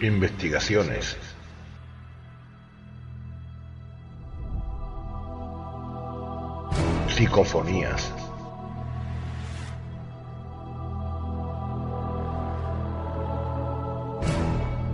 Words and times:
Investigaciones. 0.00 1.16
Psicofonías. 7.08 8.12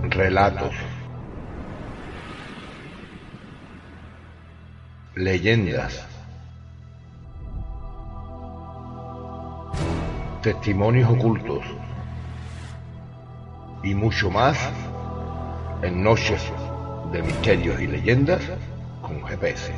Relatos. 0.03 0.75
Leyendas. 5.15 6.07
Testimonios 10.43 11.11
ocultos. 11.11 11.65
Y 13.83 13.95
mucho 13.95 14.31
más 14.31 14.59
en 15.83 16.03
Noches 16.03 16.43
de 17.13 17.23
Misterios 17.23 17.81
y 17.81 17.87
Leyendas 17.87 18.43
con 19.03 19.23
GPS. 19.23 19.73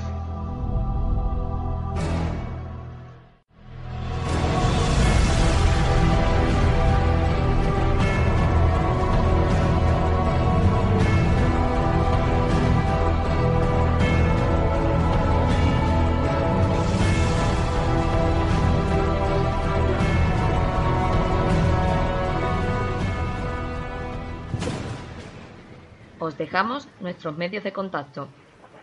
Os 26.32 26.38
dejamos 26.38 26.88
nuestros 27.00 27.36
medios 27.36 27.62
de 27.62 27.74
contacto. 27.74 28.26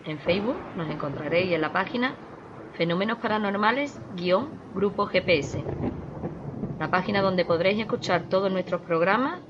En 0.05 0.19
Facebook 0.19 0.55
nos 0.77 0.87
encontraréis 0.87 1.51
en 1.51 1.61
la 1.61 1.73
página 1.73 2.13
Fenómenos 2.77 3.17
Paranormales-Grupo 3.17 5.07
GPS. 5.07 5.63
La 6.77 6.91
página 6.91 7.23
donde 7.23 7.45
podréis 7.45 7.79
escuchar 7.79 8.29
todos 8.29 8.51
nuestros 8.51 8.81
programas 8.81 9.41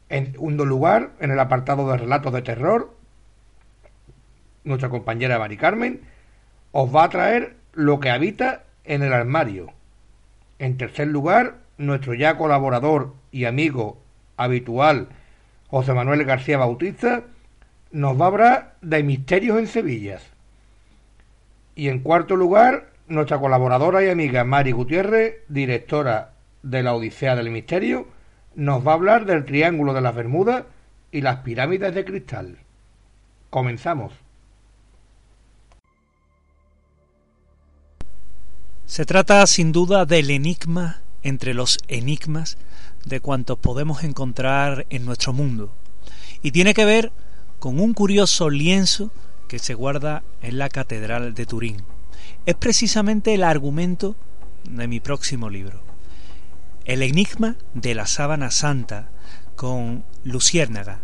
En 0.09 0.33
segundo 0.33 0.65
lugar, 0.65 1.13
en 1.19 1.31
el 1.31 1.39
apartado 1.39 1.89
de 1.89 1.97
relatos 1.97 2.31
de 2.31 2.43
terror, 2.43 2.95
nuestra 4.63 4.89
compañera 4.89 5.39
Mari 5.39 5.57
Carmen 5.57 6.01
os 6.73 6.95
va 6.95 7.05
a 7.05 7.09
traer 7.09 7.55
lo 7.73 7.99
que 7.99 8.11
habita 8.11 8.65
en 8.83 9.01
el 9.01 9.13
armario. 9.13 9.73
En 10.59 10.77
tercer 10.77 11.07
lugar, 11.07 11.65
nuestro 11.77 12.13
ya 12.13 12.37
colaborador 12.37 13.13
y 13.31 13.45
amigo 13.45 13.97
habitual 14.35 15.09
José 15.67 15.93
Manuel 15.93 16.23
García 16.23 16.57
Bautista 16.57 17.23
nos 17.91 18.19
va 18.19 18.25
a 18.25 18.27
hablar 18.27 18.75
de 18.81 19.03
misterios 19.03 19.59
en 19.59 19.67
Sevilla. 19.67 20.19
Y 21.75 21.89
en 21.89 21.99
cuarto 21.99 22.35
lugar, 22.35 22.91
nuestra 23.07 23.39
colaboradora 23.39 24.03
y 24.03 24.09
amiga 24.09 24.43
Mari 24.43 24.71
Gutiérrez, 24.71 25.35
directora 25.47 26.31
de 26.63 26.83
la 26.83 26.93
Odisea 26.93 27.35
del 27.35 27.49
Misterio, 27.49 28.07
nos 28.55 28.85
va 28.85 28.91
a 28.91 28.95
hablar 28.95 29.25
del 29.25 29.45
Triángulo 29.45 29.93
de 29.93 30.01
las 30.01 30.15
Bermudas 30.15 30.63
y 31.11 31.21
las 31.21 31.39
pirámides 31.39 31.93
de 31.93 32.05
cristal. 32.05 32.57
Comenzamos. 33.49 34.13
Se 38.85 39.05
trata 39.05 39.45
sin 39.47 39.71
duda 39.73 40.05
del 40.05 40.29
enigma 40.31 41.01
entre 41.27 41.53
los 41.53 41.77
enigmas 41.89 42.57
de 43.03 43.19
cuantos 43.19 43.59
podemos 43.59 44.03
encontrar 44.05 44.85
en 44.89 45.05
nuestro 45.05 45.33
mundo. 45.33 45.73
Y 46.41 46.51
tiene 46.51 46.73
que 46.73 46.85
ver 46.85 47.11
con 47.59 47.81
un 47.81 47.93
curioso 47.93 48.49
lienzo 48.49 49.11
que 49.49 49.59
se 49.59 49.73
guarda 49.73 50.23
en 50.41 50.57
la 50.57 50.69
Catedral 50.69 51.33
de 51.33 51.45
Turín. 51.45 51.83
Es 52.45 52.55
precisamente 52.55 53.33
el 53.33 53.43
argumento 53.43 54.15
de 54.69 54.87
mi 54.87 55.01
próximo 55.01 55.49
libro. 55.49 55.81
El 56.85 57.03
enigma 57.03 57.57
de 57.73 57.93
la 57.93 58.07
sábana 58.07 58.49
santa 58.49 59.09
con 59.57 60.05
Luciérnaga, 60.23 61.01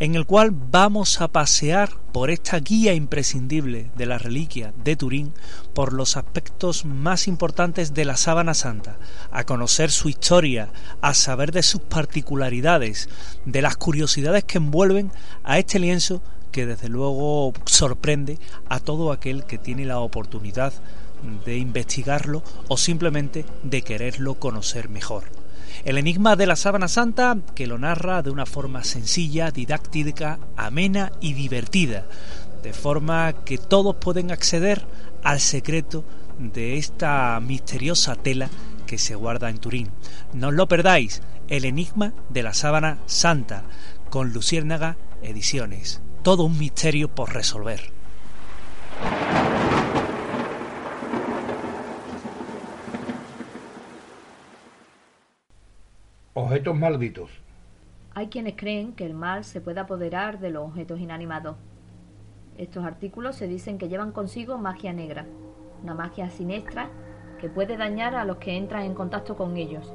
en 0.00 0.14
el 0.14 0.26
cual 0.26 0.52
vamos 0.52 1.20
a 1.20 1.28
pasear 1.28 1.90
por 2.12 2.30
esta 2.30 2.58
guía 2.60 2.94
imprescindible 2.94 3.90
de 3.96 4.06
la 4.06 4.18
reliquia 4.18 4.72
de 4.84 4.96
Turín 4.96 5.32
por 5.74 5.92
los 5.92 6.16
aspectos 6.16 6.84
más 6.84 7.26
importantes 7.26 7.94
de 7.94 8.04
la 8.04 8.16
sábana 8.16 8.54
santa, 8.54 8.96
a 9.32 9.44
conocer 9.44 9.90
su 9.90 10.08
historia, 10.08 10.68
a 11.00 11.14
saber 11.14 11.52
de 11.52 11.62
sus 11.62 11.80
particularidades, 11.80 13.08
de 13.44 13.62
las 13.62 13.76
curiosidades 13.76 14.44
que 14.44 14.58
envuelven 14.58 15.10
a 15.42 15.58
este 15.58 15.78
lienzo 15.78 16.22
que 16.52 16.64
desde 16.64 16.88
luego 16.88 17.52
sorprende 17.66 18.38
a 18.68 18.80
todo 18.80 19.12
aquel 19.12 19.44
que 19.44 19.58
tiene 19.58 19.84
la 19.84 19.98
oportunidad 19.98 20.72
de 21.44 21.58
investigarlo 21.58 22.42
o 22.68 22.76
simplemente 22.76 23.44
de 23.64 23.82
quererlo 23.82 24.34
conocer 24.34 24.88
mejor. 24.88 25.37
El 25.84 25.96
enigma 25.96 26.36
de 26.36 26.46
la 26.46 26.56
sábana 26.56 26.88
santa 26.88 27.38
que 27.54 27.66
lo 27.66 27.78
narra 27.78 28.22
de 28.22 28.30
una 28.30 28.46
forma 28.46 28.84
sencilla, 28.84 29.50
didáctica, 29.50 30.38
amena 30.56 31.12
y 31.20 31.34
divertida, 31.34 32.06
de 32.62 32.72
forma 32.72 33.32
que 33.44 33.58
todos 33.58 33.96
pueden 33.96 34.30
acceder 34.30 34.84
al 35.22 35.40
secreto 35.40 36.04
de 36.38 36.76
esta 36.76 37.38
misteriosa 37.40 38.16
tela 38.16 38.50
que 38.86 38.98
se 38.98 39.14
guarda 39.14 39.50
en 39.50 39.58
Turín. 39.58 39.90
No 40.32 40.48
os 40.48 40.54
lo 40.54 40.66
perdáis, 40.68 41.22
el 41.48 41.64
enigma 41.64 42.12
de 42.28 42.42
la 42.42 42.54
sábana 42.54 42.98
santa, 43.06 43.64
con 44.10 44.32
Luciérnaga 44.32 44.96
Ediciones. 45.22 46.00
Todo 46.22 46.44
un 46.44 46.58
misterio 46.58 47.14
por 47.14 47.32
resolver. 47.32 47.97
Objetos 56.40 56.76
malditos. 56.76 57.30
Hay 58.14 58.28
quienes 58.28 58.54
creen 58.54 58.92
que 58.92 59.04
el 59.04 59.12
mal 59.12 59.42
se 59.42 59.60
puede 59.60 59.80
apoderar 59.80 60.38
de 60.38 60.50
los 60.50 60.68
objetos 60.68 61.00
inanimados. 61.00 61.56
Estos 62.56 62.84
artículos 62.84 63.34
se 63.34 63.48
dicen 63.48 63.76
que 63.76 63.88
llevan 63.88 64.12
consigo 64.12 64.56
magia 64.56 64.92
negra. 64.92 65.26
una 65.82 65.94
magia 65.94 66.30
siniestra 66.30 66.90
que 67.40 67.48
puede 67.48 67.76
dañar 67.76 68.14
a 68.14 68.24
los 68.24 68.36
que 68.36 68.56
entran 68.56 68.84
en 68.84 68.94
contacto 68.94 69.36
con 69.36 69.56
ellos, 69.56 69.92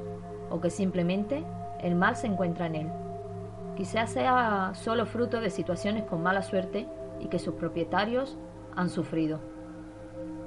o 0.50 0.60
que 0.60 0.68
simplemente 0.68 1.42
el 1.80 1.94
mal 1.94 2.14
se 2.14 2.26
encuentra 2.26 2.66
en 2.66 2.74
él. 2.74 2.88
Quizás 3.74 4.10
sea 4.10 4.72
solo 4.74 5.06
fruto 5.06 5.40
de 5.40 5.48
situaciones 5.48 6.04
con 6.04 6.22
mala 6.22 6.42
suerte 6.42 6.86
y 7.20 7.28
que 7.28 7.38
sus 7.38 7.54
propietarios 7.54 8.36
han 8.76 8.90
sufrido. 8.90 9.40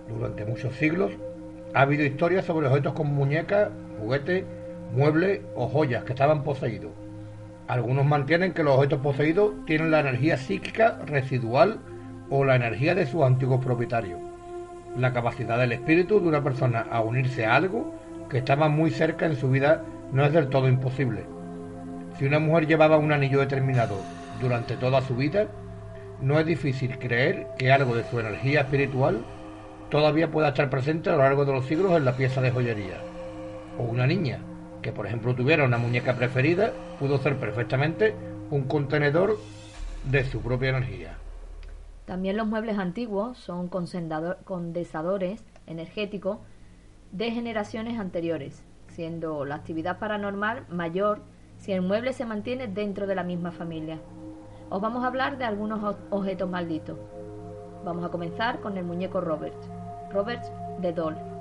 Durante 0.07 0.45
muchos 0.45 0.75
siglos 0.75 1.11
ha 1.73 1.81
habido 1.81 2.05
historias 2.05 2.45
sobre 2.45 2.67
objetos 2.67 2.93
como 2.93 3.11
muñecas, 3.13 3.71
juguetes, 3.99 4.45
muebles 4.93 5.41
o 5.55 5.67
joyas 5.67 6.03
que 6.03 6.13
estaban 6.13 6.43
poseídos. 6.43 6.91
Algunos 7.67 8.05
mantienen 8.05 8.53
que 8.53 8.63
los 8.63 8.75
objetos 8.75 9.01
poseídos 9.01 9.53
tienen 9.65 9.91
la 9.91 9.99
energía 9.99 10.37
psíquica 10.37 10.99
residual 11.05 11.79
o 12.29 12.45
la 12.45 12.55
energía 12.55 12.95
de 12.95 13.05
sus 13.05 13.23
antiguos 13.23 13.63
propietarios. 13.63 14.19
La 14.97 15.13
capacidad 15.13 15.57
del 15.57 15.73
espíritu 15.73 16.19
de 16.19 16.27
una 16.27 16.43
persona 16.43 16.85
a 16.89 17.01
unirse 17.01 17.45
a 17.45 17.55
algo 17.55 17.93
que 18.29 18.39
estaba 18.39 18.69
muy 18.69 18.91
cerca 18.91 19.25
en 19.25 19.35
su 19.35 19.49
vida 19.49 19.83
no 20.11 20.25
es 20.25 20.33
del 20.33 20.47
todo 20.47 20.67
imposible. 20.67 21.25
Si 22.17 22.25
una 22.25 22.39
mujer 22.39 22.67
llevaba 22.67 22.97
un 22.97 23.11
anillo 23.11 23.39
determinado 23.39 23.99
durante 24.41 24.75
toda 24.75 25.01
su 25.01 25.15
vida, 25.15 25.47
no 26.21 26.39
es 26.39 26.45
difícil 26.45 26.97
creer 26.97 27.47
que 27.57 27.71
algo 27.71 27.95
de 27.95 28.03
su 28.05 28.19
energía 28.19 28.61
espiritual 28.61 29.23
todavía 29.89 30.31
pueda 30.31 30.49
estar 30.49 30.69
presente 30.69 31.09
a 31.09 31.13
lo 31.13 31.19
largo 31.19 31.45
de 31.45 31.53
los 31.53 31.65
siglos 31.65 31.95
en 31.95 32.05
la 32.05 32.15
pieza 32.15 32.41
de 32.41 32.51
joyería. 32.51 32.97
O 33.77 33.83
una 33.83 34.07
niña, 34.07 34.39
que 34.87 34.93
por 34.93 35.05
ejemplo 35.05 35.35
tuviera 35.35 35.65
una 35.65 35.77
muñeca 35.77 36.15
preferida, 36.15 36.71
pudo 36.97 37.17
ser 37.17 37.37
perfectamente 37.37 38.15
un 38.49 38.69
contenedor 38.69 39.37
de 40.09 40.23
su 40.23 40.39
propia 40.39 40.69
energía. 40.69 41.17
También 42.05 42.37
los 42.37 42.47
muebles 42.47 42.77
antiguos 42.77 43.37
son 43.37 43.67
condensadores 43.67 45.43
energéticos 45.65 46.37
de 47.11 47.31
generaciones 47.31 47.99
anteriores, 47.99 48.63
siendo 48.87 49.43
la 49.43 49.55
actividad 49.55 49.99
paranormal 49.99 50.63
mayor 50.69 51.19
si 51.57 51.73
el 51.73 51.81
mueble 51.81 52.13
se 52.13 52.23
mantiene 52.23 52.67
dentro 52.67 53.07
de 53.07 53.15
la 53.15 53.23
misma 53.23 53.51
familia. 53.51 53.99
Os 54.69 54.79
vamos 54.79 55.03
a 55.03 55.07
hablar 55.07 55.37
de 55.37 55.43
algunos 55.43 55.97
objetos 56.11 56.49
malditos. 56.49 56.97
Vamos 57.83 58.05
a 58.05 58.09
comenzar 58.09 58.61
con 58.61 58.77
el 58.77 58.85
muñeco 58.85 59.19
Robert. 59.19 59.61
Robert 60.13 60.45
de 60.79 60.93
Doll. 60.93 61.36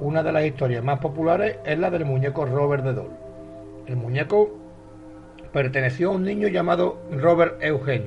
Una 0.00 0.22
de 0.24 0.32
las 0.32 0.44
historias 0.44 0.82
más 0.82 0.98
populares 0.98 1.58
es 1.64 1.78
la 1.78 1.90
del 1.90 2.04
muñeco 2.04 2.44
Robert 2.44 2.84
de 2.84 2.94
Doll. 2.94 3.12
El 3.86 3.96
muñeco 3.96 4.58
perteneció 5.52 6.08
a 6.10 6.14
un 6.14 6.24
niño 6.24 6.48
llamado 6.48 7.00
Robert 7.12 7.62
Eugene, 7.62 8.06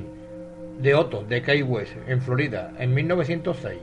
de 0.80 0.96
Otto, 0.96 1.24
de 1.24 1.42
Key 1.42 1.64
West, 1.64 1.96
en 2.08 2.22
Florida, 2.22 2.74
en 2.78 2.94
1906. 2.94 3.80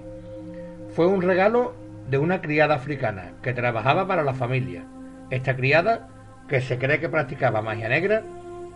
Fue 0.90 1.06
un 1.06 1.22
regalo 1.22 1.72
de 2.10 2.18
una 2.18 2.42
criada 2.42 2.74
africana 2.74 3.32
que 3.42 3.54
trabajaba 3.54 4.06
para 4.06 4.22
la 4.22 4.34
familia. 4.34 4.84
Esta 5.30 5.56
criada, 5.56 6.08
que 6.46 6.60
se 6.60 6.78
cree 6.78 7.00
que 7.00 7.08
practicaba 7.08 7.62
magia 7.62 7.88
negra, 7.88 8.22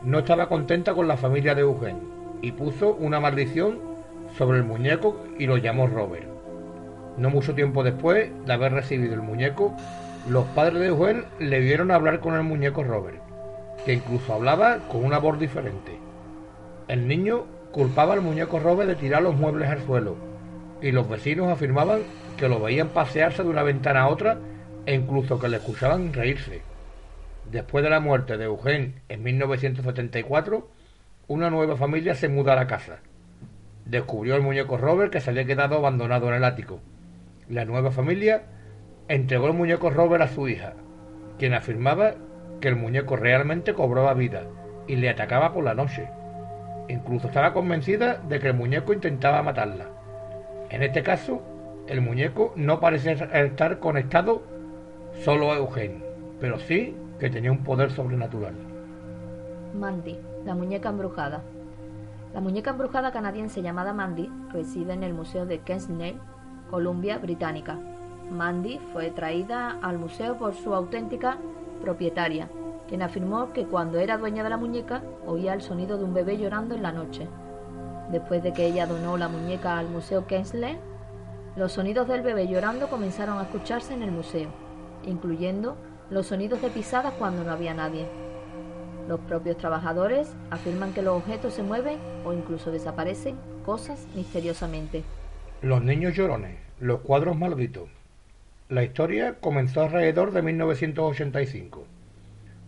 no 0.02 0.20
estaba 0.20 0.48
contenta 0.48 0.94
con 0.94 1.06
la 1.06 1.18
familia 1.18 1.54
de 1.54 1.60
Eugene 1.60 2.00
y 2.40 2.52
puso 2.52 2.94
una 2.94 3.20
maldición 3.20 3.78
sobre 4.38 4.58
el 4.58 4.64
muñeco 4.64 5.22
y 5.38 5.46
lo 5.46 5.58
llamó 5.58 5.86
Robert. 5.86 6.37
No 7.18 7.30
mucho 7.30 7.54
tiempo 7.54 7.82
después 7.82 8.30
de 8.46 8.52
haber 8.52 8.72
recibido 8.72 9.14
el 9.14 9.22
muñeco, 9.22 9.74
los 10.28 10.44
padres 10.48 10.80
de 10.80 10.86
Eugene 10.86 11.24
le 11.40 11.58
vieron 11.58 11.90
hablar 11.90 12.20
con 12.20 12.34
el 12.34 12.44
muñeco 12.44 12.84
Robert, 12.84 13.20
que 13.84 13.94
incluso 13.94 14.34
hablaba 14.34 14.78
con 14.88 15.04
una 15.04 15.18
voz 15.18 15.38
diferente. 15.38 15.98
El 16.86 17.08
niño 17.08 17.44
culpaba 17.72 18.14
al 18.14 18.20
muñeco 18.20 18.60
Robert 18.60 18.88
de 18.88 18.94
tirar 18.94 19.22
los 19.22 19.36
muebles 19.36 19.68
al 19.68 19.84
suelo, 19.84 20.16
y 20.80 20.92
los 20.92 21.08
vecinos 21.08 21.48
afirmaban 21.48 22.02
que 22.36 22.48
lo 22.48 22.60
veían 22.60 22.88
pasearse 22.88 23.42
de 23.42 23.48
una 23.48 23.64
ventana 23.64 24.02
a 24.02 24.08
otra 24.08 24.38
e 24.86 24.94
incluso 24.94 25.40
que 25.40 25.48
le 25.48 25.56
escuchaban 25.56 26.12
reírse. 26.12 26.62
Después 27.50 27.82
de 27.82 27.90
la 27.90 27.98
muerte 27.98 28.36
de 28.36 28.44
Eugene 28.44 28.94
en 29.08 29.22
1974, 29.24 30.68
una 31.26 31.50
nueva 31.50 31.76
familia 31.76 32.14
se 32.14 32.28
muda 32.28 32.52
a 32.52 32.56
la 32.56 32.66
casa. 32.68 33.00
Descubrió 33.86 34.36
el 34.36 34.42
muñeco 34.42 34.76
Robert 34.76 35.12
que 35.12 35.20
se 35.20 35.30
había 35.30 35.46
quedado 35.46 35.76
abandonado 35.76 36.28
en 36.28 36.34
el 36.34 36.44
ático. 36.44 36.80
La 37.48 37.64
nueva 37.64 37.90
familia 37.90 38.42
entregó 39.08 39.46
el 39.46 39.54
muñeco 39.54 39.88
Robert 39.88 40.22
a 40.22 40.28
su 40.28 40.48
hija, 40.48 40.74
quien 41.38 41.54
afirmaba 41.54 42.14
que 42.60 42.68
el 42.68 42.76
muñeco 42.76 43.16
realmente 43.16 43.72
cobraba 43.72 44.12
vida 44.12 44.42
y 44.86 44.96
le 44.96 45.08
atacaba 45.08 45.54
por 45.54 45.64
la 45.64 45.74
noche. 45.74 46.10
Incluso 46.88 47.28
estaba 47.28 47.54
convencida 47.54 48.18
de 48.28 48.38
que 48.38 48.48
el 48.48 48.54
muñeco 48.54 48.92
intentaba 48.92 49.42
matarla. 49.42 49.86
En 50.68 50.82
este 50.82 51.02
caso, 51.02 51.42
el 51.86 52.02
muñeco 52.02 52.52
no 52.54 52.80
parece 52.80 53.12
estar 53.12 53.78
conectado 53.78 54.42
solo 55.24 55.50
a 55.50 55.56
Eugene, 55.56 56.04
pero 56.40 56.58
sí 56.58 56.94
que 57.18 57.30
tenía 57.30 57.50
un 57.50 57.64
poder 57.64 57.90
sobrenatural. 57.90 58.54
Mandy, 59.74 60.18
la 60.44 60.54
muñeca 60.54 60.90
embrujada. 60.90 61.42
La 62.34 62.40
muñeca 62.40 62.72
embrujada 62.72 63.10
canadiense 63.10 63.62
llamada 63.62 63.94
Mandy 63.94 64.30
reside 64.52 64.92
en 64.92 65.02
el 65.02 65.14
Museo 65.14 65.46
de 65.46 65.60
Kensnell, 65.60 66.20
Columbia 66.70 67.18
Británica. 67.18 67.78
Mandy 68.30 68.78
fue 68.92 69.10
traída 69.10 69.78
al 69.82 69.98
museo 69.98 70.36
por 70.36 70.54
su 70.54 70.74
auténtica 70.74 71.38
propietaria, 71.80 72.48
quien 72.88 73.02
afirmó 73.02 73.52
que 73.52 73.66
cuando 73.66 73.98
era 73.98 74.18
dueña 74.18 74.42
de 74.42 74.50
la 74.50 74.56
muñeca 74.56 75.02
oía 75.26 75.54
el 75.54 75.62
sonido 75.62 75.96
de 75.98 76.04
un 76.04 76.14
bebé 76.14 76.36
llorando 76.36 76.74
en 76.74 76.82
la 76.82 76.92
noche. 76.92 77.26
Después 78.10 78.42
de 78.42 78.52
que 78.52 78.66
ella 78.66 78.86
donó 78.86 79.16
la 79.16 79.28
muñeca 79.28 79.78
al 79.78 79.88
Museo 79.88 80.26
Kensnell, 80.26 80.78
los 81.56 81.72
sonidos 81.72 82.08
del 82.08 82.22
bebé 82.22 82.46
llorando 82.48 82.88
comenzaron 82.88 83.38
a 83.38 83.42
escucharse 83.42 83.92
en 83.92 84.02
el 84.02 84.12
museo, 84.12 84.48
incluyendo 85.04 85.76
los 86.10 86.26
sonidos 86.26 86.62
de 86.62 86.70
pisadas 86.70 87.14
cuando 87.14 87.44
no 87.44 87.52
había 87.52 87.74
nadie. 87.74 88.06
Los 89.08 89.20
propios 89.20 89.56
trabajadores 89.56 90.34
afirman 90.50 90.92
que 90.92 91.02
los 91.02 91.16
objetos 91.16 91.54
se 91.54 91.62
mueven 91.62 91.98
o 92.24 92.32
incluso 92.32 92.70
desaparecen 92.70 93.36
cosas 93.64 94.06
misteriosamente. 94.14 95.02
Los 95.60 95.82
niños 95.82 96.14
llorones, 96.14 96.56
los 96.78 97.00
cuadros 97.00 97.36
malditos. 97.36 97.88
La 98.68 98.84
historia 98.84 99.40
comenzó 99.40 99.82
alrededor 99.82 100.30
de 100.30 100.40
1985, 100.40 101.84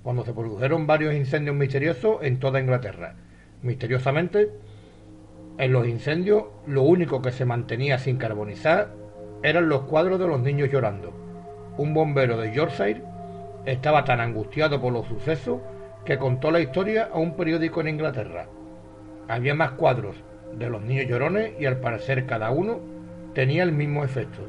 cuando 0.03 0.25
se 0.25 0.33
produjeron 0.33 0.89
varios 0.89 1.15
incendios 1.15 1.55
misteriosos 1.55 2.17
en 2.23 2.41
toda 2.41 2.59
Inglaterra. 2.59 3.15
Misteriosamente, 3.63 4.51
en 5.59 5.73
los 5.73 5.87
incendios 5.87 6.47
lo 6.67 6.83
único 6.83 7.23
que 7.23 7.31
se 7.31 7.45
mantenía 7.45 7.97
sin 7.97 8.17
carbonizar 8.17 8.93
eran 9.45 9.69
los 9.69 9.83
cuadros 9.83 10.19
de 10.19 10.27
los 10.27 10.41
niños 10.41 10.69
llorando. 10.69 11.13
Un 11.77 11.95
bombero 11.95 12.39
de 12.39 12.53
Yorkshire 12.53 13.05
estaba 13.67 14.03
tan 14.03 14.21
angustiado 14.21 14.81
por 14.81 14.93
los 14.93 15.07
sucesos 15.07 15.61
que 16.05 16.19
contó 16.19 16.51
la 16.51 16.59
historia 16.59 17.09
a 17.13 17.21
un 17.21 17.37
periódico 17.37 17.83
en 17.83 17.89
Inglaterra. 17.89 18.49
Había 19.29 19.55
más 19.55 19.71
cuadros 19.73 20.17
de 20.59 20.71
los 20.71 20.83
niños 20.83 21.07
llorones 21.07 21.53
y 21.59 21.67
al 21.67 21.79
parecer 21.79 22.27
cada 22.27 22.51
uno 22.51 22.81
tenía 23.35 23.63
el 23.63 23.73
mismo 23.73 24.05
efecto. 24.05 24.43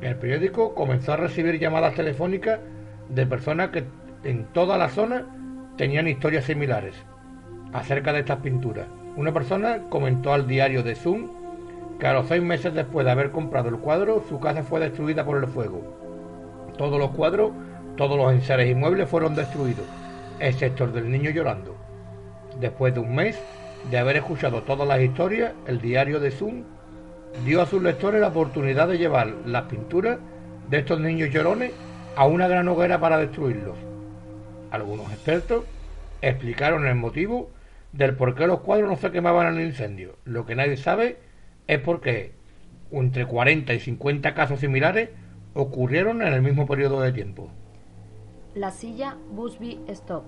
El 0.00 0.16
periódico 0.16 0.74
comenzó 0.74 1.12
a 1.12 1.16
recibir 1.16 1.58
llamadas 1.58 1.94
telefónicas 1.94 2.60
de 3.08 3.26
personas 3.26 3.70
que 3.70 3.84
en 4.24 4.44
toda 4.52 4.78
la 4.78 4.88
zona 4.88 5.26
tenían 5.76 6.08
historias 6.08 6.44
similares 6.44 6.94
acerca 7.72 8.12
de 8.12 8.20
estas 8.20 8.38
pinturas. 8.38 8.86
Una 9.16 9.32
persona 9.32 9.82
comentó 9.88 10.32
al 10.32 10.46
diario 10.46 10.82
de 10.82 10.94
Zoom 10.94 11.28
que 11.98 12.06
a 12.06 12.12
los 12.12 12.26
seis 12.26 12.42
meses 12.42 12.74
después 12.74 13.04
de 13.04 13.12
haber 13.12 13.30
comprado 13.30 13.68
el 13.68 13.78
cuadro, 13.78 14.24
su 14.28 14.40
casa 14.40 14.62
fue 14.62 14.80
destruida 14.80 15.24
por 15.24 15.38
el 15.38 15.46
fuego. 15.46 15.82
Todos 16.76 16.98
los 16.98 17.10
cuadros 17.10 17.52
todos 17.96 18.16
los 18.18 18.32
enseres 18.32 18.68
y 18.68 18.74
muebles 18.74 19.08
fueron 19.08 19.36
destruidos, 19.36 19.86
excepto 20.40 20.84
el 20.84 20.92
del 20.92 21.10
niño 21.10 21.30
llorando. 21.30 21.76
Después 22.58 22.92
de 22.92 23.00
un 23.00 23.14
mes 23.14 23.40
de 23.90 23.98
haber 23.98 24.16
escuchado 24.16 24.62
todas 24.62 24.86
las 24.88 25.00
historias, 25.00 25.52
el 25.66 25.80
diario 25.80 26.20
de 26.20 26.30
Zoom 26.30 26.64
dio 27.44 27.60
a 27.60 27.66
sus 27.66 27.82
lectores 27.82 28.20
la 28.20 28.28
oportunidad 28.28 28.88
de 28.88 28.98
llevar 28.98 29.28
las 29.46 29.64
pinturas 29.64 30.18
de 30.70 30.78
estos 30.78 31.00
niños 31.00 31.30
llorones 31.30 31.72
a 32.16 32.26
una 32.26 32.48
gran 32.48 32.68
hoguera 32.68 33.00
para 33.00 33.18
destruirlos. 33.18 33.76
Algunos 34.70 35.10
expertos 35.12 35.64
explicaron 36.22 36.86
el 36.86 36.94
motivo 36.94 37.50
del 37.92 38.16
por 38.16 38.34
qué 38.34 38.46
los 38.46 38.60
cuadros 38.60 38.88
no 38.88 38.96
se 38.96 39.10
quemaban 39.10 39.54
en 39.54 39.60
el 39.60 39.68
incendio. 39.68 40.16
Lo 40.24 40.46
que 40.46 40.56
nadie 40.56 40.76
sabe 40.76 41.18
es 41.66 41.80
por 41.80 42.00
qué 42.00 42.32
entre 42.90 43.26
40 43.26 43.74
y 43.74 43.80
50 43.80 44.34
casos 44.34 44.60
similares 44.60 45.10
ocurrieron 45.54 46.22
en 46.22 46.32
el 46.32 46.42
mismo 46.42 46.66
periodo 46.66 47.00
de 47.00 47.12
tiempo. 47.12 47.50
La 48.54 48.70
silla 48.70 49.16
Busby 49.30 49.80
Stop. 49.88 50.24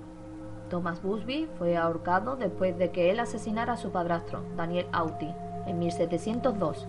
Thomas 0.68 1.02
Busby 1.02 1.48
fue 1.58 1.76
ahorcado 1.76 2.36
después 2.36 2.76
de 2.78 2.90
que 2.90 3.10
él 3.10 3.20
asesinara 3.20 3.74
a 3.74 3.76
su 3.76 3.90
padrastro, 3.90 4.42
Daniel 4.56 4.86
Auti, 4.92 5.28
en 5.66 5.78
1702. 5.78 6.86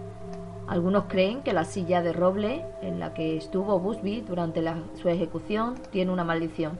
Algunos 0.67 1.05
creen 1.05 1.43
que 1.43 1.53
la 1.53 1.63
silla 1.63 2.01
de 2.01 2.11
roble 2.11 2.65
en 2.81 2.99
la 2.99 3.13
que 3.13 3.37
estuvo 3.37 3.79
Busby 3.79 4.21
durante 4.21 4.61
su 4.95 5.07
ejecución 5.09 5.75
tiene 5.91 6.11
una 6.11 6.23
maldición. 6.23 6.77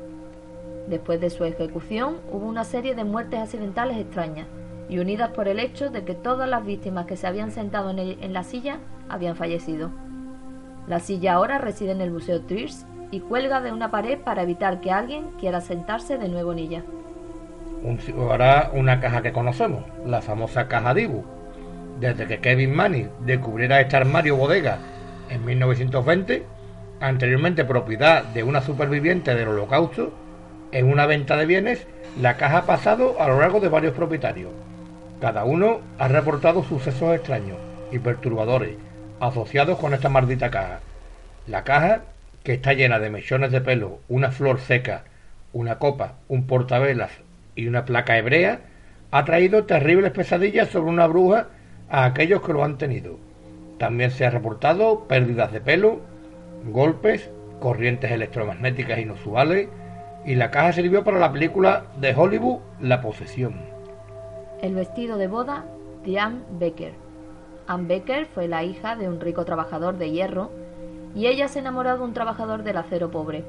Después 0.88 1.22
de 1.22 1.30
su 1.30 1.44
ejecución 1.46 2.18
hubo 2.32 2.46
una 2.46 2.64
serie 2.64 2.96
de 2.96 3.04
muertes 3.04 3.40
accidentales 3.40 3.98
extrañas 3.98 4.48
y 4.90 5.00
unidas 5.00 5.32
por 5.32 5.48
el 5.48 5.60
hecho 5.60 5.90
de 5.90 6.04
que 6.04 6.16
todas 6.16 6.50
las 6.50 6.66
víctimas 6.66 7.06
que 7.06 7.18
se 7.18 7.28
habían 7.28 7.52
sentado 7.52 7.92
en 7.92 8.34
la 8.34 8.44
silla 8.44 8.80
habían 9.10 9.36
fallecido. 9.36 9.90
La 10.88 11.00
silla 11.00 11.34
ahora 11.34 11.58
reside 11.58 11.92
en 11.92 12.02
el 12.02 12.12
Museo 12.12 12.42
Triers 12.42 12.86
y 13.12 13.20
cuelga 13.20 13.62
de 13.62 13.72
una 13.72 13.92
pared 13.92 14.18
para 14.20 14.44
evitar 14.44 14.82
que 14.82 14.92
alguien 14.92 15.32
quiera 15.40 15.62
sentarse 15.62 16.18
de 16.18 16.28
nuevo 16.28 16.52
en 16.52 16.60
ella. 16.60 16.84
Un, 17.84 18.00
ahora 18.18 18.72
una 18.74 19.00
caja 19.00 19.22
que 19.22 19.32
conocemos, 19.32 19.84
la 20.06 20.22
famosa 20.22 20.68
caja 20.68 20.94
Dibu. 20.94 21.24
Desde 22.00 22.28
que 22.28 22.40
Kevin 22.40 22.76
Manning 22.76 23.10
descubriera 23.22 23.82
este 23.82 23.98
armario 23.98 24.36
bodega 24.36 24.80
en 25.30 25.46
1920, 25.46 26.46
anteriormente 27.00 27.66
propiedad 27.66 28.24
de 28.24 28.44
una 28.44 28.62
superviviente 28.62 29.36
del 29.36 29.48
holocausto, 29.48 30.14
en 30.72 30.92
una 30.92 31.06
venta 31.06 31.38
de 31.38 31.46
bienes, 31.46 31.88
la 32.20 32.36
caja 32.38 32.60
ha 32.60 32.66
pasado 32.66 33.16
a 33.20 33.28
lo 33.28 33.40
largo 33.40 33.60
de 33.60 33.70
varios 33.70 33.94
propietarios. 33.94 34.52
Cada 35.22 35.44
uno 35.44 35.80
ha 35.98 36.08
reportado 36.08 36.64
sucesos 36.64 37.16
extraños 37.16 37.58
y 37.92 38.00
perturbadores 38.00 38.76
asociados 39.20 39.80
con 39.80 39.94
esta 39.94 40.10
maldita 40.10 40.52
caja. 40.52 40.80
La 41.48 41.64
caja, 41.64 42.02
que 42.48 42.54
está 42.54 42.72
llena 42.72 43.00
de 43.00 43.10
mechones 43.10 43.52
de 43.52 43.60
pelo, 43.60 44.00
una 44.08 44.32
flor 44.32 44.62
seca, 44.62 45.04
una 45.52 45.80
copa, 45.80 46.14
un 46.30 46.48
portavelas 46.48 47.12
y 47.56 47.68
una 47.68 47.84
placa 47.84 48.18
hebrea, 48.18 48.62
ha 49.12 49.26
traído 49.26 49.66
terribles 49.66 50.14
pesadillas 50.14 50.70
sobre 50.70 50.90
una 50.90 51.08
bruja 51.08 51.48
a 51.90 52.06
aquellos 52.06 52.42
que 52.42 52.54
lo 52.54 52.64
han 52.64 52.78
tenido. 52.78 53.18
También 53.80 54.12
se 54.12 54.26
ha 54.26 54.30
reportado 54.30 55.10
pérdidas 55.10 55.52
de 55.52 55.60
pelo, 55.60 56.00
golpes, 56.72 57.30
corrientes 57.60 58.12
electromagnéticas 58.12 59.00
inusuales 59.00 59.68
y 60.26 60.36
la 60.36 60.50
caja 60.50 60.72
sirvió 60.72 61.04
para 61.04 61.20
la 61.20 61.34
película 61.34 61.88
de 62.00 62.16
Hollywood 62.16 62.62
La 62.80 63.02
posesión. 63.02 63.56
El 64.62 64.74
vestido 64.74 65.18
de 65.18 65.28
boda 65.28 65.66
de 66.06 66.18
Anne 66.18 66.44
Becker. 66.52 66.94
Anne 67.68 67.88
Becker 67.90 68.26
fue 68.26 68.48
la 68.48 68.64
hija 68.64 68.96
de 68.96 69.10
un 69.10 69.20
rico 69.20 69.44
trabajador 69.44 69.98
de 69.98 70.12
hierro 70.12 70.50
y 71.16 71.28
ella 71.28 71.48
se 71.48 71.60
enamoró 71.60 71.98
de 71.98 72.04
un 72.04 72.14
trabajador 72.14 72.64
del 72.64 72.78
acero 72.78 73.12
pobre. 73.12 73.46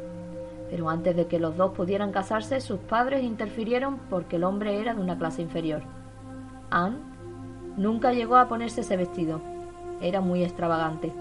Pero 0.70 0.90
antes 0.90 1.16
de 1.16 1.26
que 1.26 1.38
los 1.38 1.56
dos 1.56 1.72
pudieran 1.72 2.12
casarse, 2.12 2.60
sus 2.60 2.78
padres 2.78 3.22
interfirieron 3.22 3.98
porque 4.10 4.36
el 4.36 4.44
hombre 4.44 4.80
era 4.80 4.94
de 4.94 5.00
una 5.00 5.18
clase 5.18 5.42
inferior. 5.42 5.82
Anne 6.70 6.98
nunca 7.76 8.12
llegó 8.12 8.36
a 8.36 8.48
ponerse 8.48 8.82
ese 8.82 8.96
vestido. 8.96 9.40
Era 10.00 10.20
muy 10.20 10.42
extravagante. 10.42 11.12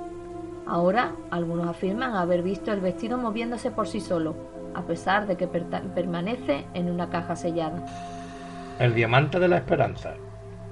Ahora 0.65 1.13
algunos 1.31 1.67
afirman 1.67 2.15
haber 2.15 2.43
visto 2.43 2.73
el 2.73 2.81
vestido 2.81 3.17
moviéndose 3.17 3.71
por 3.71 3.87
sí 3.87 4.01
solo, 4.01 4.35
a 4.73 4.81
pesar 4.81 5.25
de 5.25 5.37
que 5.37 5.47
permanece 5.47 6.65
en 6.73 6.91
una 6.91 7.09
caja 7.09 7.35
sellada. 7.35 7.85
El 8.79 8.93
diamante 8.93 9.39
de 9.39 9.47
la 9.47 9.57
esperanza. 9.57 10.15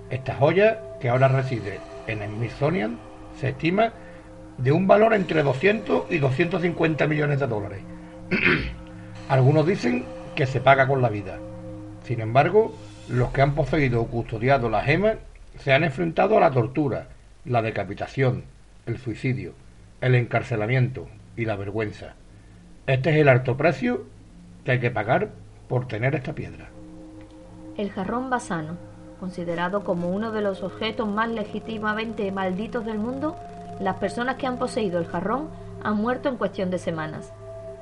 Esta 0.10 0.36
joya, 0.36 0.98
que 1.00 1.10
ahora 1.10 1.30
reside 1.30 1.80
en 2.08 2.20
Smithsonian, 2.20 3.00
se 3.40 3.50
estima 3.50 3.94
de 4.58 4.72
un 4.72 4.88
valor 4.88 5.14
entre 5.14 5.44
200 5.44 6.06
y 6.10 6.18
250 6.18 7.08
millones 7.08 7.40
de 7.40 7.48
dólares. 7.48 7.82
Algunos 9.30 9.66
dicen 9.66 10.06
que 10.36 10.46
se 10.46 10.62
paga 10.62 10.88
con 10.88 11.02
la 11.02 11.10
vida. 11.10 11.40
Sin 12.04 12.22
embargo, 12.22 12.76
los 13.10 13.32
que 13.32 13.42
han 13.42 13.56
poseído 13.56 14.02
o 14.02 14.08
custodiado 14.08 14.70
la 14.70 14.84
gema 14.84 15.16
se 15.60 15.74
han 15.74 15.84
enfrentado 15.84 16.38
a 16.38 16.42
la 16.42 16.52
tortura, 16.52 17.08
la 17.46 17.62
decapitación, 17.62 18.44
el 18.86 18.98
suicidio, 18.98 19.54
el 20.02 20.16
encarcelamiento 20.16 21.08
y 21.36 21.46
la 21.46 21.56
vergüenza. 21.56 22.14
Este 22.88 23.12
es 23.12 23.18
el 23.18 23.30
alto 23.30 23.58
precio 23.58 24.06
que 24.64 24.72
hay 24.72 24.80
que 24.80 24.92
pagar 24.92 25.30
por 25.68 25.88
tener 25.88 26.16
esta 26.16 26.34
piedra. 26.34 26.70
El 27.78 27.92
jarrón 27.92 28.30
basano, 28.30 28.78
considerado 29.20 29.84
como 29.84 30.10
uno 30.10 30.32
de 30.32 30.42
los 30.42 30.64
objetos 30.64 31.08
más 31.08 31.30
legítimamente 31.30 32.32
malditos 32.32 32.86
del 32.86 33.00
mundo, 33.00 33.36
las 33.80 33.98
personas 33.98 34.36
que 34.36 34.48
han 34.48 34.58
poseído 34.58 35.00
el 35.00 35.06
jarrón 35.06 35.50
han 35.84 35.98
muerto 35.98 36.30
en 36.30 36.38
cuestión 36.38 36.70
de 36.70 36.78
semanas. 36.78 37.34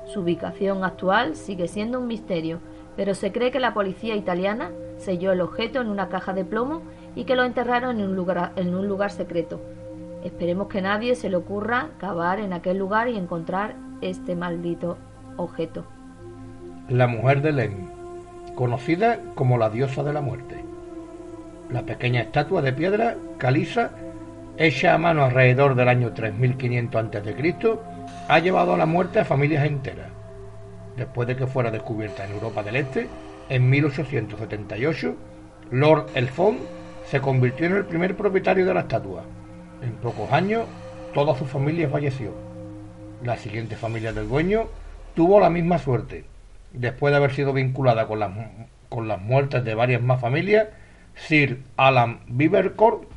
Su 0.06 0.20
ubicación 0.20 0.84
actual 0.84 1.36
sigue 1.36 1.68
siendo 1.68 2.00
un 2.00 2.06
misterio, 2.06 2.58
pero 2.96 3.14
se 3.14 3.32
cree 3.32 3.50
que 3.50 3.60
la 3.60 3.74
policía 3.74 4.14
italiana 4.14 4.70
selló 4.98 5.32
el 5.32 5.40
objeto 5.40 5.80
en 5.80 5.88
una 5.88 6.08
caja 6.08 6.32
de 6.32 6.44
plomo 6.44 6.82
y 7.14 7.24
que 7.24 7.36
lo 7.36 7.44
enterraron 7.44 7.98
en 7.98 8.08
un 8.08 8.16
lugar, 8.16 8.52
en 8.56 8.74
un 8.74 8.86
lugar 8.86 9.10
secreto. 9.10 9.60
Esperemos 10.24 10.68
que 10.68 10.82
nadie 10.82 11.14
se 11.16 11.28
le 11.28 11.36
ocurra 11.36 11.90
cavar 11.98 12.40
en 12.40 12.52
aquel 12.52 12.78
lugar 12.78 13.08
y 13.08 13.16
encontrar 13.16 13.74
este 14.00 14.34
maldito 14.34 14.96
objeto. 15.36 15.84
La 16.88 17.06
mujer 17.06 17.42
de 17.42 17.52
Lenin, 17.52 17.90
conocida 18.54 19.20
como 19.34 19.58
la 19.58 19.70
diosa 19.70 20.02
de 20.02 20.12
la 20.12 20.20
muerte. 20.20 20.64
La 21.70 21.82
pequeña 21.82 22.20
estatua 22.20 22.62
de 22.62 22.72
piedra 22.72 23.16
caliza, 23.38 23.90
hecha 24.56 24.94
a 24.94 24.98
mano 24.98 25.24
alrededor 25.24 25.74
del 25.74 25.88
año 25.88 26.12
3500 26.12 27.04
a.C., 27.04 27.78
ha 28.28 28.38
llevado 28.38 28.74
a 28.74 28.78
la 28.78 28.86
muerte 28.86 29.20
a 29.20 29.24
familias 29.24 29.66
enteras. 29.66 30.08
Después 30.96 31.26
de 31.26 31.36
que 31.36 31.46
fuera 31.46 31.70
descubierta 31.70 32.24
en 32.24 32.32
Europa 32.32 32.62
del 32.62 32.76
Este, 32.76 33.08
en 33.48 33.68
1878, 33.68 35.16
Lord 35.70 36.06
Elfond 36.14 36.60
se 37.06 37.20
convirtió 37.20 37.66
en 37.66 37.76
el 37.76 37.84
primer 37.84 38.16
propietario 38.16 38.64
de 38.64 38.74
la 38.74 38.80
estatua. 38.80 39.24
En 39.82 39.92
pocos 39.92 40.30
años, 40.32 40.66
toda 41.12 41.34
su 41.36 41.44
familia 41.44 41.88
falleció. 41.88 42.32
La 43.22 43.36
siguiente 43.36 43.76
familia 43.76 44.12
del 44.12 44.28
dueño 44.28 44.66
tuvo 45.14 45.40
la 45.40 45.50
misma 45.50 45.78
suerte. 45.78 46.24
Después 46.72 47.12
de 47.12 47.16
haber 47.16 47.32
sido 47.32 47.52
vinculada 47.52 48.06
con 48.06 48.20
las, 48.20 48.30
con 48.88 49.08
las 49.08 49.20
muertes 49.20 49.64
de 49.64 49.74
varias 49.74 50.02
más 50.02 50.20
familias, 50.20 50.68
Sir 51.14 51.62
Alan 51.76 52.20
Beavercourt 52.28 53.13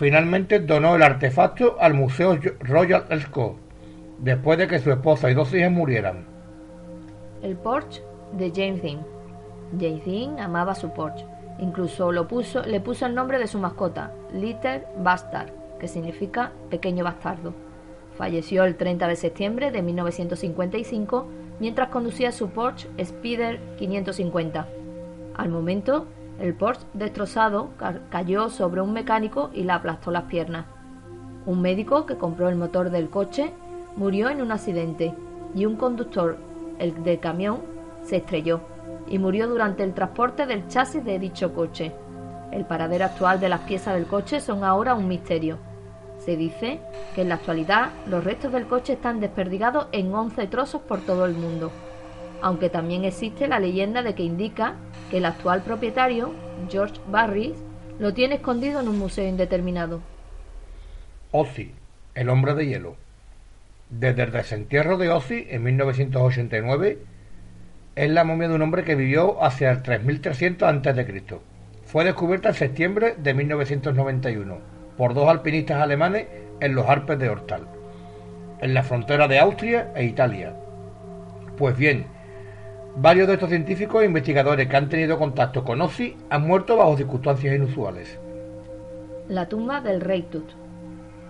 finalmente 0.00 0.60
donó 0.60 0.96
el 0.96 1.02
artefacto 1.02 1.76
al 1.78 1.92
Museo 1.92 2.38
Royal 2.60 3.04
Scott, 3.20 3.58
después 4.18 4.56
de 4.56 4.66
que 4.66 4.78
su 4.78 4.90
esposa 4.90 5.30
y 5.30 5.34
dos 5.34 5.52
hijas 5.52 5.70
murieran. 5.70 6.24
El 7.42 7.54
Porsche 7.56 8.02
de 8.32 8.50
James 8.50 8.82
Dean. 8.82 9.04
James 9.78 10.02
Dean 10.06 10.40
amaba 10.40 10.74
su 10.74 10.90
Porsche 10.94 11.26
Incluso 11.58 12.12
lo 12.12 12.26
puso, 12.26 12.62
le 12.62 12.80
puso 12.80 13.04
el 13.04 13.14
nombre 13.14 13.38
de 13.38 13.46
su 13.46 13.58
mascota, 13.58 14.14
Little 14.32 14.86
Bastard, 15.00 15.50
que 15.78 15.86
significa 15.86 16.52
pequeño 16.70 17.04
bastardo. 17.04 17.52
Falleció 18.16 18.64
el 18.64 18.76
30 18.76 19.06
de 19.06 19.16
septiembre 19.16 19.70
de 19.70 19.82
1955 19.82 21.26
mientras 21.60 21.90
conducía 21.90 22.32
su 22.32 22.48
Porsche 22.48 22.88
Spider 22.96 23.60
550. 23.76 24.66
Al 25.36 25.48
momento, 25.50 26.06
el 26.40 26.54
Porsche 26.54 26.86
destrozado 26.94 27.70
cayó 28.08 28.48
sobre 28.48 28.80
un 28.80 28.92
mecánico 28.92 29.50
y 29.52 29.62
le 29.64 29.72
aplastó 29.72 30.10
las 30.10 30.24
piernas. 30.24 30.64
Un 31.44 31.60
médico 31.60 32.06
que 32.06 32.16
compró 32.16 32.48
el 32.48 32.56
motor 32.56 32.90
del 32.90 33.10
coche 33.10 33.52
murió 33.96 34.30
en 34.30 34.40
un 34.40 34.50
accidente 34.50 35.14
y 35.54 35.66
un 35.66 35.76
conductor, 35.76 36.38
el 36.78 37.02
del 37.04 37.20
camión, 37.20 37.60
se 38.04 38.16
estrelló 38.16 38.60
y 39.06 39.18
murió 39.18 39.48
durante 39.48 39.82
el 39.82 39.92
transporte 39.92 40.46
del 40.46 40.66
chasis 40.68 41.04
de 41.04 41.18
dicho 41.18 41.52
coche. 41.54 41.92
El 42.52 42.64
paradero 42.64 43.04
actual 43.04 43.38
de 43.38 43.48
las 43.50 43.60
piezas 43.60 43.94
del 43.94 44.06
coche 44.06 44.40
son 44.40 44.64
ahora 44.64 44.94
un 44.94 45.08
misterio. 45.08 45.58
Se 46.18 46.36
dice 46.36 46.80
que 47.14 47.22
en 47.22 47.28
la 47.28 47.36
actualidad 47.36 47.90
los 48.06 48.24
restos 48.24 48.52
del 48.52 48.66
coche 48.66 48.94
están 48.94 49.20
desperdigados 49.20 49.88
en 49.92 50.14
11 50.14 50.46
trozos 50.46 50.80
por 50.82 51.00
todo 51.00 51.26
el 51.26 51.34
mundo, 51.34 51.70
aunque 52.40 52.70
también 52.70 53.04
existe 53.04 53.46
la 53.46 53.60
leyenda 53.60 54.02
de 54.02 54.14
que 54.14 54.22
indica 54.22 54.76
que 55.10 55.18
el 55.18 55.26
actual 55.26 55.62
propietario, 55.62 56.32
George 56.70 57.00
Barris, 57.10 57.52
lo 57.98 58.14
tiene 58.14 58.36
escondido 58.36 58.80
en 58.80 58.88
un 58.88 58.98
museo 58.98 59.28
indeterminado. 59.28 60.00
Ozzy, 61.32 61.72
el 62.14 62.28
hombre 62.28 62.54
de 62.54 62.66
hielo. 62.66 62.96
Desde 63.90 64.22
el 64.22 64.32
desentierro 64.32 64.96
de 64.96 65.10
Ozzy 65.10 65.46
en 65.50 65.64
1989, 65.64 66.98
es 67.96 68.10
la 68.10 68.24
momia 68.24 68.48
de 68.48 68.54
un 68.54 68.62
hombre 68.62 68.84
que 68.84 68.94
vivió 68.94 69.42
hacia 69.44 69.70
el 69.70 69.82
3300 69.82 70.68
a.C. 70.68 71.38
Fue 71.84 72.04
descubierta 72.04 72.50
en 72.50 72.54
septiembre 72.54 73.14
de 73.18 73.34
1991 73.34 74.58
por 74.96 75.12
dos 75.12 75.28
alpinistas 75.28 75.82
alemanes 75.82 76.26
en 76.60 76.74
los 76.74 76.88
Alpes 76.88 77.18
de 77.18 77.28
Hortal, 77.28 77.66
en 78.60 78.74
la 78.74 78.82
frontera 78.82 79.28
de 79.28 79.38
Austria 79.38 79.92
e 79.94 80.04
Italia. 80.04 80.54
Pues 81.58 81.76
bien, 81.76 82.06
varios 82.96 83.28
de 83.28 83.34
estos 83.34 83.48
científicos 83.48 84.02
e 84.02 84.06
investigadores 84.06 84.68
que 84.68 84.76
han 84.76 84.88
tenido 84.88 85.18
contacto 85.18 85.64
con 85.64 85.80
Ozzy 85.80 86.16
han 86.28 86.46
muerto 86.46 86.76
bajo 86.76 86.96
circunstancias 86.96 87.54
inusuales. 87.54 88.18
La 89.28 89.48
tumba 89.48 89.80
del 89.80 90.00
Rey 90.00 90.22
Tut. 90.22 90.50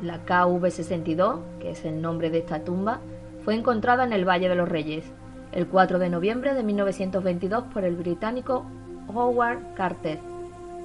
La 0.02 0.24
KV62, 0.24 1.40
que 1.60 1.70
es 1.72 1.84
el 1.84 2.00
nombre 2.00 2.30
de 2.30 2.38
esta 2.38 2.60
tumba, 2.60 3.00
fue 3.44 3.54
encontrada 3.54 4.04
en 4.04 4.12
el 4.12 4.26
Valle 4.26 4.48
de 4.48 4.54
los 4.54 4.68
Reyes, 4.68 5.04
el 5.52 5.66
4 5.66 5.98
de 5.98 6.08
noviembre 6.08 6.54
de 6.54 6.62
1922 6.62 7.64
por 7.72 7.84
el 7.84 7.96
británico 7.96 8.64
Howard 9.08 9.74
Carter, 9.74 10.18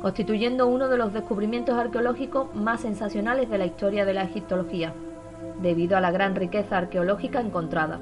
constituyendo 0.02 0.68
uno 0.68 0.90
de 0.90 0.98
los 0.98 1.14
descubrimientos 1.14 1.76
arqueológicos 1.76 2.54
más 2.56 2.82
sensacionales 2.82 3.50
de 3.50 3.58
la 3.58 3.66
historia 3.66 4.06
de 4.06 4.14
la 4.14 4.24
egiptología, 4.24 4.94
debido 5.62 5.96
a 5.96 6.02
la 6.02 6.12
gran 6.12 6.36
riqueza 6.36 6.78
arqueológica 6.78 7.40
encontrada. 7.40 8.00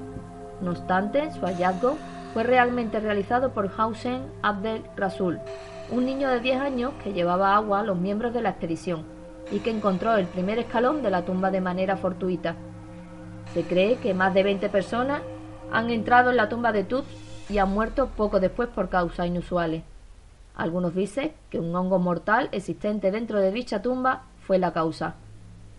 No 0.62 0.72
obstante, 0.72 1.32
su 1.34 1.46
hallazgo 1.46 1.98
fue 2.34 2.44
realmente 2.44 3.00
realizado 3.00 3.52
por 3.52 3.72
Hausen 3.78 4.24
Abdel 4.42 4.84
Rasul, 4.98 5.40
un 5.92 6.06
niño 6.06 6.30
de 6.30 6.40
10 6.40 6.62
años 6.62 6.94
que 7.04 7.13
llevaba 7.13 7.56
agua 7.56 7.82
a 7.82 7.84
los 7.84 7.98
miembros 7.98 8.34
de 8.34 8.42
la 8.42 8.50
expedición 8.50 9.06
y 9.52 9.60
que 9.60 9.70
encontró 9.70 10.16
el 10.16 10.25
primer 10.25 10.58
escalón 10.58 11.04
de 11.04 11.12
la 11.12 11.25
tumba 11.25 11.52
de 11.52 11.62
manera 11.62 11.96
fortuita. 11.96 12.56
Se 13.54 13.63
cree 13.63 13.98
que 13.98 14.16
más 14.16 14.34
de 14.34 14.42
20 14.42 14.68
personas 14.70 15.22
han 15.72 15.92
entrado 15.92 16.32
en 16.32 16.38
la 16.38 16.50
tumba 16.50 16.72
de 16.72 16.84
Tut 16.84 17.06
y 17.50 17.60
han 17.60 17.72
muerto 17.72 18.08
poco 18.08 18.40
después 18.40 18.68
por 18.70 18.90
causas 18.90 19.28
inusuales. 19.28 19.84
Algunos 20.56 20.96
dicen 20.96 21.34
que 21.52 21.60
un 21.60 21.75
hongo 21.75 22.00
mortal 22.00 22.50
existente 22.52 23.12
dentro 23.12 23.40
de 23.40 23.52
dicha 23.52 23.84
tumba 23.84 24.24
fue 24.40 24.58
la 24.58 24.74
causa, 24.74 25.16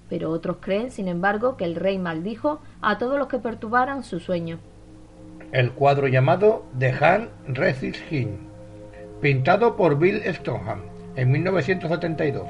pero 0.08 0.30
otros 0.30 0.58
creen, 0.60 0.90
sin 0.92 1.08
embargo, 1.08 1.56
que 1.56 1.64
el 1.64 1.74
rey 1.74 1.98
maldijo 1.98 2.60
a 2.80 2.98
todos 2.98 3.18
los 3.18 3.26
que 3.26 3.38
perturbaran 3.38 4.04
su 4.04 4.20
sueño. 4.20 4.58
El 5.54 5.70
cuadro 5.70 6.08
llamado 6.08 6.66
The 6.80 6.92
Han 7.00 7.28
Resist 7.46 8.10
Him, 8.10 8.38
pintado 9.20 9.76
por 9.76 9.96
Bill 10.00 10.20
Stoneham 10.34 10.80
en 11.14 11.30
1972. 11.30 12.48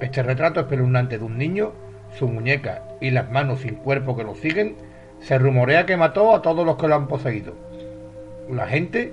Este 0.00 0.20
retrato 0.20 0.58
espeluznante 0.58 1.18
de 1.18 1.24
un 1.24 1.38
niño, 1.38 1.74
su 2.18 2.26
muñeca 2.26 2.82
y 3.00 3.12
las 3.12 3.30
manos 3.30 3.60
sin 3.60 3.76
cuerpo 3.76 4.16
que 4.16 4.24
lo 4.24 4.34
siguen, 4.34 4.74
se 5.20 5.38
rumorea 5.38 5.86
que 5.86 5.96
mató 5.96 6.34
a 6.34 6.42
todos 6.42 6.66
los 6.66 6.76
que 6.76 6.88
lo 6.88 6.96
han 6.96 7.06
poseído. 7.06 7.54
La 8.50 8.66
gente 8.66 9.12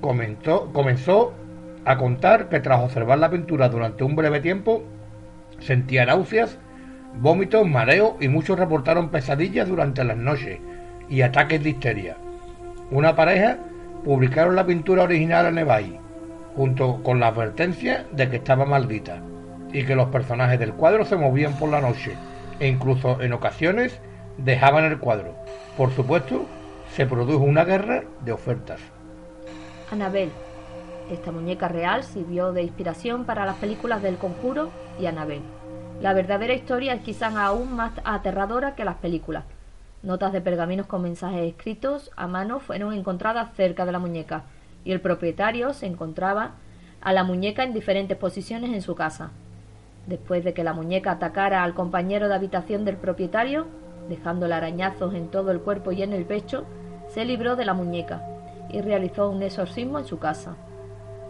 comenzó 0.00 1.32
a 1.84 1.96
contar 1.96 2.48
que 2.50 2.60
tras 2.60 2.84
observar 2.84 3.18
la 3.18 3.30
pintura 3.30 3.68
durante 3.68 4.04
un 4.04 4.14
breve 4.14 4.38
tiempo, 4.38 4.84
sentía 5.58 6.06
náuseas, 6.06 6.56
vómitos, 7.16 7.66
mareos 7.66 8.12
y 8.20 8.28
muchos 8.28 8.56
reportaron 8.56 9.08
pesadillas 9.08 9.68
durante 9.68 10.04
las 10.04 10.16
noches 10.16 10.60
y 11.08 11.22
ataques 11.22 11.64
de 11.64 11.70
histeria. 11.70 12.16
Una 12.90 13.14
pareja 13.14 13.58
publicaron 14.04 14.56
la 14.56 14.66
pintura 14.66 15.04
original 15.04 15.46
en 15.46 15.58
eBay, 15.58 16.00
junto 16.56 17.02
con 17.04 17.20
la 17.20 17.28
advertencia 17.28 18.04
de 18.10 18.28
que 18.28 18.36
estaba 18.36 18.64
maldita 18.64 19.22
y 19.72 19.84
que 19.84 19.94
los 19.94 20.08
personajes 20.08 20.58
del 20.58 20.74
cuadro 20.74 21.04
se 21.04 21.16
movían 21.16 21.54
por 21.54 21.68
la 21.68 21.80
noche 21.80 22.16
e 22.58 22.66
incluso 22.66 23.20
en 23.22 23.32
ocasiones 23.32 24.00
dejaban 24.38 24.84
el 24.84 24.98
cuadro. 24.98 25.36
Por 25.76 25.92
supuesto, 25.92 26.46
se 26.90 27.06
produjo 27.06 27.44
una 27.44 27.64
guerra 27.64 28.02
de 28.24 28.32
ofertas. 28.32 28.80
Anabel. 29.92 30.30
Esta 31.12 31.30
muñeca 31.32 31.68
real 31.68 32.04
sirvió 32.04 32.52
de 32.52 32.62
inspiración 32.62 33.24
para 33.24 33.44
las 33.44 33.56
películas 33.56 34.02
del 34.02 34.16
Conjuro 34.16 34.70
y 35.00 35.06
Anabel. 35.06 35.42
La 36.00 36.12
verdadera 36.12 36.54
historia 36.54 36.94
es 36.94 37.02
quizás 37.02 37.34
aún 37.34 37.74
más 37.74 37.92
aterradora 38.04 38.74
que 38.74 38.84
las 38.84 38.96
películas. 38.96 39.44
Notas 40.02 40.32
de 40.32 40.40
pergaminos 40.40 40.86
con 40.86 41.02
mensajes 41.02 41.46
escritos 41.46 42.10
a 42.16 42.26
mano 42.26 42.58
fueron 42.58 42.94
encontradas 42.94 43.54
cerca 43.54 43.84
de 43.84 43.92
la 43.92 43.98
muñeca 43.98 44.44
y 44.82 44.92
el 44.92 45.00
propietario 45.02 45.74
se 45.74 45.84
encontraba 45.86 46.52
a 47.02 47.12
la 47.12 47.22
muñeca 47.22 47.64
en 47.64 47.74
diferentes 47.74 48.16
posiciones 48.16 48.72
en 48.72 48.80
su 48.80 48.94
casa. 48.94 49.30
Después 50.06 50.42
de 50.42 50.54
que 50.54 50.64
la 50.64 50.72
muñeca 50.72 51.12
atacara 51.12 51.62
al 51.62 51.74
compañero 51.74 52.28
de 52.28 52.34
habitación 52.34 52.86
del 52.86 52.96
propietario, 52.96 53.66
dejándole 54.08 54.54
arañazos 54.54 55.14
en 55.14 55.28
todo 55.28 55.50
el 55.50 55.60
cuerpo 55.60 55.92
y 55.92 56.02
en 56.02 56.14
el 56.14 56.24
pecho, 56.24 56.64
se 57.08 57.26
libró 57.26 57.54
de 57.54 57.66
la 57.66 57.74
muñeca 57.74 58.22
y 58.70 58.80
realizó 58.80 59.28
un 59.28 59.42
exorcismo 59.42 59.98
en 59.98 60.06
su 60.06 60.18
casa. 60.18 60.56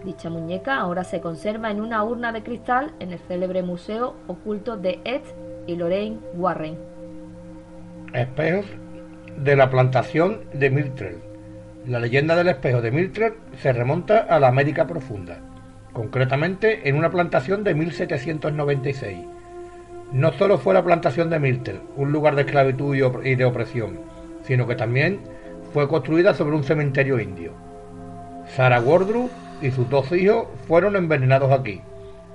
Dicha 0.05 0.31
muñeca 0.31 0.79
ahora 0.79 1.03
se 1.03 1.21
conserva 1.21 1.73
en 1.73 1.81
una 1.81 2.05
urna 2.05 2.31
de 2.31 2.45
cristal 2.45 2.93
en 3.00 3.12
el 3.12 3.19
célebre 3.19 3.65
museo 3.65 4.15
oculto 4.29 4.77
de 4.77 5.00
Ed 5.05 5.23
y 5.67 5.75
Lorraine 5.75 6.21
Warren. 6.35 7.00
Espejos 8.12 8.67
de 9.37 9.55
la 9.55 9.71
plantación 9.71 10.40
de 10.52 10.69
Mildred. 10.69 11.14
La 11.87 12.00
leyenda 12.00 12.35
del 12.35 12.49
espejo 12.49 12.83
de 12.83 12.90
Mildred 12.90 13.35
se 13.62 13.73
remonta 13.73 14.19
a 14.19 14.40
la 14.40 14.49
América 14.49 14.88
profunda, 14.88 15.38
concretamente 15.93 16.88
en 16.88 16.97
una 16.97 17.11
plantación 17.11 17.62
de 17.62 17.75
1796. 17.75 19.17
No 20.12 20.33
solo 20.33 20.59
fue 20.59 20.75
la 20.75 20.83
plantación 20.83 21.31
de 21.31 21.38
Mildred 21.38 21.79
un 21.97 22.11
lugar 22.11 22.35
de 22.35 22.43
esclavitud 22.43 22.97
y 23.23 23.35
de 23.37 23.45
opresión, 23.45 24.00
sino 24.43 24.67
que 24.67 24.75
también 24.75 25.21
fue 25.73 25.87
construida 25.87 26.35
sobre 26.35 26.57
un 26.57 26.64
cementerio 26.64 27.21
indio. 27.21 27.52
Sarah 28.56 28.80
Wardrow 28.80 29.30
y 29.63 29.71
sus 29.71 29.89
dos 29.89 30.11
hijos 30.11 30.49
fueron 30.67 30.97
envenenados 30.97 31.52
aquí, 31.52 31.80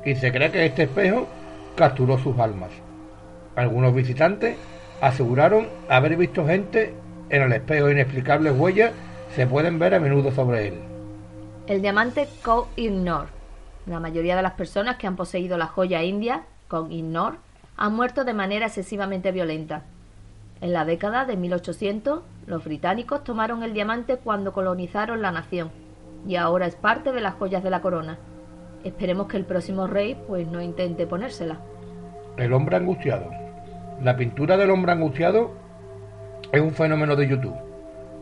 y 0.06 0.16
se 0.16 0.32
cree 0.32 0.52
que 0.52 0.66
este 0.66 0.84
espejo 0.84 1.28
capturó 1.76 2.18
sus 2.18 2.40
almas. 2.40 2.72
Algunos 3.58 3.94
visitantes 3.94 4.56
aseguraron 5.06 5.68
haber 5.88 6.18
visto 6.18 6.48
gente 6.48 6.96
en 7.30 7.44
el 7.44 7.54
espejo 7.54 7.92
inexplicables 7.92 8.58
huellas 8.58 8.92
se 9.36 9.46
pueden 9.46 9.78
ver 9.78 9.94
a 9.94 10.00
menudo 10.00 10.32
sobre 10.32 10.70
él. 10.70 10.74
El 11.68 11.84
diamante 11.84 12.28
Koh 12.44 12.68
Ignor. 12.76 13.28
La 13.86 14.00
mayoría 14.00 14.36
de 14.36 14.42
las 14.42 14.54
personas 14.54 14.98
que 14.98 15.06
han 15.06 15.16
poseído 15.16 15.60
la 15.60 15.68
joya 15.68 16.02
india, 16.02 16.46
Koh 16.68 16.88
Ignor, 16.90 17.36
han 17.78 17.96
muerto 17.96 18.24
de 18.24 18.34
manera 18.34 18.66
excesivamente 18.66 19.32
violenta. 19.32 19.84
En 20.60 20.74
la 20.74 20.86
década 20.86 21.26
de 21.26 21.38
1800, 21.38 22.24
los 22.48 22.64
británicos 22.64 23.24
tomaron 23.24 23.62
el 23.62 23.74
diamante 23.74 24.18
cuando 24.18 24.54
colonizaron 24.54 25.22
la 25.22 25.32
nación 25.32 25.70
y 26.28 26.36
ahora 26.38 26.66
es 26.66 26.76
parte 26.76 27.12
de 27.12 27.22
las 27.22 27.36
joyas 27.36 27.64
de 27.64 27.70
la 27.70 27.82
corona. 27.82 28.18
Esperemos 28.84 29.28
que 29.28 29.38
el 29.38 29.46
próximo 29.46 29.86
rey 29.86 30.20
pues 30.28 30.48
no 30.48 30.64
intente 30.64 31.06
ponérsela. 31.06 31.60
El 32.38 32.54
hombre 32.54 32.78
angustiado. 32.78 33.45
La 34.04 34.18
pintura 34.18 34.58
del 34.58 34.72
hombre 34.72 34.92
angustiado 34.92 35.52
es 36.52 36.60
un 36.60 36.72
fenómeno 36.72 37.16
de 37.16 37.30
YouTube, 37.30 37.56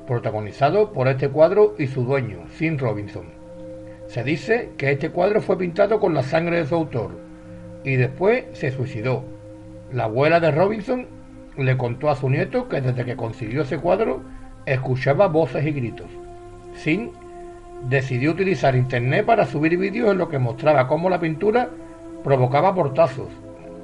protagonizado 0.05 0.93
por 0.93 1.07
este 1.07 1.29
cuadro 1.29 1.73
y 1.79 1.88
su 1.88 2.03
dueño, 2.03 2.45
Sin 2.55 2.77
Robinson. 2.77 3.25
Se 4.07 4.23
dice 4.23 4.69
que 4.77 4.91
este 4.91 5.09
cuadro 5.09 5.41
fue 5.41 5.57
pintado 5.57 5.99
con 5.99 6.13
la 6.13 6.21
sangre 6.21 6.57
de 6.57 6.67
su 6.67 6.75
autor 6.75 7.17
y 7.83 7.95
después 7.95 8.45
se 8.53 8.69
suicidó. 8.69 9.23
La 9.91 10.03
abuela 10.03 10.39
de 10.39 10.51
Robinson 10.51 11.07
le 11.57 11.75
contó 11.75 12.12
a 12.12 12.15
su 12.15 12.29
nieto 12.29 12.69
que 12.69 12.79
desde 12.79 13.03
que 13.03 13.15
consiguió 13.15 13.63
ese 13.63 13.79
cuadro 13.79 14.21
escuchaba 14.67 15.27
voces 15.27 15.65
y 15.65 15.71
gritos. 15.71 16.07
Sin 16.75 17.12
decidió 17.89 18.31
utilizar 18.31 18.75
internet 18.75 19.25
para 19.25 19.47
subir 19.47 19.75
vídeos 19.77 20.12
en 20.12 20.19
los 20.19 20.29
que 20.29 20.38
mostraba 20.38 20.88
cómo 20.88 21.09
la 21.09 21.19
pintura 21.19 21.69
provocaba 22.23 22.75
portazos, 22.75 23.29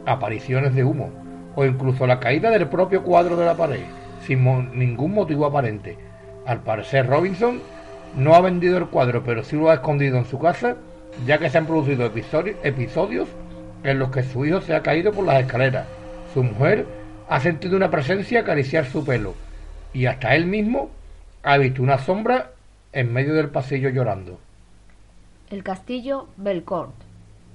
apariciones 0.06 0.76
de 0.76 0.84
humo 0.84 1.29
o 1.56 1.66
incluso 1.66 2.06
la 2.08 2.20
caída 2.20 2.50
del 2.50 2.68
propio 2.68 3.04
cuadro 3.04 3.36
de 3.36 3.46
la 3.46 3.56
pared, 3.56 3.82
sin 4.26 4.44
ningún 4.78 5.14
motivo 5.14 5.46
aparente. 5.46 5.98
Al 6.46 6.62
parecer 6.62 7.08
Robinson 7.08 7.62
no 8.16 8.34
ha 8.34 8.42
vendido 8.42 8.78
el 8.78 8.88
cuadro, 8.88 9.24
pero 9.24 9.44
sí 9.44 9.56
lo 9.56 9.70
ha 9.70 9.76
escondido 9.76 10.18
en 10.18 10.26
su 10.26 10.40
casa, 10.40 10.78
ya 11.26 11.38
que 11.38 11.50
se 11.50 11.58
han 11.58 11.66
producido 11.66 12.06
episodios 12.06 13.28
en 13.84 14.00
los 14.00 14.10
que 14.12 14.24
su 14.24 14.46
hijo 14.46 14.62
se 14.62 14.76
ha 14.76 14.82
caído 14.82 15.12
por 15.12 15.26
las 15.26 15.42
escaleras. 15.42 15.88
Su 16.34 16.44
mujer 16.44 16.86
ha 17.30 17.40
sentido 17.40 17.78
una 17.78 17.92
presencia 17.92 18.42
acariciar 18.42 18.86
su 18.86 19.06
pelo 19.06 19.36
y 19.94 20.06
hasta 20.06 20.36
él 20.36 20.46
mismo 20.46 20.90
ha 21.44 21.58
visto 21.58 21.82
una 21.82 21.98
sombra 21.98 22.52
en 22.92 23.14
medio 23.14 23.34
del 23.34 23.50
pasillo 23.50 23.90
llorando. 23.90 24.40
El 25.50 25.64
castillo 25.64 26.28
Belcourt, 26.38 26.94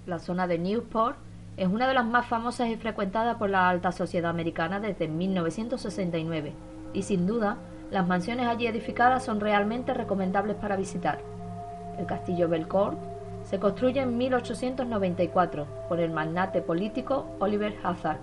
la 0.06 0.18
zona 0.18 0.46
de 0.46 0.58
Newport, 0.58 1.16
es 1.56 1.68
una 1.68 1.86
de 1.86 1.94
las 1.94 2.04
más 2.04 2.26
famosas 2.26 2.68
y 2.68 2.76
frecuentadas 2.76 3.36
por 3.36 3.48
la 3.48 3.68
alta 3.68 3.92
sociedad 3.92 4.30
americana 4.30 4.80
desde 4.80 5.06
1969 5.06 6.52
y 6.92 7.02
sin 7.02 7.26
duda 7.26 7.58
las 7.90 8.06
mansiones 8.06 8.46
allí 8.46 8.66
edificadas 8.66 9.24
son 9.24 9.40
realmente 9.40 9.94
recomendables 9.94 10.56
para 10.56 10.76
visitar. 10.76 11.20
El 11.98 12.06
castillo 12.06 12.48
Belcourt 12.48 12.98
se 13.44 13.60
construye 13.60 14.00
en 14.00 14.16
1894 14.16 15.66
por 15.88 16.00
el 16.00 16.10
magnate 16.10 16.60
político 16.60 17.26
Oliver 17.38 17.76
Hazard, 17.84 18.18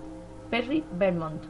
Perry 0.50 0.84
Vermont, 0.98 1.42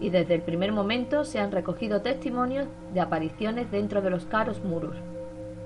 y 0.00 0.10
desde 0.10 0.34
el 0.34 0.42
primer 0.42 0.72
momento 0.72 1.24
se 1.24 1.38
han 1.40 1.52
recogido 1.52 2.02
testimonios 2.02 2.66
de 2.92 3.00
apariciones 3.00 3.70
dentro 3.70 4.02
de 4.02 4.10
los 4.10 4.26
caros 4.26 4.62
muros. 4.62 4.96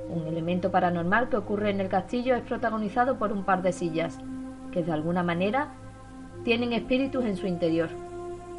Un 0.09 0.27
elemento 0.27 0.71
paranormal 0.71 1.29
que 1.29 1.37
ocurre 1.37 1.71
en 1.71 1.81
el 1.81 1.89
castillo 1.89 2.37
es 2.37 2.43
protagonizado 2.43 3.19
por 3.19 3.33
un 3.33 3.45
par 3.45 3.63
de 3.63 3.73
sillas, 3.73 4.21
de 4.87 4.93
alguna 4.93 5.23
manera 5.23 5.69
tienen 6.45 6.73
espíritus 6.73 7.25
en 7.25 7.37
su 7.37 7.47
interior. 7.47 7.89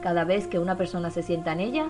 Cada 0.01 0.23
vez 0.23 0.47
que 0.47 0.59
una 0.59 0.75
persona 0.75 1.09
se 1.11 1.23
sienta 1.23 1.53
en 1.53 1.59
ellas, 1.59 1.87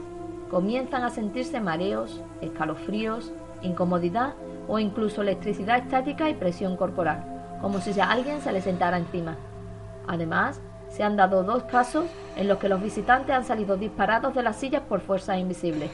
comienzan 0.50 1.04
a 1.04 1.10
sentirse 1.10 1.60
mareos, 1.60 2.22
escalofríos, 2.42 3.32
incomodidad 3.62 4.34
o 4.68 4.80
incluso 4.80 5.22
electricidad 5.22 5.78
estática 5.78 6.30
y 6.30 6.34
presión 6.34 6.78
corporal, 6.78 7.24
como 7.62 7.80
si 7.80 8.00
a 8.00 8.10
alguien 8.10 8.42
se 8.42 8.52
le 8.52 8.62
sentara 8.62 8.98
encima. 8.98 9.36
Además, 10.08 10.62
se 10.90 11.04
han 11.04 11.16
dado 11.16 11.44
dos 11.44 11.64
casos 11.64 12.06
en 12.36 12.48
los 12.48 12.58
que 12.58 12.70
los 12.70 12.82
visitantes 12.82 13.36
han 13.36 13.46
salido 13.46 13.78
disparados 13.78 14.34
de 14.34 14.44
las 14.44 14.56
sillas 14.56 14.82
por 14.82 15.02
fuerzas 15.02 15.38
invisibles. 15.38 15.92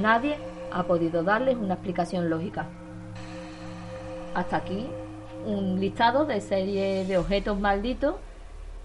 Nadie 0.00 0.38
ha 0.72 0.84
podido 0.84 1.22
darles 1.22 1.56
una 1.56 1.74
explicación 1.74 2.30
lógica. 2.30 2.66
Hasta 4.34 4.56
aquí 4.56 4.86
un 5.46 5.80
listado 5.80 6.24
de 6.24 6.40
serie 6.40 7.04
de 7.04 7.18
objetos 7.18 7.58
malditos 7.58 8.16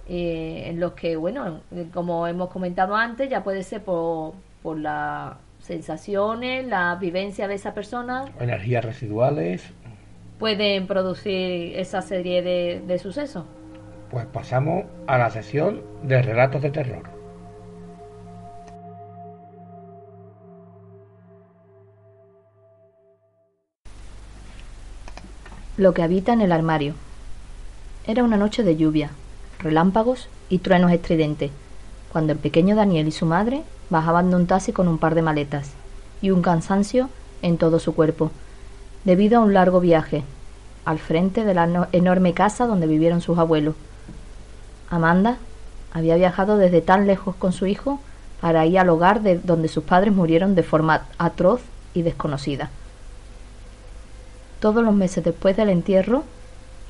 eh, 0.10 0.63
en 0.67 0.80
los 0.80 0.93
que, 0.93 1.15
bueno, 1.15 1.62
como 1.93 2.28
hemos 2.28 2.50
comentado 2.50 2.96
antes, 2.96 3.30
ya 3.30 3.43
puede 3.43 3.63
ser 3.63 3.84
por, 3.84 4.34
por 4.63 4.78
las 4.78 5.34
sensaciones, 5.60 6.65
la 6.65 6.96
vivencia 6.96 7.48
de 7.48 7.56
esa 7.56 7.74
persona. 7.74 8.26
Energías 8.39 8.86
residuales. 8.86 9.70
Pueden 10.39 10.88
producir 10.88 11.78
esa 11.78 12.02
serie 12.02 12.41
de, 12.41 12.82
de 12.86 13.00
sucesos. 13.00 13.43
Pues 14.10 14.26
pasamos 14.28 14.86
a 15.08 15.17
la 15.17 15.30
sesión 15.30 15.82
de 16.04 16.22
relatos 16.22 16.62
de 16.62 16.70
terror. 16.70 17.16
Lo 25.78 25.94
que 25.94 26.02
habita 26.02 26.34
en 26.34 26.42
el 26.42 26.52
armario. 26.52 26.96
Era 28.08 28.24
una 28.24 28.36
noche 28.36 28.63
de 28.63 28.78
lluvia, 28.78 29.12
relámpagos 29.60 30.28
y 30.50 30.58
truenos 30.58 30.92
estridentes, 30.92 31.52
cuando 32.12 32.34
el 32.34 32.40
pequeño 32.40 32.76
Daniel 32.76 33.08
y 33.08 33.12
su 33.12 33.28
madre 33.28 33.62
bajaban 33.92 34.32
de 34.32 34.38
un 34.38 34.48
taxi 34.48 34.72
con 34.72 34.88
un 34.88 34.98
par 34.98 35.13
de 35.13 35.22
maletas 35.22 35.74
y 36.20 36.32
un 36.32 36.42
cansancio 36.42 37.12
en 37.44 37.60
todo 37.60 37.78
su 37.78 37.94
cuerpo, 37.94 38.32
debido 39.04 39.38
a 39.38 39.44
un 39.44 39.54
largo 39.54 39.80
viaje, 39.80 40.24
al 40.84 40.98
frente 40.98 41.46
de 41.46 41.54
la 41.54 41.88
enorme 41.92 42.34
casa 42.34 42.66
donde 42.66 42.88
vivieron 42.88 43.22
sus 43.22 43.38
abuelos. 43.38 43.76
Amanda 44.90 45.38
había 45.94 46.16
viajado 46.16 46.58
desde 46.58 46.82
tan 46.82 47.06
lejos 47.06 47.36
con 47.36 47.54
su 47.54 47.68
hijo 47.68 48.00
para 48.42 48.66
ir 48.66 48.80
al 48.80 48.90
hogar 48.90 49.22
de 49.22 49.38
donde 49.38 49.68
sus 49.68 49.84
padres 49.84 50.12
murieron 50.12 50.56
de 50.56 50.63
forma 50.63 51.06
atroz 51.20 51.62
y 51.94 52.02
desconocida. 52.02 52.72
Todos 54.60 54.84
los 54.84 54.93
meses 54.93 55.24
después 55.24 55.56
del 55.56 55.70
entierro 55.70 56.24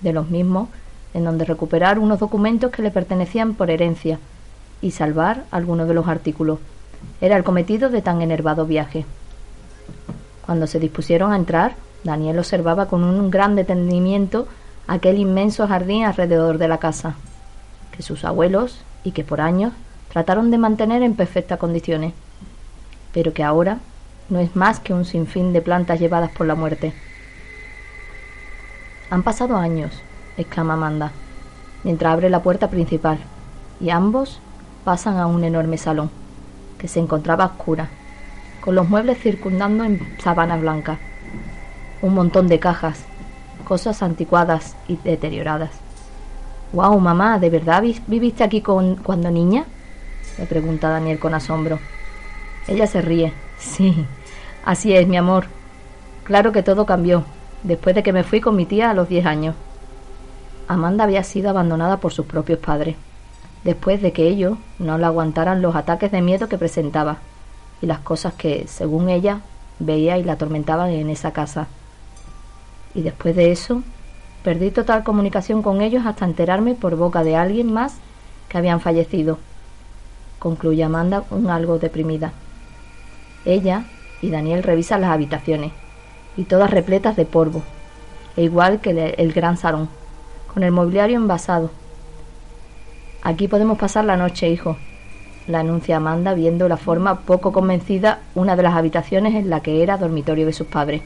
de 0.01 0.13
los 0.13 0.29
mismos, 0.29 0.69
en 1.13 1.23
donde 1.23 1.45
recuperar 1.45 1.99
unos 1.99 2.19
documentos 2.19 2.71
que 2.71 2.81
le 2.81 2.91
pertenecían 2.91 3.55
por 3.55 3.71
herencia 3.71 4.19
y 4.81 4.91
salvar 4.91 5.45
algunos 5.51 5.87
de 5.87 5.93
los 5.93 6.07
artículos. 6.07 6.59
Era 7.21 7.37
el 7.37 7.43
cometido 7.43 7.89
de 7.89 8.01
tan 8.01 8.21
enervado 8.21 8.65
viaje. 8.65 9.05
Cuando 10.45 10.67
se 10.67 10.79
dispusieron 10.79 11.31
a 11.31 11.35
entrar, 11.35 11.75
Daniel 12.03 12.39
observaba 12.39 12.87
con 12.87 13.03
un 13.03 13.29
gran 13.31 13.55
detenimiento 13.55 14.47
aquel 14.87 15.17
inmenso 15.17 15.67
jardín 15.67 16.05
alrededor 16.05 16.57
de 16.57 16.67
la 16.67 16.77
casa, 16.77 17.15
que 17.95 18.03
sus 18.03 18.23
abuelos, 18.23 18.79
y 19.03 19.11
que 19.11 19.23
por 19.23 19.39
años 19.39 19.73
trataron 20.09 20.51
de 20.51 20.57
mantener 20.57 21.01
en 21.01 21.15
perfectas 21.15 21.59
condiciones, 21.59 22.13
pero 23.13 23.33
que 23.33 23.43
ahora 23.43 23.79
no 24.29 24.39
es 24.39 24.55
más 24.55 24.79
que 24.79 24.93
un 24.93 25.05
sinfín 25.05 25.53
de 25.53 25.61
plantas 25.61 25.99
llevadas 25.99 26.31
por 26.31 26.45
la 26.45 26.55
muerte. 26.55 26.93
Han 29.09 29.23
pasado 29.23 29.55
años, 29.55 29.93
exclama 30.37 30.73
Amanda, 30.73 31.11
mientras 31.83 32.11
abre 32.11 32.29
la 32.29 32.43
puerta 32.43 32.69
principal, 32.69 33.19
y 33.79 33.89
ambos 33.89 34.41
pasan 34.83 35.17
a 35.17 35.27
un 35.27 35.45
enorme 35.45 35.77
salón, 35.77 36.09
que 36.77 36.89
se 36.89 36.99
encontraba 36.99 37.45
oscura, 37.45 37.87
con 38.59 38.75
los 38.75 38.89
muebles 38.89 39.19
circundando 39.19 39.85
en 39.85 40.17
sabanas 40.19 40.59
blancas, 40.59 40.99
un 42.01 42.13
montón 42.15 42.49
de 42.49 42.59
cajas, 42.59 43.05
cosas 43.65 44.03
anticuadas 44.03 44.75
y 44.89 44.97
deterioradas. 44.97 45.71
Wow, 46.73 46.99
mamá, 46.99 47.39
¿de 47.39 47.49
verdad 47.49 47.83
viviste 48.07 48.43
aquí 48.43 48.61
con, 48.61 48.97
cuando 48.97 49.31
niña? 49.31 49.65
le 50.37 50.45
pregunta 50.45 50.89
Daniel 50.89 51.17
con 51.17 51.33
asombro. 51.33 51.79
Ella 52.67 52.85
se 52.87 53.01
ríe. 53.01 53.33
Sí, 53.57 54.05
así 54.65 54.93
es, 54.93 55.07
mi 55.07 55.17
amor. 55.17 55.45
Claro 56.25 56.51
que 56.51 56.61
todo 56.61 56.85
cambió, 56.85 57.23
después 57.63 57.95
de 57.95 58.03
que 58.03 58.13
me 58.13 58.23
fui 58.23 58.41
con 58.41 58.55
mi 58.55 58.65
tía 58.65 58.89
a 58.89 58.93
los 58.93 59.09
diez 59.09 59.25
años. 59.25 59.55
Amanda 60.67 61.03
había 61.03 61.23
sido 61.23 61.49
abandonada 61.49 61.97
por 61.97 62.13
sus 62.13 62.25
propios 62.25 62.59
padres, 62.59 62.95
después 63.63 64.01
de 64.01 64.11
que 64.11 64.27
ellos 64.27 64.57
no 64.79 64.97
le 64.97 65.05
aguantaran 65.05 65.61
los 65.61 65.75
ataques 65.75 66.11
de 66.11 66.21
miedo 66.21 66.49
que 66.49 66.57
presentaba 66.57 67.17
y 67.81 67.85
las 67.85 67.99
cosas 67.99 68.33
que, 68.33 68.67
según 68.67 69.09
ella, 69.09 69.41
veía 69.79 70.17
y 70.17 70.23
la 70.23 70.33
atormentaban 70.33 70.89
en 70.89 71.09
esa 71.09 71.31
casa. 71.31 71.67
Y 72.93 73.01
después 73.01 73.35
de 73.35 73.51
eso, 73.51 73.83
perdí 74.43 74.71
total 74.71 75.03
comunicación 75.03 75.61
con 75.61 75.81
ellos 75.81 76.05
hasta 76.05 76.25
enterarme 76.25 76.73
por 76.73 76.95
boca 76.95 77.23
de 77.23 77.35
alguien 77.35 77.71
más 77.71 77.97
que 78.49 78.57
habían 78.57 78.79
fallecido, 78.79 79.37
concluye 80.39 80.83
Amanda 80.83 81.23
un 81.31 81.49
algo 81.49 81.79
deprimida. 81.79 82.31
Ella 83.45 83.85
y 84.21 84.29
Daniel 84.29 84.63
revisan 84.63 85.01
las 85.01 85.11
habitaciones, 85.11 85.71
y 86.37 86.43
todas 86.43 86.69
repletas 86.69 87.15
de 87.15 87.25
polvo, 87.25 87.63
e 88.37 88.43
igual 88.43 88.79
que 88.79 89.15
el, 89.17 89.33
gran 89.33 89.57
salón, 89.57 89.89
con 90.53 90.63
el 90.63 90.71
mobiliario 90.71 91.17
envasado. 91.17 91.71
Aquí 93.23 93.47
podemos 93.47 93.77
pasar 93.77 94.05
la 94.05 94.15
noche, 94.15 94.49
hijo, 94.49 94.77
la 95.47 95.59
anuncia 95.59 95.97
Amanda 95.97 96.33
viendo 96.33 96.69
la 96.69 96.77
forma 96.77 97.21
poco 97.21 97.51
convencida 97.51 98.19
una 98.35 98.55
de 98.55 98.63
las 98.63 98.75
habitaciones 98.75 99.33
en 99.33 99.49
la 99.49 99.61
que 99.61 99.81
era 99.81 99.97
dormitorio 99.97 100.45
de 100.45 100.53
sus 100.53 100.67
padres. 100.67 101.01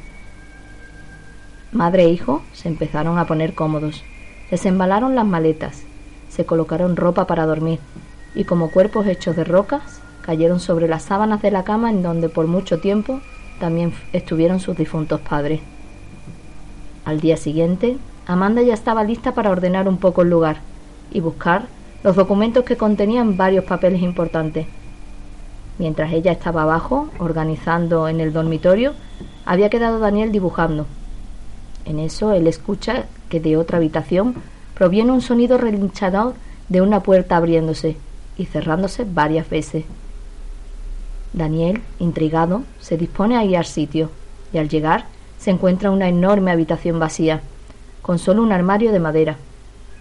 Madre 1.71 2.03
e 2.03 2.09
hijo 2.09 2.43
se 2.53 2.67
empezaron 2.67 3.17
a 3.17 3.25
poner 3.25 3.53
cómodos, 3.53 4.03
desembalaron 4.49 5.15
las 5.15 5.25
maletas, 5.25 5.83
se 6.29 6.45
colocaron 6.45 6.97
ropa 6.97 7.27
para 7.27 7.45
dormir 7.45 7.79
y 8.35 8.43
como 8.43 8.71
cuerpos 8.71 9.07
hechos 9.07 9.35
de 9.35 9.43
rocas 9.43 10.01
cayeron 10.21 10.59
sobre 10.59 10.87
las 10.87 11.03
sábanas 11.03 11.41
de 11.41 11.51
la 11.51 11.63
cama 11.63 11.89
en 11.89 12.03
donde 12.03 12.29
por 12.29 12.47
mucho 12.47 12.79
tiempo 12.79 13.21
también 13.61 13.93
estuvieron 14.11 14.59
sus 14.59 14.75
difuntos 14.75 15.21
padres. 15.21 15.61
Al 17.05 17.21
día 17.21 17.37
siguiente, 17.37 17.97
Amanda 18.25 18.63
ya 18.63 18.73
estaba 18.73 19.03
lista 19.03 19.33
para 19.33 19.51
ordenar 19.51 19.87
un 19.87 19.97
poco 19.97 20.23
el 20.23 20.29
lugar 20.31 20.57
y 21.11 21.19
buscar 21.19 21.67
los 22.03 22.15
documentos 22.15 22.65
que 22.65 22.75
contenían 22.75 23.37
varios 23.37 23.63
papeles 23.63 24.01
importantes. 24.01 24.65
Mientras 25.77 26.11
ella 26.11 26.31
estaba 26.31 26.63
abajo, 26.63 27.09
organizando 27.19 28.07
en 28.07 28.19
el 28.19 28.33
dormitorio, 28.33 28.93
había 29.45 29.69
quedado 29.69 29.99
Daniel 29.99 30.31
dibujando. 30.31 30.87
En 31.85 31.99
eso 31.99 32.33
él 32.33 32.47
escucha 32.47 33.05
que 33.29 33.39
de 33.39 33.57
otra 33.57 33.77
habitación 33.77 34.35
proviene 34.73 35.11
un 35.11 35.21
sonido 35.21 35.59
relinchador 35.59 36.33
de 36.67 36.81
una 36.81 37.01
puerta 37.01 37.37
abriéndose 37.37 37.95
y 38.37 38.45
cerrándose 38.45 39.05
varias 39.05 39.47
veces. 39.49 39.85
Daniel, 41.33 41.81
intrigado, 41.99 42.63
se 42.79 42.97
dispone 42.97 43.37
a 43.37 43.45
ir 43.45 43.57
al 43.57 43.65
sitio 43.65 44.09
y 44.51 44.57
al 44.57 44.69
llegar 44.69 45.05
se 45.39 45.49
encuentra 45.49 45.91
una 45.91 46.09
enorme 46.09 46.51
habitación 46.51 46.99
vacía, 46.99 47.41
con 48.01 48.19
solo 48.19 48.43
un 48.43 48.51
armario 48.51 48.91
de 48.91 48.99
madera, 48.99 49.37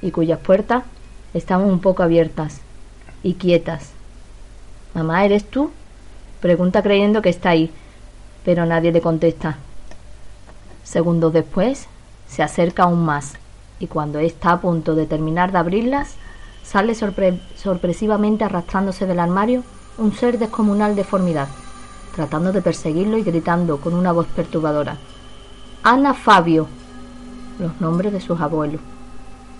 y 0.03 0.11
cuyas 0.11 0.39
puertas 0.39 0.85
estaban 1.33 1.67
un 1.67 1.81
poco 1.81 2.03
abiertas 2.03 2.61
y 3.23 3.35
quietas. 3.35 3.93
Mamá, 4.95 5.25
¿eres 5.25 5.49
tú? 5.49 5.71
Pregunta 6.41 6.83
creyendo 6.83 7.23
que 7.23 7.29
está 7.29 7.51
ahí, 7.51 7.71
pero 8.45 8.67
nadie 8.67 8.93
le 8.93 9.01
contesta. 9.01 9.59
Segundos 10.83 11.33
después, 11.33 11.87
se 12.27 12.43
acerca 12.43 12.85
aún 12.85 13.05
más, 13.05 13.35
y 13.79 13.87
cuando 13.87 14.19
está 14.19 14.53
a 14.53 14.61
punto 14.61 14.95
de 14.95 15.07
terminar 15.07 15.53
de 15.53 15.59
abrirlas, 15.59 16.17
sale 16.63 16.95
sorpresivamente 16.95 18.45
arrastrándose 18.45 19.07
del 19.07 19.21
armario 19.21 19.63
un 20.01 20.15
ser 20.15 20.39
descomunal 20.39 20.97
de 20.97 21.03
deformidad, 21.03 21.49
tratando 22.17 22.53
de 22.53 22.63
perseguirlo 22.63 23.19
y 23.19 23.23
gritando 23.23 23.77
con 23.81 23.93
una 23.95 24.13
voz 24.13 24.27
perturbadora. 24.27 24.97
Ana 25.83 26.15
Fabio. 26.15 26.67
Los 27.59 27.79
nombres 27.83 28.13
de 28.13 28.21
sus 28.21 28.41
abuelos. 28.41 28.81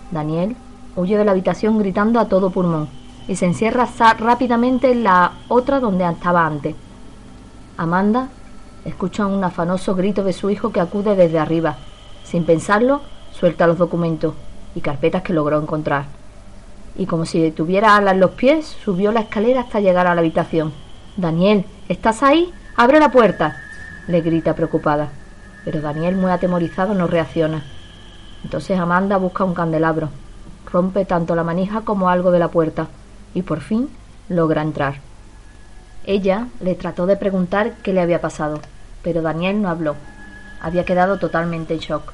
Daniel 0.09 0.55
huye 0.95 1.15
de 1.15 1.23
la 1.23 1.31
habitación 1.31 1.77
gritando 1.77 2.19
a 2.19 2.25
todo 2.25 2.49
pulmón 2.49 2.89
y 3.27 3.35
se 3.35 3.45
encierra 3.45 3.87
rápidamente 4.17 4.91
en 4.91 5.03
la 5.03 5.33
otra 5.47 5.79
donde 5.79 6.09
estaba 6.09 6.45
antes. 6.45 6.75
Amanda 7.77 8.29
escucha 8.83 9.27
un 9.27 9.43
afanoso 9.43 9.93
grito 9.93 10.23
de 10.23 10.33
su 10.33 10.49
hijo 10.49 10.71
que 10.71 10.79
acude 10.79 11.15
desde 11.15 11.37
arriba. 11.37 11.77
Sin 12.23 12.45
pensarlo, 12.45 13.01
suelta 13.31 13.67
los 13.67 13.77
documentos 13.77 14.33
y 14.73 14.81
carpetas 14.81 15.21
que 15.21 15.33
logró 15.33 15.61
encontrar 15.61 16.20
y 16.95 17.05
como 17.05 17.25
si 17.25 17.51
tuviera 17.51 17.95
alas 17.95 18.17
los 18.17 18.31
pies, 18.31 18.65
subió 18.83 19.11
la 19.11 19.21
escalera 19.21 19.61
hasta 19.61 19.79
llegar 19.79 20.07
a 20.07 20.15
la 20.15 20.21
habitación. 20.21 20.73
Daniel, 21.17 21.65
¿estás 21.89 22.23
ahí? 22.23 22.53
Abre 22.75 22.99
la 22.99 23.11
puerta. 23.11 23.57
le 24.07 24.21
grita 24.21 24.55
preocupada. 24.55 25.09
Pero 25.63 25.79
Daniel, 25.81 26.15
muy 26.15 26.31
atemorizado, 26.31 26.93
no 26.93 27.07
reacciona. 27.07 27.63
Entonces 28.43 28.79
Amanda 28.79 29.17
busca 29.17 29.43
un 29.43 29.53
candelabro, 29.53 30.09
rompe 30.71 31.05
tanto 31.05 31.35
la 31.35 31.43
manija 31.43 31.81
como 31.81 32.09
algo 32.09 32.31
de 32.31 32.39
la 32.39 32.47
puerta 32.47 32.87
y 33.35 33.43
por 33.43 33.61
fin 33.61 33.89
logra 34.29 34.63
entrar. 34.63 34.95
Ella 36.05 36.47
le 36.59 36.73
trató 36.73 37.05
de 37.05 37.15
preguntar 37.15 37.73
qué 37.83 37.93
le 37.93 38.01
había 38.01 38.19
pasado, 38.19 38.59
pero 39.03 39.21
Daniel 39.21 39.61
no 39.61 39.69
habló. 39.69 39.95
Había 40.59 40.83
quedado 40.83 41.19
totalmente 41.19 41.75
en 41.75 41.79
shock. 41.79 42.13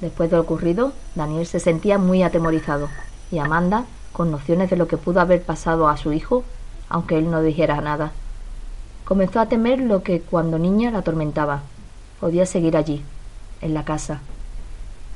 Después 0.00 0.30
de 0.30 0.36
lo 0.36 0.42
ocurrido, 0.42 0.92
Daniel 1.14 1.46
se 1.46 1.60
sentía 1.60 1.98
muy 1.98 2.22
atemorizado 2.22 2.88
y 3.34 3.38
Amanda, 3.40 3.84
con 4.12 4.30
nociones 4.30 4.70
de 4.70 4.76
lo 4.76 4.86
que 4.86 4.96
pudo 4.96 5.20
haber 5.20 5.42
pasado 5.42 5.88
a 5.88 5.96
su 5.96 6.12
hijo, 6.12 6.44
aunque 6.88 7.18
él 7.18 7.30
no 7.32 7.42
dijera 7.42 7.80
nada. 7.80 8.12
Comenzó 9.04 9.40
a 9.40 9.46
temer 9.46 9.80
lo 9.80 10.04
que 10.04 10.20
cuando 10.20 10.56
niña 10.56 10.92
la 10.92 10.98
atormentaba. 10.98 11.62
Podía 12.20 12.46
seguir 12.46 12.76
allí, 12.76 13.02
en 13.60 13.74
la 13.74 13.84
casa. 13.84 14.20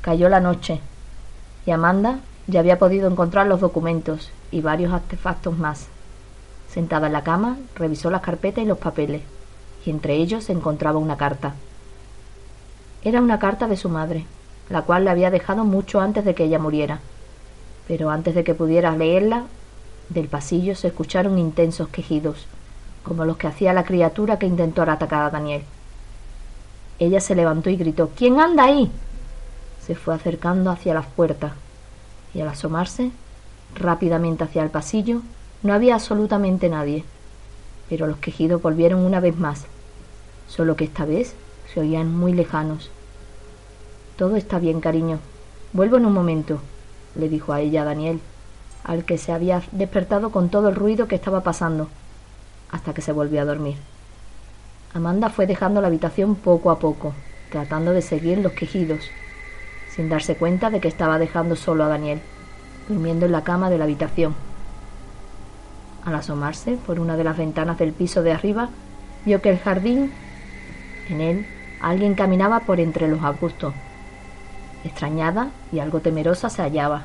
Cayó 0.00 0.28
la 0.28 0.40
noche, 0.40 0.80
y 1.64 1.70
Amanda 1.70 2.18
ya 2.48 2.58
había 2.58 2.80
podido 2.80 3.08
encontrar 3.08 3.46
los 3.46 3.60
documentos 3.60 4.32
y 4.50 4.62
varios 4.62 4.92
artefactos 4.92 5.56
más. 5.56 5.86
Sentada 6.68 7.06
en 7.06 7.12
la 7.12 7.22
cama, 7.22 7.56
revisó 7.76 8.10
las 8.10 8.22
carpetas 8.22 8.64
y 8.64 8.66
los 8.66 8.78
papeles, 8.78 9.22
y 9.86 9.90
entre 9.90 10.14
ellos 10.14 10.44
se 10.44 10.52
encontraba 10.52 10.98
una 10.98 11.16
carta. 11.16 11.54
Era 13.04 13.20
una 13.20 13.38
carta 13.38 13.68
de 13.68 13.76
su 13.76 13.88
madre, 13.88 14.26
la 14.70 14.82
cual 14.82 15.04
le 15.04 15.10
había 15.10 15.30
dejado 15.30 15.64
mucho 15.64 16.00
antes 16.00 16.24
de 16.24 16.34
que 16.34 16.44
ella 16.44 16.58
muriera 16.58 16.98
pero 17.88 18.10
antes 18.10 18.34
de 18.34 18.44
que 18.44 18.54
pudiera 18.54 18.94
leerla, 18.94 19.46
del 20.10 20.28
pasillo 20.28 20.76
se 20.76 20.88
escucharon 20.88 21.38
intensos 21.38 21.88
quejidos, 21.88 22.46
como 23.02 23.24
los 23.24 23.38
que 23.38 23.46
hacía 23.46 23.72
la 23.72 23.84
criatura 23.84 24.38
que 24.38 24.46
intentó 24.46 24.82
atacar 24.82 25.22
a 25.22 25.30
Daniel. 25.30 25.62
Ella 26.98 27.20
se 27.20 27.34
levantó 27.34 27.70
y 27.70 27.76
gritó 27.76 28.10
¿Quién 28.14 28.38
anda 28.38 28.64
ahí? 28.64 28.90
se 29.86 29.94
fue 29.94 30.14
acercando 30.14 30.70
hacia 30.70 30.92
las 30.92 31.06
puertas 31.06 31.52
y 32.34 32.42
al 32.42 32.48
asomarse 32.48 33.10
rápidamente 33.74 34.44
hacia 34.44 34.62
el 34.62 34.68
pasillo 34.68 35.22
no 35.62 35.72
había 35.72 35.94
absolutamente 35.94 36.68
nadie, 36.68 37.04
pero 37.88 38.06
los 38.06 38.18
quejidos 38.18 38.60
volvieron 38.60 39.00
una 39.00 39.20
vez 39.20 39.38
más, 39.38 39.64
solo 40.46 40.76
que 40.76 40.84
esta 40.84 41.06
vez 41.06 41.34
se 41.72 41.80
oían 41.80 42.14
muy 42.14 42.34
lejanos. 42.34 42.90
Todo 44.16 44.36
está 44.36 44.58
bien, 44.58 44.80
cariño. 44.80 45.20
Vuelvo 45.72 45.96
en 45.96 46.06
un 46.06 46.12
momento, 46.12 46.60
le 47.18 47.28
dijo 47.28 47.52
a 47.52 47.60
ella 47.60 47.84
Daniel, 47.84 48.20
al 48.84 49.04
que 49.04 49.18
se 49.18 49.32
había 49.32 49.62
despertado 49.72 50.30
con 50.30 50.48
todo 50.48 50.70
el 50.70 50.76
ruido 50.76 51.08
que 51.08 51.16
estaba 51.16 51.42
pasando, 51.42 51.88
hasta 52.70 52.94
que 52.94 53.02
se 53.02 53.12
volvió 53.12 53.42
a 53.42 53.44
dormir. 53.44 53.76
Amanda 54.94 55.28
fue 55.28 55.46
dejando 55.46 55.82
la 55.82 55.88
habitación 55.88 56.34
poco 56.34 56.70
a 56.70 56.78
poco, 56.78 57.12
tratando 57.50 57.92
de 57.92 58.00
seguir 58.00 58.38
los 58.38 58.52
quejidos, 58.52 59.10
sin 59.90 60.08
darse 60.08 60.36
cuenta 60.36 60.70
de 60.70 60.80
que 60.80 60.88
estaba 60.88 61.18
dejando 61.18 61.56
solo 61.56 61.84
a 61.84 61.88
Daniel, 61.88 62.20
durmiendo 62.88 63.26
en 63.26 63.32
la 63.32 63.44
cama 63.44 63.68
de 63.68 63.78
la 63.78 63.84
habitación. 63.84 64.34
Al 66.04 66.14
asomarse 66.14 66.78
por 66.86 67.00
una 67.00 67.16
de 67.16 67.24
las 67.24 67.36
ventanas 67.36 67.78
del 67.78 67.92
piso 67.92 68.22
de 68.22 68.32
arriba, 68.32 68.70
vio 69.26 69.42
que 69.42 69.50
el 69.50 69.58
jardín, 69.58 70.10
en 71.10 71.20
él, 71.20 71.46
alguien 71.80 72.14
caminaba 72.14 72.60
por 72.60 72.80
entre 72.80 73.08
los 73.08 73.22
arbustos. 73.22 73.74
Extrañada 74.84 75.50
y 75.72 75.80
algo 75.80 76.00
temerosa 76.00 76.50
se 76.50 76.62
hallaba, 76.62 77.02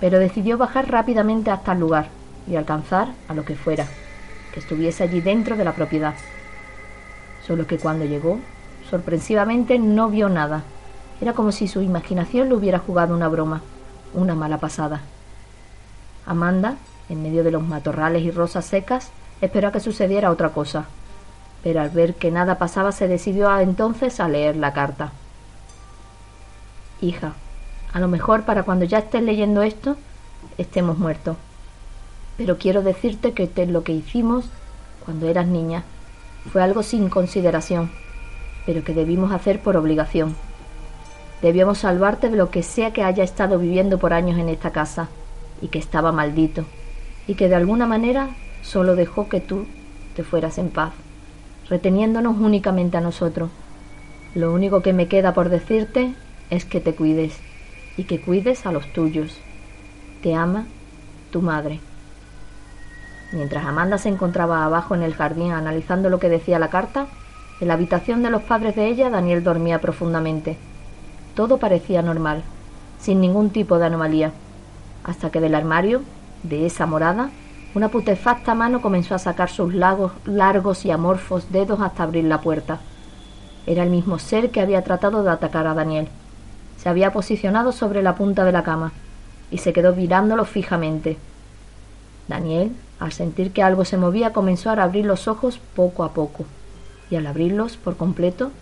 pero 0.00 0.18
decidió 0.18 0.56
bajar 0.58 0.90
rápidamente 0.90 1.50
hasta 1.50 1.72
el 1.72 1.80
lugar 1.80 2.08
y 2.46 2.56
alcanzar 2.56 3.08
a 3.28 3.34
lo 3.34 3.44
que 3.44 3.56
fuera, 3.56 3.86
que 4.52 4.60
estuviese 4.60 5.02
allí 5.02 5.20
dentro 5.20 5.56
de 5.56 5.64
la 5.64 5.72
propiedad. 5.72 6.14
Solo 7.46 7.66
que 7.66 7.78
cuando 7.78 8.04
llegó, 8.04 8.38
sorpresivamente 8.88 9.78
no 9.78 10.08
vio 10.08 10.28
nada. 10.28 10.62
Era 11.20 11.32
como 11.32 11.52
si 11.52 11.66
su 11.66 11.80
imaginación 11.80 12.48
le 12.48 12.54
hubiera 12.54 12.78
jugado 12.78 13.14
una 13.14 13.28
broma, 13.28 13.62
una 14.14 14.34
mala 14.34 14.58
pasada. 14.58 15.00
Amanda, 16.26 16.76
en 17.08 17.22
medio 17.22 17.44
de 17.44 17.50
los 17.50 17.62
matorrales 17.62 18.22
y 18.22 18.30
rosas 18.30 18.64
secas, 18.64 19.10
esperó 19.40 19.68
a 19.68 19.72
que 19.72 19.80
sucediera 19.80 20.30
otra 20.30 20.50
cosa, 20.50 20.86
pero 21.62 21.80
al 21.80 21.90
ver 21.90 22.14
que 22.14 22.30
nada 22.30 22.58
pasaba 22.58 22.92
se 22.92 23.08
decidió 23.08 23.56
entonces 23.58 24.20
a 24.20 24.28
leer 24.28 24.56
la 24.56 24.72
carta. 24.72 25.12
Hija, 27.00 27.34
a 27.92 28.00
lo 28.00 28.08
mejor 28.08 28.44
para 28.44 28.62
cuando 28.62 28.84
ya 28.84 28.98
estés 28.98 29.22
leyendo 29.22 29.62
esto, 29.62 29.96
estemos 30.58 30.98
muertos. 30.98 31.36
Pero 32.36 32.58
quiero 32.58 32.82
decirte 32.82 33.32
que 33.32 33.66
lo 33.66 33.84
que 33.84 33.92
hicimos 33.92 34.46
cuando 35.04 35.28
eras 35.28 35.46
niña 35.46 35.84
fue 36.52 36.62
algo 36.62 36.82
sin 36.82 37.08
consideración, 37.08 37.90
pero 38.64 38.84
que 38.84 38.94
debimos 38.94 39.32
hacer 39.32 39.60
por 39.60 39.76
obligación. 39.76 40.34
Debíamos 41.42 41.78
salvarte 41.78 42.30
de 42.30 42.36
lo 42.36 42.50
que 42.50 42.62
sea 42.62 42.92
que 42.92 43.02
haya 43.02 43.24
estado 43.24 43.58
viviendo 43.58 43.98
por 43.98 44.12
años 44.12 44.38
en 44.38 44.48
esta 44.48 44.72
casa, 44.72 45.08
y 45.60 45.68
que 45.68 45.78
estaba 45.78 46.12
maldito, 46.12 46.64
y 47.26 47.34
que 47.34 47.48
de 47.48 47.54
alguna 47.54 47.86
manera 47.86 48.30
solo 48.62 48.96
dejó 48.96 49.28
que 49.28 49.40
tú 49.40 49.66
te 50.14 50.22
fueras 50.22 50.58
en 50.58 50.70
paz, 50.70 50.92
reteniéndonos 51.68 52.38
únicamente 52.38 52.96
a 52.96 53.00
nosotros. 53.00 53.50
Lo 54.34 54.52
único 54.52 54.82
que 54.82 54.92
me 54.92 55.08
queda 55.08 55.34
por 55.34 55.48
decirte 55.48 56.14
es 56.50 56.64
que 56.64 56.80
te 56.80 56.94
cuides, 56.94 57.38
y 57.96 58.04
que 58.04 58.20
cuides 58.20 58.66
a 58.66 58.72
los 58.72 58.92
tuyos. 58.92 59.38
Te 60.22 60.34
ama 60.34 60.66
tu 61.30 61.42
madre. 61.42 61.80
Mientras 63.32 63.64
Amanda 63.64 63.98
se 63.98 64.08
encontraba 64.08 64.64
abajo 64.64 64.94
en 64.94 65.02
el 65.02 65.14
jardín 65.14 65.52
analizando 65.52 66.10
lo 66.10 66.20
que 66.20 66.28
decía 66.28 66.58
la 66.58 66.70
carta, 66.70 67.06
en 67.60 67.68
la 67.68 67.74
habitación 67.74 68.22
de 68.22 68.30
los 68.30 68.42
padres 68.42 68.76
de 68.76 68.86
ella 68.86 69.10
Daniel 69.10 69.42
dormía 69.42 69.80
profundamente. 69.80 70.56
Todo 71.34 71.58
parecía 71.58 72.02
normal, 72.02 72.42
sin 72.98 73.20
ningún 73.20 73.50
tipo 73.50 73.78
de 73.78 73.86
anomalía, 73.86 74.32
hasta 75.04 75.30
que 75.30 75.40
del 75.40 75.54
armario, 75.54 76.02
de 76.42 76.66
esa 76.66 76.86
morada, 76.86 77.30
una 77.74 77.88
putefacta 77.88 78.54
mano 78.54 78.80
comenzó 78.80 79.14
a 79.14 79.18
sacar 79.18 79.50
sus 79.50 79.74
lagos, 79.74 80.12
largos 80.24 80.84
y 80.84 80.90
amorfos 80.90 81.50
dedos 81.50 81.80
hasta 81.80 82.04
abrir 82.04 82.24
la 82.24 82.40
puerta. 82.40 82.78
Era 83.66 83.82
el 83.82 83.90
mismo 83.90 84.18
ser 84.18 84.50
que 84.50 84.60
había 84.60 84.82
tratado 84.82 85.22
de 85.22 85.30
atacar 85.30 85.66
a 85.66 85.74
Daniel. 85.74 86.08
Se 86.86 86.90
había 86.90 87.12
posicionado 87.12 87.72
sobre 87.72 88.00
la 88.00 88.14
punta 88.14 88.44
de 88.44 88.52
la 88.52 88.62
cama 88.62 88.92
y 89.50 89.58
se 89.58 89.72
quedó 89.72 89.92
mirándolo 89.96 90.44
fijamente. 90.44 91.16
Daniel, 92.28 92.76
al 93.00 93.10
sentir 93.10 93.50
que 93.50 93.64
algo 93.64 93.84
se 93.84 93.96
movía, 93.96 94.32
comenzó 94.32 94.70
a 94.70 94.80
abrir 94.80 95.04
los 95.04 95.26
ojos 95.26 95.58
poco 95.74 96.04
a 96.04 96.12
poco, 96.12 96.44
y 97.10 97.16
al 97.16 97.26
abrirlos 97.26 97.76
por 97.76 97.96
completo, 97.96 98.52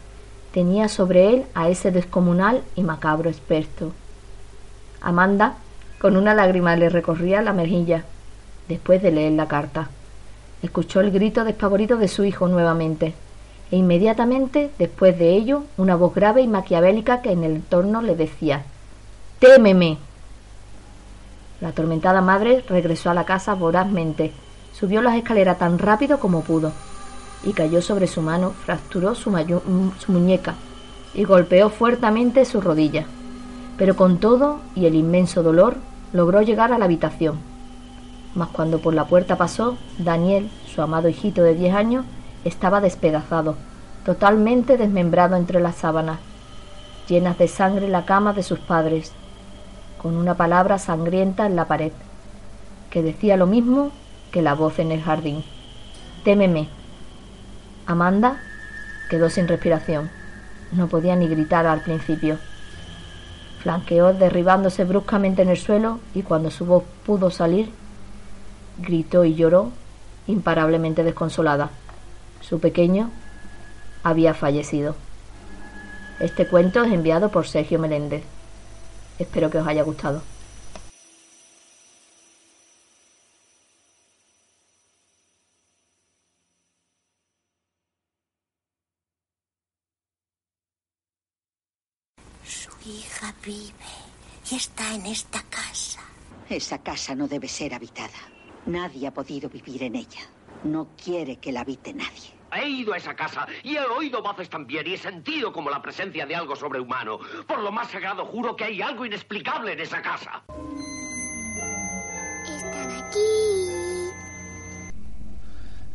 tenía 0.55 0.89
sobre 0.89 1.35
él 1.35 1.45
a 1.55 1.69
ese 1.69 1.91
descomunal 1.91 2.63
y 2.75 2.83
macabro 2.83 3.29
experto. 3.29 3.93
Amanda, 5.03 5.57
con 6.01 6.17
una 6.17 6.33
lágrima, 6.33 6.77
le 6.77 6.89
recorría 6.89 7.43
la 7.43 7.53
mejilla, 7.53 8.05
después 8.69 9.03
de 9.03 9.13
leer 9.13 9.33
la 9.33 9.49
carta. 9.49 9.91
Escuchó 10.63 11.01
el 11.01 11.11
grito 11.11 11.45
despavorido 11.45 11.99
de 11.99 12.09
su 12.09 12.25
hijo 12.25 12.49
nuevamente, 12.49 13.13
e 13.71 13.77
inmediatamente 13.77 14.71
después 14.79 15.19
de 15.19 15.33
ello 15.33 15.65
una 15.77 15.97
voz 15.97 16.15
grave 16.15 16.43
y 16.43 16.49
maquiavélica 16.49 17.23
que 17.23 17.33
en 17.33 17.45
el 17.45 17.57
entorno 17.57 18.03
le 18.03 18.17
decía 18.17 18.65
Témeme. 19.39 19.99
La 21.61 21.69
atormentada 21.69 22.21
madre 22.21 22.65
regresó 22.69 23.11
a 23.11 23.15
la 23.15 23.25
casa 23.25 23.55
vorazmente, 23.55 24.33
subió 24.73 25.03
las 25.03 25.17
escaleras 25.17 25.59
tan 25.59 25.79
rápido 25.79 26.19
como 26.19 26.43
pudo, 26.43 26.73
y 27.43 27.53
cayó 27.53 27.83
sobre 27.83 28.07
su 28.07 28.23
mano, 28.23 28.51
fracturó 28.65 29.15
su, 29.15 29.31
su 29.99 30.13
muñeca 30.13 30.55
y 31.15 31.25
golpeó 31.25 31.71
fuertemente 31.71 32.45
su 32.45 32.61
rodilla. 32.61 33.07
Pero 33.77 33.97
con 33.97 34.19
todo 34.19 34.61
y 34.75 34.87
el 34.87 34.95
inmenso 34.95 35.43
dolor 35.43 35.77
logró 36.13 36.43
llegar 36.43 36.73
a 36.73 36.79
la 36.79 36.85
habitación. 36.87 37.39
Mas 38.35 38.49
cuando 38.49 38.79
por 38.79 38.95
la 38.95 39.07
puerta 39.07 39.37
pasó, 39.37 39.77
Daniel, 39.99 40.51
su 40.67 40.83
amado 40.83 41.09
hijito 41.09 41.43
de 41.43 41.55
diez 41.55 41.75
años, 41.75 42.05
estaba 42.45 42.81
despedazado, 42.81 43.57
totalmente 44.05 44.77
desmembrado 44.77 45.37
entre 45.37 45.61
las 45.61 45.77
sábanas, 45.77 46.19
llenas 47.09 47.39
de 47.39 47.49
sangre 47.49 47.89
la 47.89 48.05
cama 48.05 48.33
de 48.33 48.43
sus 48.43 48.59
padres, 48.59 49.13
con 50.01 50.17
una 50.17 50.35
palabra 50.35 50.79
sangrienta 50.79 51.47
en 51.47 51.57
la 51.57 51.67
pared, 51.67 51.93
que 52.91 53.03
decía 53.03 53.37
lo 53.37 53.47
mismo 53.47 53.91
que 54.31 54.43
la 54.43 54.55
voz 54.55 54.79
en 54.79 54.93
el 54.93 55.03
jardín. 55.03 55.43
Témeme. 56.25 56.69
Amanda 57.87 58.41
quedó 59.09 59.31
sin 59.31 59.49
respiración. 59.49 60.11
No 60.73 60.89
podía 60.89 61.17
ni 61.17 61.29
gritar 61.29 61.67
al 61.67 61.81
principio. 61.83 62.39
Flanqueó 63.63 64.13
derribándose 64.13 64.85
bruscamente 64.85 65.43
en 65.43 65.49
el 65.49 65.57
suelo 65.57 66.01
y 66.15 66.23
cuando 66.23 66.51
su 66.51 66.67
voz 66.67 66.85
pudo 67.07 67.31
salir, 67.31 67.71
gritó 68.79 69.25
y 69.25 69.35
lloró, 69.35 69.71
imparablemente 70.27 71.05
desconsolada. 71.05 71.71
Su 72.49 72.61
pequeño 72.61 73.11
había 74.03 74.35
fallecido. 74.35 74.95
Este 76.21 76.47
cuento 76.47 76.85
es 76.85 76.93
enviado 76.93 77.31
por 77.31 77.47
Sergio 77.47 77.79
Meléndez. 77.79 78.23
Espero 79.19 79.51
que 79.51 79.59
os 79.59 79.67
haya 79.67 79.83
gustado. 79.83 80.23
Su 92.45 92.71
hija 92.87 93.35
vive 93.43 93.73
y 94.51 94.55
está 94.55 94.95
en 94.95 95.07
esta 95.07 95.43
casa. 95.45 96.01
Esa 96.51 96.79
casa 96.79 97.15
no 97.15 97.27
debe 97.27 97.49
ser 97.49 97.73
habitada. 97.73 98.11
Nadie 98.67 99.07
ha 99.07 99.15
podido 99.15 99.49
vivir 99.49 99.83
en 99.83 99.97
ella. 99.97 100.29
No 100.65 100.89
quiere 101.03 101.37
que 101.37 101.53
la 101.53 101.61
habite 101.61 101.93
nadie. 101.93 102.33
He 102.53 102.69
ido 102.69 102.93
a 102.93 102.97
esa 102.97 103.15
casa 103.15 103.47
y 103.63 103.77
he 103.77 103.81
oído 103.81 104.23
voces 104.23 104.49
también 104.49 104.87
y 104.87 104.95
he 104.95 104.99
sentido 104.99 105.53
como 105.53 105.71
la 105.71 105.83
presencia 105.83 106.25
de 106.25 106.37
algo 106.37 106.55
sobrehumano. 106.57 107.19
Por 107.47 107.61
lo 107.61 107.73
más 107.73 107.91
sagrado 107.91 108.25
juro 108.25 108.57
que 108.57 108.65
hay 108.65 108.81
algo 108.81 109.05
inexplicable 109.05 109.73
en 109.73 109.81
esa 109.81 110.01
casa. 110.01 110.45
Están 112.47 112.91
aquí. 112.93 113.19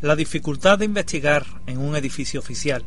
La 0.02 0.16
dificultad 0.16 0.80
de 0.80 0.86
investigar 0.86 1.46
en 1.66 1.78
un 1.78 1.96
edificio 1.96 2.40
oficial 2.40 2.86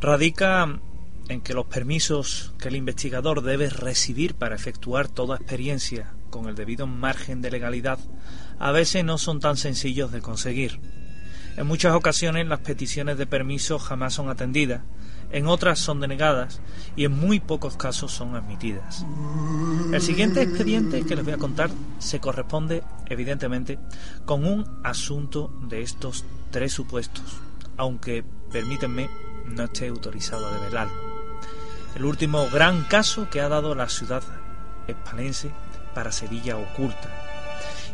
radica 0.00 0.80
en 1.28 1.40
que 1.40 1.54
los 1.54 1.66
permisos 1.66 2.54
que 2.58 2.68
el 2.68 2.76
investigador 2.76 3.42
debe 3.42 3.68
recibir 3.68 4.34
para 4.34 4.54
efectuar 4.54 5.08
toda 5.08 5.36
experiencia 5.36 6.14
con 6.30 6.48
el 6.48 6.54
debido 6.54 6.86
margen 6.86 7.42
de 7.42 7.50
legalidad 7.50 7.98
a 8.58 8.72
veces 8.72 9.04
no 9.04 9.18
son 9.18 9.40
tan 9.40 9.56
sencillos 9.56 10.12
de 10.12 10.22
conseguir. 10.22 10.80
En 11.56 11.66
muchas 11.66 11.94
ocasiones 11.94 12.46
las 12.46 12.60
peticiones 12.60 13.16
de 13.16 13.26
permiso 13.26 13.78
jamás 13.78 14.14
son 14.14 14.28
atendidas, 14.28 14.82
en 15.32 15.46
otras 15.46 15.78
son 15.78 16.00
denegadas 16.00 16.60
y 16.96 17.04
en 17.04 17.12
muy 17.12 17.40
pocos 17.40 17.76
casos 17.76 18.12
son 18.12 18.36
admitidas. 18.36 19.04
El 19.92 20.00
siguiente 20.00 20.42
expediente 20.42 21.04
que 21.04 21.16
les 21.16 21.24
voy 21.24 21.34
a 21.34 21.38
contar 21.38 21.70
se 21.98 22.20
corresponde, 22.20 22.82
evidentemente, 23.06 23.78
con 24.24 24.44
un 24.44 24.80
asunto 24.84 25.50
de 25.68 25.82
estos 25.82 26.24
tres 26.50 26.72
supuestos, 26.72 27.24
aunque, 27.76 28.24
permítanme, 28.52 29.08
no 29.46 29.64
esté 29.64 29.88
autorizado 29.88 30.46
a 30.46 30.52
develarlo. 30.52 31.16
el 31.94 32.04
último 32.04 32.46
gran 32.52 32.84
caso 32.84 33.30
que 33.30 33.40
ha 33.40 33.48
dado 33.48 33.74
la 33.74 33.88
ciudad 33.88 34.22
espalense 34.86 35.50
para 35.94 36.12
Sevilla 36.12 36.58
oculta. 36.58 37.25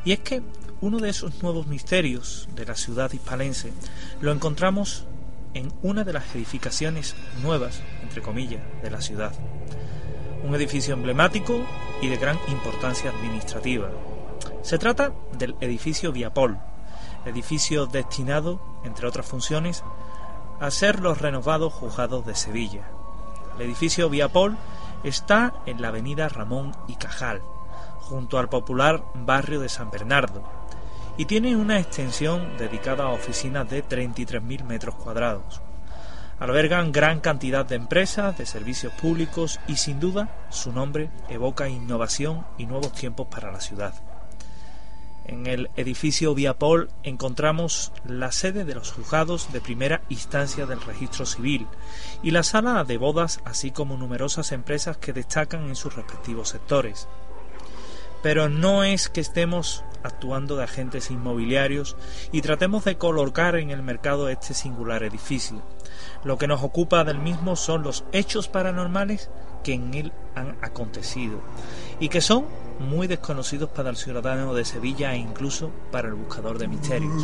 Y 0.04 0.12
es 0.12 0.20
que 0.20 0.42
uno 0.80 0.98
de 0.98 1.10
esos 1.10 1.42
nuevos 1.42 1.66
misterios 1.66 2.48
de 2.54 2.66
la 2.66 2.74
ciudad 2.74 3.12
hispalense 3.12 3.72
lo 4.20 4.32
encontramos 4.32 5.04
en 5.54 5.72
una 5.82 6.02
de 6.02 6.12
las 6.12 6.34
edificaciones 6.34 7.14
nuevas, 7.42 7.80
entre 8.02 8.22
comillas, 8.22 8.62
de 8.82 8.90
la 8.90 9.00
ciudad. 9.00 9.32
Un 10.42 10.54
edificio 10.54 10.94
emblemático 10.94 11.64
y 12.00 12.08
de 12.08 12.16
gran 12.16 12.38
importancia 12.48 13.10
administrativa. 13.10 13.90
Se 14.62 14.78
trata 14.78 15.12
del 15.38 15.54
edificio 15.60 16.10
Viapol, 16.10 16.58
edificio 17.26 17.86
destinado, 17.86 18.60
entre 18.84 19.06
otras 19.06 19.26
funciones, 19.26 19.84
a 20.58 20.70
ser 20.70 21.00
los 21.00 21.20
renovados 21.20 21.72
juzgados 21.72 22.26
de 22.26 22.34
Sevilla. 22.34 22.88
El 23.56 23.62
edificio 23.62 24.08
Viapol 24.08 24.56
está 25.04 25.54
en 25.66 25.80
la 25.80 25.88
avenida 25.88 26.28
Ramón 26.28 26.72
y 26.88 26.96
Cajal, 26.96 27.42
junto 28.02 28.38
al 28.38 28.48
popular 28.48 29.04
barrio 29.14 29.60
de 29.60 29.68
San 29.68 29.90
Bernardo, 29.90 30.42
y 31.16 31.24
tiene 31.24 31.56
una 31.56 31.78
extensión 31.78 32.56
dedicada 32.58 33.04
a 33.04 33.10
oficinas 33.10 33.68
de 33.70 33.84
33.000 33.84 34.64
metros 34.64 34.94
cuadrados. 34.96 35.60
Albergan 36.38 36.90
gran 36.90 37.20
cantidad 37.20 37.64
de 37.64 37.76
empresas, 37.76 38.36
de 38.36 38.46
servicios 38.46 38.92
públicos 38.94 39.60
y 39.68 39.76
sin 39.76 40.00
duda 40.00 40.28
su 40.50 40.72
nombre 40.72 41.10
evoca 41.28 41.68
innovación 41.68 42.44
y 42.58 42.66
nuevos 42.66 42.92
tiempos 42.92 43.28
para 43.28 43.52
la 43.52 43.60
ciudad. 43.60 43.94
En 45.24 45.46
el 45.46 45.70
edificio 45.76 46.34
Viapol 46.34 46.90
encontramos 47.04 47.92
la 48.04 48.32
sede 48.32 48.64
de 48.64 48.74
los 48.74 48.90
juzgados 48.90 49.52
de 49.52 49.60
primera 49.60 50.02
instancia 50.08 50.66
del 50.66 50.80
registro 50.80 51.26
civil 51.26 51.68
y 52.24 52.32
la 52.32 52.42
sala 52.42 52.82
de 52.82 52.98
bodas, 52.98 53.40
así 53.44 53.70
como 53.70 53.96
numerosas 53.96 54.50
empresas 54.50 54.96
que 54.96 55.12
destacan 55.12 55.68
en 55.68 55.76
sus 55.76 55.94
respectivos 55.94 56.48
sectores. 56.48 57.06
Pero 58.22 58.48
no 58.48 58.84
es 58.84 59.08
que 59.08 59.20
estemos 59.20 59.84
actuando 60.02 60.56
de 60.56 60.64
agentes 60.64 61.10
inmobiliarios 61.10 61.96
y 62.32 62.42
tratemos 62.42 62.84
de 62.84 62.96
colocar 62.96 63.56
en 63.56 63.70
el 63.70 63.82
mercado 63.82 64.28
este 64.28 64.54
singular 64.54 65.02
edificio. 65.02 65.62
Lo 66.24 66.38
que 66.38 66.48
nos 66.48 66.62
ocupa 66.62 67.04
del 67.04 67.18
mismo 67.18 67.56
son 67.56 67.82
los 67.82 68.04
hechos 68.12 68.48
paranormales 68.48 69.30
que 69.62 69.74
en 69.74 69.94
él 69.94 70.12
han 70.34 70.56
acontecido 70.62 71.40
y 72.00 72.08
que 72.08 72.20
son 72.20 72.46
muy 72.80 73.06
desconocidos 73.06 73.70
para 73.70 73.90
el 73.90 73.96
ciudadano 73.96 74.54
de 74.54 74.64
Sevilla 74.64 75.14
e 75.14 75.18
incluso 75.18 75.70
para 75.90 76.08
el 76.08 76.14
buscador 76.14 76.58
de 76.58 76.68
misterios. 76.68 77.22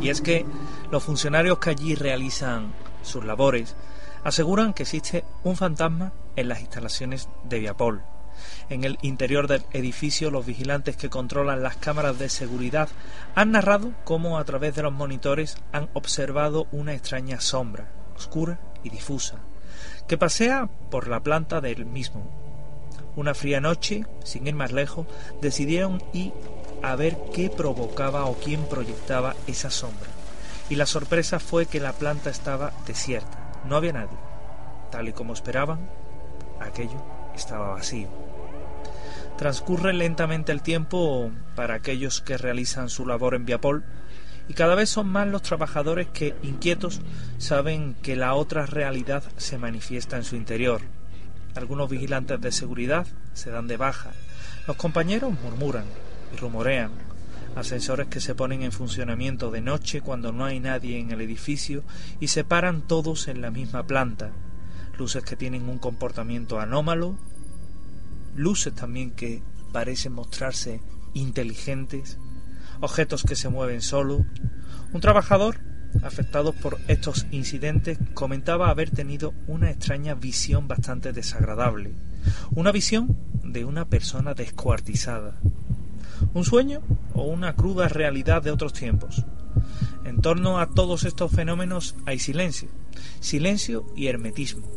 Y 0.00 0.08
es 0.08 0.20
que 0.20 0.46
los 0.90 1.02
funcionarios 1.02 1.58
que 1.58 1.70
allí 1.70 1.94
realizan 1.94 2.72
sus 3.02 3.24
labores 3.24 3.76
aseguran 4.24 4.72
que 4.72 4.84
existe 4.84 5.24
un 5.44 5.56
fantasma 5.56 6.12
en 6.36 6.48
las 6.48 6.60
instalaciones 6.60 7.28
de 7.44 7.58
Viapol. 7.58 8.02
En 8.70 8.84
el 8.84 8.98
interior 9.02 9.48
del 9.48 9.64
edificio, 9.72 10.30
los 10.30 10.46
vigilantes 10.46 10.96
que 10.96 11.10
controlan 11.10 11.60
las 11.60 11.74
cámaras 11.74 12.20
de 12.20 12.28
seguridad 12.28 12.88
han 13.34 13.50
narrado 13.50 13.90
cómo 14.04 14.38
a 14.38 14.44
través 14.44 14.76
de 14.76 14.82
los 14.82 14.92
monitores 14.92 15.56
han 15.72 15.90
observado 15.92 16.68
una 16.70 16.94
extraña 16.94 17.40
sombra, 17.40 17.90
oscura 18.16 18.60
y 18.84 18.90
difusa, 18.90 19.38
que 20.06 20.16
pasea 20.16 20.68
por 20.88 21.08
la 21.08 21.18
planta 21.18 21.60
del 21.60 21.84
mismo. 21.84 22.30
Una 23.16 23.34
fría 23.34 23.60
noche, 23.60 24.06
sin 24.22 24.46
ir 24.46 24.54
más 24.54 24.70
lejos, 24.70 25.08
decidieron 25.42 26.00
ir 26.12 26.32
a 26.80 26.94
ver 26.94 27.18
qué 27.34 27.50
provocaba 27.50 28.26
o 28.26 28.34
quién 28.36 28.64
proyectaba 28.68 29.34
esa 29.48 29.70
sombra. 29.70 30.08
Y 30.68 30.76
la 30.76 30.86
sorpresa 30.86 31.40
fue 31.40 31.66
que 31.66 31.80
la 31.80 31.92
planta 31.92 32.30
estaba 32.30 32.72
desierta, 32.86 33.52
no 33.64 33.74
había 33.74 33.94
nadie. 33.94 34.16
Tal 34.92 35.08
y 35.08 35.12
como 35.12 35.32
esperaban, 35.32 35.90
aquello 36.60 37.02
estaba 37.34 37.70
vacío. 37.70 38.29
Transcurre 39.40 39.94
lentamente 39.94 40.52
el 40.52 40.60
tiempo 40.60 41.30
para 41.56 41.72
aquellos 41.72 42.20
que 42.20 42.36
realizan 42.36 42.90
su 42.90 43.06
labor 43.06 43.34
en 43.34 43.46
Viapol 43.46 43.84
y 44.50 44.52
cada 44.52 44.74
vez 44.74 44.90
son 44.90 45.08
más 45.08 45.26
los 45.28 45.40
trabajadores 45.40 46.08
que, 46.08 46.34
inquietos, 46.42 47.00
saben 47.38 47.94
que 48.02 48.16
la 48.16 48.34
otra 48.34 48.66
realidad 48.66 49.24
se 49.38 49.56
manifiesta 49.56 50.18
en 50.18 50.24
su 50.24 50.36
interior. 50.36 50.82
Algunos 51.54 51.88
vigilantes 51.88 52.38
de 52.38 52.52
seguridad 52.52 53.06
se 53.32 53.50
dan 53.50 53.66
de 53.66 53.78
baja. 53.78 54.10
Los 54.66 54.76
compañeros 54.76 55.32
murmuran 55.42 55.86
y 56.34 56.36
rumorean. 56.36 56.90
Ascensores 57.56 58.08
que 58.08 58.20
se 58.20 58.34
ponen 58.34 58.60
en 58.60 58.72
funcionamiento 58.72 59.50
de 59.50 59.62
noche 59.62 60.02
cuando 60.02 60.32
no 60.32 60.44
hay 60.44 60.60
nadie 60.60 60.98
en 60.98 61.12
el 61.12 61.22
edificio 61.22 61.82
y 62.20 62.28
se 62.28 62.44
paran 62.44 62.82
todos 62.82 63.26
en 63.26 63.40
la 63.40 63.50
misma 63.50 63.84
planta. 63.84 64.32
Luces 64.98 65.24
que 65.24 65.34
tienen 65.34 65.66
un 65.66 65.78
comportamiento 65.78 66.60
anómalo 66.60 67.16
luces 68.34 68.74
también 68.74 69.10
que 69.10 69.42
parecen 69.72 70.12
mostrarse 70.12 70.80
inteligentes, 71.14 72.18
objetos 72.80 73.22
que 73.22 73.36
se 73.36 73.48
mueven 73.48 73.82
solo. 73.82 74.24
Un 74.92 75.00
trabajador, 75.00 75.60
afectado 76.02 76.52
por 76.52 76.78
estos 76.88 77.26
incidentes, 77.30 77.98
comentaba 78.14 78.70
haber 78.70 78.90
tenido 78.90 79.34
una 79.46 79.70
extraña 79.70 80.14
visión 80.14 80.68
bastante 80.68 81.12
desagradable, 81.12 81.92
una 82.50 82.72
visión 82.72 83.16
de 83.44 83.64
una 83.64 83.86
persona 83.86 84.34
descuartizada. 84.34 85.38
¿Un 86.34 86.44
sueño 86.44 86.82
o 87.14 87.24
una 87.24 87.54
cruda 87.54 87.88
realidad 87.88 88.42
de 88.42 88.50
otros 88.50 88.72
tiempos? 88.72 89.24
En 90.04 90.20
torno 90.20 90.58
a 90.58 90.70
todos 90.70 91.04
estos 91.04 91.30
fenómenos 91.32 91.96
hay 92.06 92.18
silencio, 92.18 92.68
silencio 93.20 93.86
y 93.96 94.06
hermetismo 94.06 94.68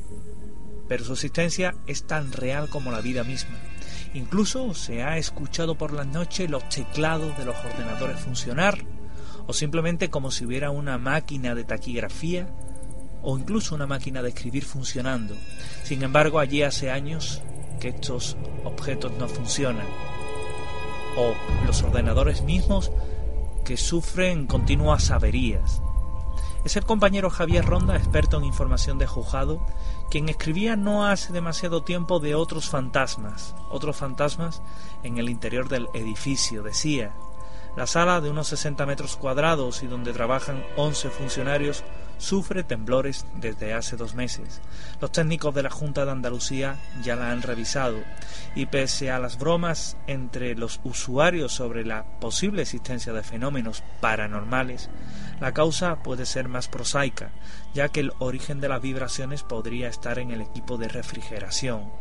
pero 0.87 1.03
su 1.03 1.13
existencia 1.13 1.75
es 1.87 2.03
tan 2.03 2.31
real 2.31 2.69
como 2.69 2.91
la 2.91 3.01
vida 3.01 3.23
misma. 3.23 3.57
Incluso 4.13 4.73
se 4.73 5.03
ha 5.03 5.17
escuchado 5.17 5.75
por 5.75 5.91
la 5.91 6.03
noche 6.03 6.47
los 6.47 6.67
teclados 6.69 7.37
de 7.37 7.45
los 7.45 7.55
ordenadores 7.57 8.19
funcionar, 8.19 8.85
o 9.47 9.53
simplemente 9.53 10.09
como 10.09 10.31
si 10.31 10.45
hubiera 10.45 10.69
una 10.69 10.97
máquina 10.97 11.55
de 11.55 11.63
taquigrafía 11.63 12.47
o 13.23 13.37
incluso 13.37 13.73
una 13.73 13.87
máquina 13.87 14.21
de 14.21 14.29
escribir 14.29 14.65
funcionando. 14.65 15.35
Sin 15.83 16.03
embargo, 16.03 16.39
allí 16.39 16.61
hace 16.61 16.91
años 16.91 17.41
que 17.79 17.89
estos 17.89 18.37
objetos 18.65 19.11
no 19.17 19.27
funcionan. 19.27 19.87
O 21.17 21.33
los 21.65 21.81
ordenadores 21.83 22.41
mismos 22.41 22.91
que 23.63 23.77
sufren 23.77 24.45
continuas 24.45 25.09
averías. 25.09 25.81
Es 26.65 26.75
el 26.75 26.85
compañero 26.85 27.29
Javier 27.29 27.65
Ronda, 27.65 27.95
experto 27.95 28.37
en 28.37 28.45
información 28.45 28.97
de 28.97 29.07
juzgado, 29.07 29.65
quien 30.13 30.29
escribía 30.29 30.75
no 30.75 31.07
hace 31.07 31.33
demasiado 31.33 31.81
tiempo 31.81 32.19
de 32.19 32.35
otros 32.35 32.69
fantasmas, 32.69 33.55
otros 33.71 33.95
fantasmas 33.95 34.61
en 35.01 35.17
el 35.17 35.27
interior 35.27 35.69
del 35.69 35.87
edificio, 35.95 36.61
decía. 36.61 37.15
La 37.75 37.87
sala 37.87 38.21
de 38.21 38.29
unos 38.29 38.45
60 38.49 38.85
metros 38.85 39.15
cuadrados 39.15 39.81
y 39.81 39.87
donde 39.87 40.13
trabajan 40.13 40.63
11 40.77 41.09
funcionarios 41.09 41.83
sufre 42.23 42.63
temblores 42.63 43.25
desde 43.35 43.73
hace 43.73 43.97
dos 43.97 44.15
meses. 44.15 44.61
Los 45.01 45.11
técnicos 45.11 45.53
de 45.53 45.63
la 45.63 45.69
Junta 45.69 46.05
de 46.05 46.11
Andalucía 46.11 46.77
ya 47.03 47.17
la 47.17 47.31
han 47.31 47.41
revisado 47.41 47.97
y 48.55 48.67
pese 48.67 49.11
a 49.11 49.19
las 49.19 49.37
bromas 49.37 49.97
entre 50.07 50.55
los 50.55 50.79
usuarios 50.85 51.51
sobre 51.51 51.85
la 51.85 52.05
posible 52.21 52.61
existencia 52.61 53.11
de 53.11 53.23
fenómenos 53.23 53.83
paranormales, 53.99 54.89
la 55.41 55.51
causa 55.51 55.97
puede 55.97 56.25
ser 56.25 56.47
más 56.47 56.69
prosaica, 56.69 57.31
ya 57.73 57.89
que 57.89 57.99
el 57.99 58.13
origen 58.19 58.61
de 58.61 58.69
las 58.69 58.81
vibraciones 58.81 59.43
podría 59.43 59.89
estar 59.89 60.17
en 60.17 60.31
el 60.31 60.41
equipo 60.41 60.77
de 60.77 60.87
refrigeración. 60.87 61.91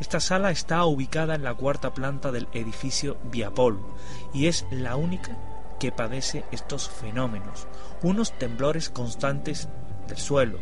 Esta 0.00 0.20
sala 0.20 0.50
está 0.50 0.84
ubicada 0.86 1.34
en 1.34 1.44
la 1.44 1.52
cuarta 1.52 1.92
planta 1.92 2.32
del 2.32 2.48
edificio 2.54 3.18
Viapol 3.24 3.78
y 4.32 4.46
es 4.46 4.64
la 4.70 4.96
única 4.96 5.36
que 5.80 5.90
padece 5.90 6.44
estos 6.52 6.88
fenómenos, 6.88 7.66
unos 8.02 8.38
temblores 8.38 8.90
constantes 8.90 9.68
del 10.06 10.18
suelo. 10.18 10.58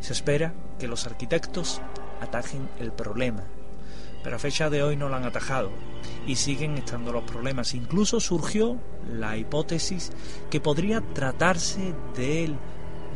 Se 0.00 0.14
espera 0.14 0.54
que 0.78 0.88
los 0.88 1.04
arquitectos 1.04 1.82
atajen 2.20 2.68
el 2.78 2.92
problema, 2.92 3.42
pero 4.22 4.36
a 4.36 4.38
fecha 4.38 4.70
de 4.70 4.82
hoy 4.82 4.96
no 4.96 5.08
lo 5.08 5.16
han 5.16 5.24
atajado 5.24 5.70
y 6.26 6.36
siguen 6.36 6.78
estando 6.78 7.12
los 7.12 7.24
problemas. 7.24 7.74
Incluso 7.74 8.20
surgió 8.20 8.78
la 9.10 9.36
hipótesis 9.36 10.12
que 10.48 10.60
podría 10.60 11.00
tratarse 11.00 11.92
del 12.14 12.56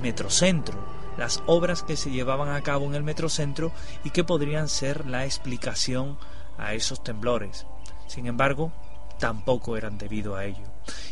metrocentro, 0.02 0.76
las 1.16 1.42
obras 1.46 1.84
que 1.84 1.96
se 1.96 2.10
llevaban 2.10 2.50
a 2.50 2.60
cabo 2.62 2.86
en 2.86 2.96
el 2.96 3.04
metrocentro 3.04 3.72
y 4.04 4.10
que 4.10 4.24
podrían 4.24 4.68
ser 4.68 5.06
la 5.06 5.24
explicación 5.24 6.18
a 6.58 6.74
esos 6.74 7.02
temblores. 7.04 7.66
Sin 8.08 8.26
embargo, 8.26 8.72
tampoco 9.18 9.76
eran 9.76 9.98
debido 9.98 10.36
a 10.36 10.44
ello. 10.44 10.64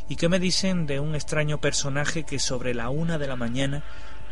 ¿Y 0.08 0.16
qué 0.16 0.28
me 0.28 0.38
dicen 0.38 0.86
de 0.86 1.00
un 1.00 1.14
extraño 1.14 1.60
personaje 1.60 2.24
que 2.24 2.38
sobre 2.38 2.74
la 2.74 2.90
una 2.90 3.18
de 3.18 3.26
la 3.26 3.36
mañana 3.36 3.82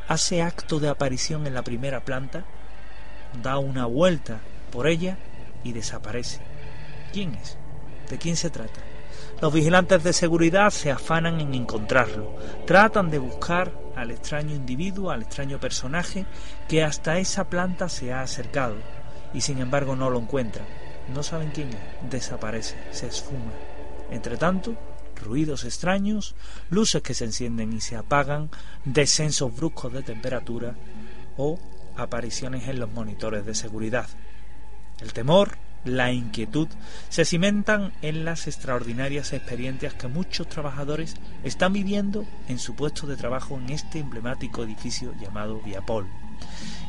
hace 0.09 0.43
acto 0.43 0.81
de 0.81 0.89
aparición 0.89 1.47
en 1.47 1.55
la 1.55 1.63
primera 1.63 2.05
planta, 2.05 2.45
da 3.43 3.59
una 3.59 3.87
vuelta 3.87 4.41
por 4.71 4.87
ella 4.87 5.17
y 5.65 5.73
desaparece? 5.73 6.41
¿Quién 7.13 7.35
es? 7.35 7.57
¿De 8.11 8.19
quién 8.19 8.37
se 8.37 8.51
trata? 8.51 8.81
Los 9.41 9.53
vigilantes 9.53 10.05
de 10.05 10.13
seguridad 10.13 10.71
se 10.71 10.91
afanan 10.91 11.41
en 11.41 11.55
encontrarlo, 11.55 12.37
tratan 12.67 13.11
de 13.11 13.19
buscar 13.19 13.73
al 13.97 14.11
extraño 14.11 14.55
individuo, 14.55 15.11
al 15.11 15.23
extraño 15.23 15.59
personaje 15.59 16.27
que 16.69 16.85
hasta 16.85 17.19
esa 17.19 17.49
planta 17.49 17.89
se 17.89 18.13
ha 18.13 18.21
acercado 18.23 18.77
y 19.35 19.41
sin 19.41 19.59
embargo 19.59 19.97
no 19.97 20.11
lo 20.11 20.19
encuentran. 20.19 20.67
No 21.15 21.23
saben 21.23 21.51
quién 21.51 21.69
es, 21.69 22.11
desaparece, 22.11 22.77
se 22.91 23.07
esfuma. 23.07 23.53
Entre 24.11 24.37
tanto, 24.37 24.77
ruidos 25.23 25.65
extraños, 25.65 26.35
luces 26.71 27.03
que 27.03 27.15
se 27.15 27.25
encienden 27.25 27.73
y 27.73 27.81
se 27.81 27.97
apagan, 27.97 28.51
descensos 28.85 29.55
bruscos 29.55 29.93
de 29.93 30.03
temperatura 30.03 30.75
o 31.37 31.59
apariciones 31.97 32.69
en 32.69 32.81
los 32.81 32.91
monitores 32.93 33.47
de 33.47 33.55
seguridad. 33.55 34.09
El 35.01 35.13
temor, 35.13 35.59
la 35.85 36.13
inquietud 36.13 36.69
se 37.09 37.25
cimentan 37.25 37.93
en 38.03 38.25
las 38.25 38.47
extraordinarias 38.47 39.33
experiencias 39.33 39.95
que 39.95 40.07
muchos 40.07 40.49
trabajadores 40.49 41.17
están 41.43 41.73
viviendo 41.73 42.25
en 42.49 42.59
su 42.59 42.75
puesto 42.75 43.07
de 43.07 43.17
trabajo 43.17 43.57
en 43.59 43.71
este 43.71 43.99
emblemático 43.99 44.63
edificio 44.63 45.13
llamado 45.21 45.61
Viapol. 45.61 46.07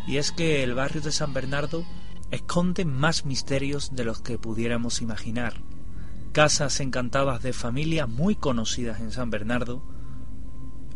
Y 0.05 0.18
es 0.18 0.32
que 0.32 0.64
el 0.64 0.76
barrio 0.76 1.01
de 1.01 1.11
San 1.11 1.34
Bernardo 1.34 1.86
esconde 2.34 2.84
más 2.84 3.25
misterios 3.25 3.95
de 3.95 4.03
los 4.03 4.21
que 4.21 4.39
pudiéramos 4.39 5.01
imaginar. 5.01 5.61
Casas 6.31 6.79
encantadas 6.79 7.43
de 7.43 7.53
familias 7.53 8.09
muy 8.09 8.36
conocidas 8.36 8.99
en 9.01 9.11
San 9.11 9.29
Bernardo, 9.29 9.84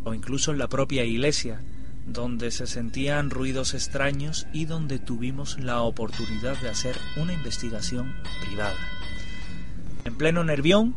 o 0.03 0.15
incluso 0.15 0.51
en 0.51 0.57
la 0.57 0.67
propia 0.67 1.03
iglesia, 1.03 1.61
donde 2.07 2.49
se 2.49 2.65
sentían 2.65 3.29
ruidos 3.29 3.75
extraños 3.75 4.47
y 4.51 4.65
donde 4.65 4.97
tuvimos 4.97 5.59
la 5.59 5.81
oportunidad 5.81 6.59
de 6.59 6.69
hacer 6.69 6.97
una 7.17 7.33
investigación 7.33 8.15
privada. 8.45 8.77
En 10.05 10.15
pleno 10.15 10.43
Nervión 10.43 10.95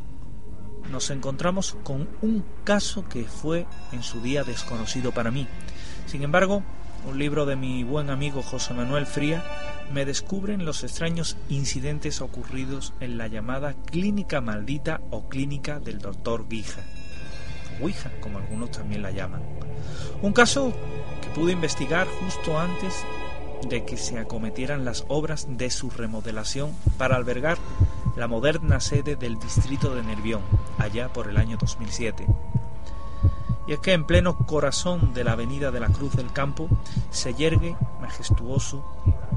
nos 0.91 1.11
encontramos 1.11 1.77
con 1.83 2.09
un 2.23 2.45
caso 2.65 3.07
que 3.09 3.25
fue 3.25 3.67
en 3.93 4.03
su 4.03 4.23
día 4.23 4.43
desconocido 4.43 5.13
para 5.13 5.31
mí. 5.31 5.47
Sin 6.07 6.23
embargo, 6.23 6.63
un 7.07 7.19
libro 7.19 7.47
de 7.47 7.57
mi 7.57 7.85
buen 7.85 8.11
amigo 8.11 8.43
José 8.43 8.75
Manuel 8.75 9.07
Fría 9.07 9.43
me 9.93 10.05
descubren 10.05 10.65
los 10.65 10.85
extraños 10.85 11.37
incidentes 11.49 12.21
ocurridos 12.21 12.93
en 13.01 13.19
la 13.19 13.27
llamada 13.27 13.75
clínica 13.75 14.41
maldita 14.41 15.01
o 15.11 15.29
clínica 15.29 15.81
del 15.81 15.99
doctor 15.99 16.47
Guija. 16.49 16.83
Ouija, 17.81 18.11
como 18.21 18.39
algunos 18.39 18.71
también 18.71 19.03
la 19.03 19.11
llaman. 19.11 19.43
Un 20.23 20.33
caso 20.33 20.73
que 21.23 21.29
pude 21.31 21.53
investigar 21.53 22.07
justo 22.07 22.59
antes 22.59 23.05
de 23.69 23.85
que 23.85 23.97
se 23.97 24.19
acometieran 24.19 24.85
las 24.85 25.05
obras 25.09 25.47
de 25.51 25.71
su 25.71 25.91
remodelación 25.91 26.73
para 26.99 27.17
albergar 27.17 27.59
la 28.17 28.27
moderna 28.27 28.81
sede 28.81 29.17
del 29.17 29.39
distrito 29.39 29.95
de 29.95 30.03
Nervión, 30.03 30.43
allá 30.79 31.13
por 31.13 31.29
el 31.29 31.37
año 31.37 31.57
2007. 31.59 32.27
Y 33.71 33.75
es 33.75 33.79
que 33.79 33.93
en 33.93 34.05
pleno 34.05 34.37
corazón 34.37 35.15
de 35.15 35.23
la 35.23 35.31
Avenida 35.31 35.71
de 35.71 35.79
la 35.79 35.91
Cruz 35.91 36.17
del 36.17 36.33
Campo 36.33 36.69
se 37.11 37.35
yergue, 37.35 37.77
majestuoso, 38.01 38.85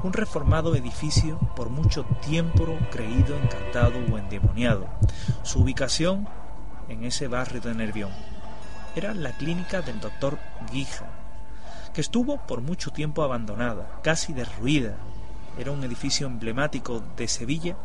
un 0.02 0.12
reformado 0.12 0.74
edificio 0.74 1.38
por 1.54 1.68
mucho 1.68 2.02
tiempo 2.26 2.66
creído 2.90 3.36
encantado 3.36 4.00
o 4.12 4.18
endemoniado. 4.18 4.88
Su 5.44 5.60
ubicación 5.60 6.26
en 6.88 7.04
ese 7.04 7.28
barrio 7.28 7.60
de 7.60 7.76
Nervión 7.76 8.10
era 8.96 9.14
la 9.14 9.30
clínica 9.36 9.82
del 9.82 10.00
doctor 10.00 10.36
Guija, 10.72 11.06
que 11.92 12.00
estuvo 12.00 12.38
por 12.38 12.60
mucho 12.60 12.90
tiempo 12.90 13.22
abandonada, 13.22 14.00
casi 14.02 14.32
derruida. 14.32 14.96
Era 15.56 15.70
un 15.70 15.84
edificio 15.84 16.26
emblemático 16.26 17.04
de 17.16 17.28
Sevilla, 17.28 17.76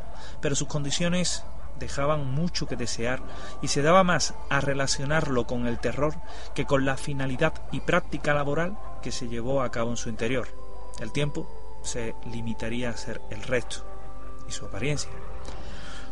pero 0.41 0.55
sus 0.55 0.67
condiciones 0.67 1.43
dejaban 1.79 2.31
mucho 2.31 2.67
que 2.67 2.75
desear 2.75 3.21
y 3.61 3.69
se 3.69 3.81
daba 3.81 4.03
más 4.03 4.35
a 4.49 4.61
relacionarlo 4.61 5.47
con 5.47 5.65
el 5.67 5.79
terror 5.79 6.15
que 6.53 6.65
con 6.65 6.85
la 6.85 6.97
finalidad 6.97 7.53
y 7.71 7.79
práctica 7.79 8.33
laboral 8.33 8.77
que 9.01 9.11
se 9.11 9.27
llevó 9.27 9.61
a 9.61 9.71
cabo 9.71 9.91
en 9.91 9.97
su 9.97 10.09
interior. 10.09 10.47
El 10.99 11.11
tiempo 11.11 11.47
se 11.81 12.15
limitaría 12.31 12.89
a 12.89 12.97
ser 12.97 13.21
el 13.29 13.41
resto 13.43 13.85
y 14.47 14.51
su 14.51 14.65
apariencia. 14.65 15.11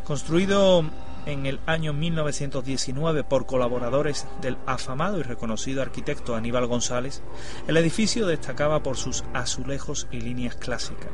Construido 0.06 0.86
en 1.26 1.46
el 1.46 1.60
año 1.66 1.92
1919 1.92 3.26
por 3.26 3.46
colaboradores 3.46 4.26
del 4.42 4.58
afamado 4.66 5.20
y 5.20 5.24
reconocido 5.24 5.82
arquitecto 5.82 6.36
Aníbal 6.36 6.68
González, 6.68 7.22
el 7.68 7.76
edificio 7.76 8.26
destacaba 8.26 8.82
por 8.82 8.96
sus 8.96 9.26
azulejos 9.34 10.08
y 10.10 10.22
líneas 10.22 10.56
clásicas. 10.56 11.12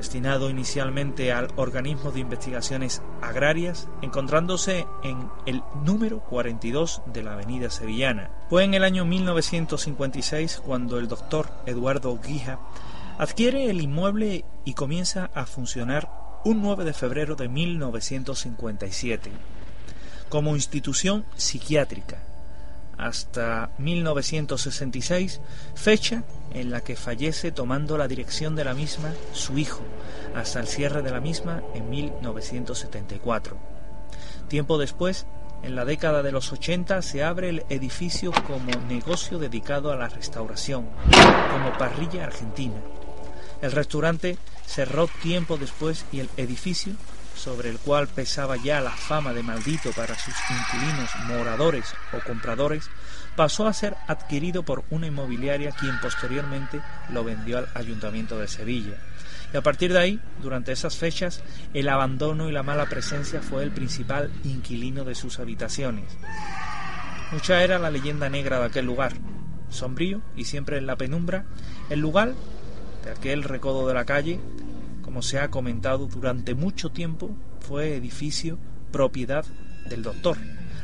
Destinado 0.00 0.48
inicialmente 0.48 1.30
al 1.30 1.48
organismo 1.56 2.10
de 2.10 2.20
investigaciones 2.20 3.02
agrarias, 3.20 3.86
encontrándose 4.00 4.86
en 5.02 5.28
el 5.44 5.62
número 5.84 6.20
42 6.20 7.02
de 7.04 7.22
la 7.22 7.34
avenida 7.34 7.68
sevillana. 7.68 8.30
Fue 8.48 8.64
en 8.64 8.72
el 8.72 8.82
año 8.82 9.04
1956 9.04 10.62
cuando 10.64 10.96
el 10.98 11.06
doctor 11.06 11.50
Eduardo 11.66 12.18
Guija 12.18 12.60
adquiere 13.18 13.68
el 13.68 13.82
inmueble 13.82 14.46
y 14.64 14.72
comienza 14.72 15.28
a 15.34 15.44
funcionar 15.44 16.08
un 16.46 16.62
9 16.62 16.86
de 16.86 16.94
febrero 16.94 17.36
de 17.36 17.50
1957 17.50 19.30
como 20.30 20.56
institución 20.56 21.26
psiquiátrica 21.36 22.22
hasta 23.00 23.70
1966, 23.78 25.40
fecha 25.74 26.22
en 26.52 26.70
la 26.70 26.82
que 26.82 26.96
fallece 26.96 27.50
tomando 27.50 27.96
la 27.96 28.08
dirección 28.08 28.54
de 28.56 28.64
la 28.64 28.74
misma 28.74 29.12
su 29.32 29.58
hijo, 29.58 29.82
hasta 30.34 30.60
el 30.60 30.66
cierre 30.66 31.02
de 31.02 31.10
la 31.10 31.20
misma 31.20 31.62
en 31.74 31.88
1974. 31.88 33.56
Tiempo 34.48 34.78
después, 34.78 35.26
en 35.62 35.76
la 35.76 35.84
década 35.84 36.22
de 36.22 36.32
los 36.32 36.52
80, 36.52 37.00
se 37.02 37.24
abre 37.24 37.48
el 37.48 37.64
edificio 37.70 38.32
como 38.46 38.70
negocio 38.86 39.38
dedicado 39.38 39.92
a 39.92 39.96
la 39.96 40.08
restauración, 40.08 40.86
como 41.52 41.78
parrilla 41.78 42.24
argentina. 42.24 42.80
El 43.62 43.72
restaurante 43.72 44.36
cerró 44.66 45.08
tiempo 45.22 45.56
después 45.56 46.04
y 46.12 46.20
el 46.20 46.30
edificio, 46.36 46.94
sobre 47.34 47.70
el 47.70 47.78
cual 47.78 48.08
pesaba 48.08 48.56
ya 48.56 48.80
la 48.80 48.90
fama 48.90 49.32
de 49.32 49.42
maldito 49.42 49.92
para 49.92 50.14
sus 50.18 50.34
inquilinos, 50.50 51.10
moradores 51.26 51.86
o 52.12 52.20
compradores, 52.24 52.90
pasó 53.36 53.66
a 53.66 53.72
ser 53.72 53.96
adquirido 54.06 54.62
por 54.62 54.84
una 54.90 55.06
inmobiliaria 55.06 55.72
quien 55.72 55.98
posteriormente 56.00 56.80
lo 57.10 57.24
vendió 57.24 57.58
al 57.58 57.68
Ayuntamiento 57.74 58.38
de 58.38 58.48
Sevilla. 58.48 58.96
Y 59.52 59.56
a 59.56 59.62
partir 59.62 59.92
de 59.92 59.98
ahí, 59.98 60.20
durante 60.40 60.72
esas 60.72 60.96
fechas, 60.96 61.42
el 61.74 61.88
abandono 61.88 62.48
y 62.48 62.52
la 62.52 62.62
mala 62.62 62.86
presencia 62.86 63.40
fue 63.42 63.64
el 63.64 63.70
principal 63.70 64.30
inquilino 64.44 65.04
de 65.04 65.14
sus 65.14 65.38
habitaciones. 65.40 66.04
Mucha 67.32 67.62
era 67.62 67.78
la 67.78 67.90
leyenda 67.90 68.28
negra 68.28 68.60
de 68.60 68.66
aquel 68.66 68.86
lugar. 68.86 69.12
Sombrío 69.68 70.20
y 70.36 70.44
siempre 70.44 70.78
en 70.78 70.86
la 70.86 70.96
penumbra, 70.96 71.44
el 71.88 72.00
lugar 72.00 72.34
de 73.04 73.10
aquel 73.10 73.42
recodo 73.44 73.86
de 73.88 73.94
la 73.94 74.04
calle, 74.04 74.40
como 75.10 75.22
se 75.22 75.40
ha 75.40 75.50
comentado 75.50 76.06
durante 76.06 76.54
mucho 76.54 76.92
tiempo, 76.92 77.36
fue 77.58 77.96
edificio 77.96 78.60
propiedad 78.92 79.44
del 79.88 80.04
doctor, 80.04 80.36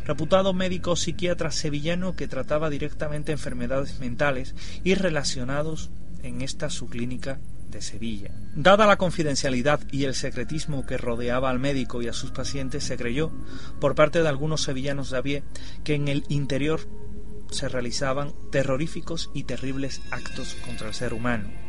reputado 0.05 0.53
médico 0.53 0.97
psiquiatra 0.97 1.53
sevillano 1.53 2.17
que 2.17 2.27
trataba 2.27 2.69
directamente 2.69 3.31
enfermedades 3.31 4.01
mentales 4.01 4.57
y 4.83 4.95
relacionados 4.97 5.91
en 6.25 6.43
esta 6.43 6.71
su 6.71 6.89
clínica 6.89 7.39
de 7.71 7.81
Sevilla. 7.81 8.33
Dada 8.57 8.89
la 8.89 8.97
confidencialidad 8.97 9.79
y 9.93 10.07
el 10.07 10.15
secretismo 10.17 10.85
que 10.85 10.99
rodeaba 10.99 11.49
al 11.49 11.61
médico 11.61 12.03
y 12.03 12.09
a 12.09 12.13
sus 12.13 12.33
pacientes, 12.33 12.83
se 12.83 12.97
creyó, 12.97 13.31
por 13.79 13.95
parte 13.95 14.25
de 14.25 14.29
algunos 14.29 14.65
sevillanos 14.65 15.11
de 15.11 15.19
a 15.19 15.23
que 15.85 15.95
en 15.95 16.09
el 16.09 16.25
interior 16.29 16.81
se 17.53 17.69
realizaban 17.69 18.33
terroríficos 18.51 19.31
y 19.35 19.45
terribles 19.45 20.01
actos 20.11 20.57
contra 20.65 20.89
el 20.89 20.95
ser 20.95 21.15
humano 21.15 21.66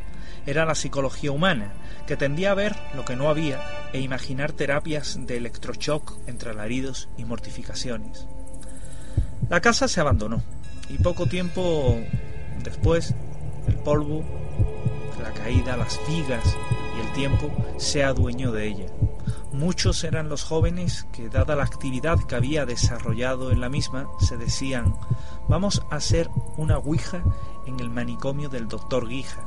era 0.47 0.65
la 0.65 0.75
psicología 0.75 1.31
humana, 1.31 1.73
que 2.07 2.15
tendía 2.15 2.51
a 2.51 2.55
ver 2.55 2.75
lo 2.95 3.05
que 3.05 3.17
no 3.17 3.29
había 3.29 3.61
e 3.91 3.99
imaginar 3.99 4.53
terapias 4.53 5.19
de 5.27 5.37
electroshock 5.37 6.17
entre 6.25 6.51
alaridos 6.51 7.09
y 7.17 7.25
mortificaciones. 7.25 8.25
La 9.49 9.61
casa 9.61 9.87
se 9.87 9.99
abandonó 9.99 10.41
y 10.89 10.97
poco 10.97 11.27
tiempo 11.27 11.99
después 12.63 13.13
el 13.67 13.75
polvo, 13.75 14.23
la 15.21 15.31
caída, 15.33 15.75
las 15.75 15.99
vigas 16.07 16.55
y 16.95 17.05
el 17.05 17.13
tiempo 17.13 17.51
se 17.77 18.05
adueñó 18.05 18.53
de 18.53 18.67
ella. 18.67 18.85
Muchos 19.51 20.03
eran 20.03 20.29
los 20.29 20.43
jóvenes 20.43 21.07
que, 21.11 21.29
dada 21.29 21.55
la 21.55 21.63
actividad 21.63 22.19
que 22.25 22.35
había 22.35 22.65
desarrollado 22.65 23.51
en 23.51 23.59
la 23.59 23.69
misma, 23.69 24.07
se 24.19 24.37
decían, 24.37 24.95
vamos 25.49 25.81
a 25.89 25.95
hacer 25.95 26.29
una 26.55 26.77
ouija 26.77 27.23
en 27.65 27.79
el 27.79 27.89
manicomio 27.89 28.49
del 28.49 28.67
doctor 28.67 29.07
Guija, 29.07 29.45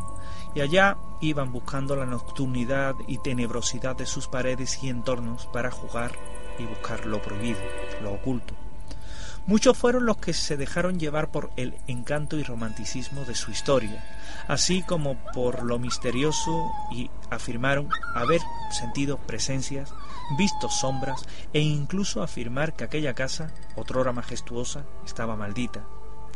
y 0.55 0.61
allá 0.61 0.97
iban 1.21 1.53
buscando 1.53 1.97
la 1.97 2.07
nocturnidad 2.07 2.95
y 3.07 3.19
tenebrosidad 3.19 3.97
de 3.97 4.07
sus 4.07 4.29
paredes 4.29 4.83
y 4.83 4.89
entornos 4.89 5.47
para 5.47 5.71
jugar 5.71 6.13
y 6.59 6.65
buscar 6.65 7.07
lo 7.07 7.21
prohibido, 7.23 7.61
lo 8.03 8.13
oculto. 8.13 8.55
Muchos 9.47 9.77
fueron 9.77 10.07
los 10.07 10.19
que 10.19 10.33
se 10.33 10.57
dejaron 10.57 11.01
llevar 11.01 11.31
por 11.31 11.51
el 11.57 11.75
encanto 11.87 12.37
y 12.37 12.43
romanticismo 12.43 13.25
de 13.25 13.35
su 13.35 13.51
historia, 13.51 14.05
así 14.49 14.83
como 14.83 15.17
por 15.33 15.65
lo 15.65 15.79
misterioso 15.79 16.71
y 16.93 17.11
afirmaron 17.31 17.89
haber 18.15 18.41
sentido 18.71 19.17
presencias, 19.17 19.93
visto 20.37 20.69
sombras 20.69 21.27
e 21.53 21.61
incluso 21.61 22.23
afirmar 22.23 22.75
que 22.75 22.85
aquella 22.85 23.15
casa, 23.15 23.51
otrora 23.77 24.13
majestuosa, 24.13 24.85
estaba 25.05 25.37
maldita. 25.37 25.85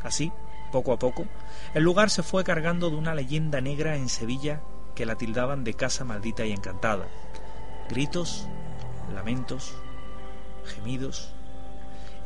Así, 0.02 0.32
poco 0.74 0.92
a 0.92 0.98
poco, 0.98 1.26
el 1.72 1.84
lugar 1.84 2.10
se 2.10 2.24
fue 2.24 2.42
cargando 2.42 2.90
de 2.90 2.96
una 2.96 3.14
leyenda 3.14 3.60
negra 3.60 3.94
en 3.94 4.08
Sevilla 4.08 4.60
que 4.96 5.06
la 5.06 5.14
tildaban 5.14 5.62
de 5.62 5.74
casa 5.74 6.04
maldita 6.04 6.44
y 6.44 6.50
encantada. 6.50 7.06
Gritos, 7.88 8.48
lamentos, 9.14 9.72
gemidos. 10.64 11.32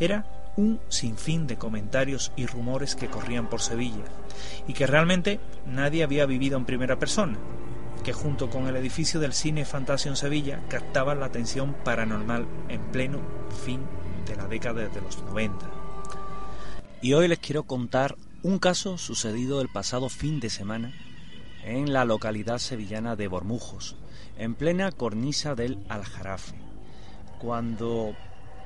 Era 0.01 0.24
un 0.57 0.80
sinfín 0.88 1.46
de 1.46 1.59
comentarios 1.59 2.32
y 2.36 2.46
rumores 2.46 2.96
que 2.96 3.09
corrían 3.09 3.51
por 3.51 3.61
Sevilla, 3.61 4.05
y 4.66 4.72
que 4.72 4.86
realmente 4.86 5.40
nadie 5.66 6.03
había 6.03 6.24
vivido 6.24 6.57
en 6.57 6.64
primera 6.64 6.99
persona, 6.99 7.36
que 8.03 8.14
junto 8.14 8.49
con 8.49 8.66
el 8.66 8.76
edificio 8.76 9.20
del 9.20 9.34
cine 9.34 9.66
Fantasio 9.66 10.11
en 10.11 10.16
Sevilla 10.16 10.62
captaban 10.70 11.20
la 11.20 11.26
atención 11.26 11.74
paranormal 11.84 12.46
en 12.70 12.80
pleno 12.92 13.20
fin 13.62 13.82
de 14.26 14.36
la 14.36 14.49
década 14.49 14.88
de 14.88 15.01
los 15.03 15.22
90. 15.24 15.70
Y 17.03 17.12
hoy 17.12 17.28
les 17.28 17.38
quiero 17.40 17.64
contar 17.64 18.16
un 18.43 18.59
caso 18.59 18.99
sucedido 18.99 19.61
el 19.61 19.68
pasado 19.68 20.09
fin 20.09 20.41
de 20.41 20.51
semana 20.51 20.93
en 21.64 21.93
la 21.93 22.05
localidad 22.05 22.59
sevillana 22.59 23.16
de 23.16 23.26
Bormujos, 23.26 23.97
en 24.39 24.55
plena 24.55 24.93
cornisa 24.93 25.55
del 25.55 25.78
Aljarafe, 25.89 26.55
cuando 27.39 28.14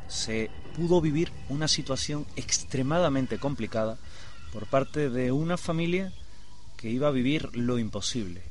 se 0.09 0.51
pudo 0.77 1.01
vivir 1.01 1.33
una 1.49 1.69
situación 1.69 2.27
extremadamente 2.37 3.39
complicada 3.39 3.97
por 4.53 4.67
parte 4.67 5.09
de 5.09 5.33
una 5.33 5.57
familia 5.57 6.13
que 6.77 6.91
iba 6.91 7.09
a 7.09 7.13
vivir 7.13 7.57
lo 7.57 7.79
imposible. 7.79 8.43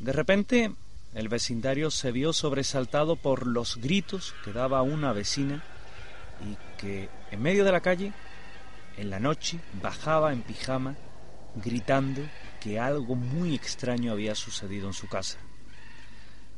De 0.00 0.12
repente, 0.12 0.72
el 1.14 1.28
vecindario 1.28 1.90
se 1.90 2.12
vio 2.12 2.34
sobresaltado 2.34 3.16
por 3.16 3.46
los 3.46 3.76
gritos 3.76 4.34
que 4.44 4.52
daba 4.52 4.82
una 4.82 5.14
vecina 5.14 5.64
y 6.44 6.78
que 6.78 7.08
en 7.30 7.40
medio 7.40 7.64
de 7.64 7.72
la 7.72 7.80
calle, 7.80 8.12
en 8.96 9.10
la 9.10 9.20
noche, 9.20 9.60
bajaba 9.82 10.32
en 10.32 10.42
pijama 10.42 10.96
gritando 11.56 12.22
que 12.60 12.78
algo 12.78 13.14
muy 13.14 13.54
extraño 13.54 14.12
había 14.12 14.34
sucedido 14.34 14.86
en 14.86 14.92
su 14.92 15.08
casa. 15.08 15.38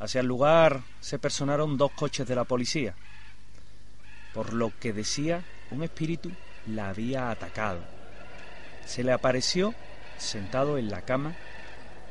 Hacia 0.00 0.20
el 0.20 0.26
lugar 0.26 0.82
se 1.00 1.18
personaron 1.18 1.76
dos 1.76 1.92
coches 1.92 2.26
de 2.26 2.34
la 2.34 2.44
policía, 2.44 2.94
por 4.32 4.52
lo 4.52 4.72
que 4.78 4.92
decía 4.92 5.44
un 5.70 5.82
espíritu 5.82 6.30
la 6.66 6.90
había 6.90 7.30
atacado. 7.30 7.80
Se 8.86 9.02
le 9.02 9.12
apareció 9.12 9.74
sentado 10.16 10.78
en 10.78 10.90
la 10.90 11.02
cama 11.02 11.34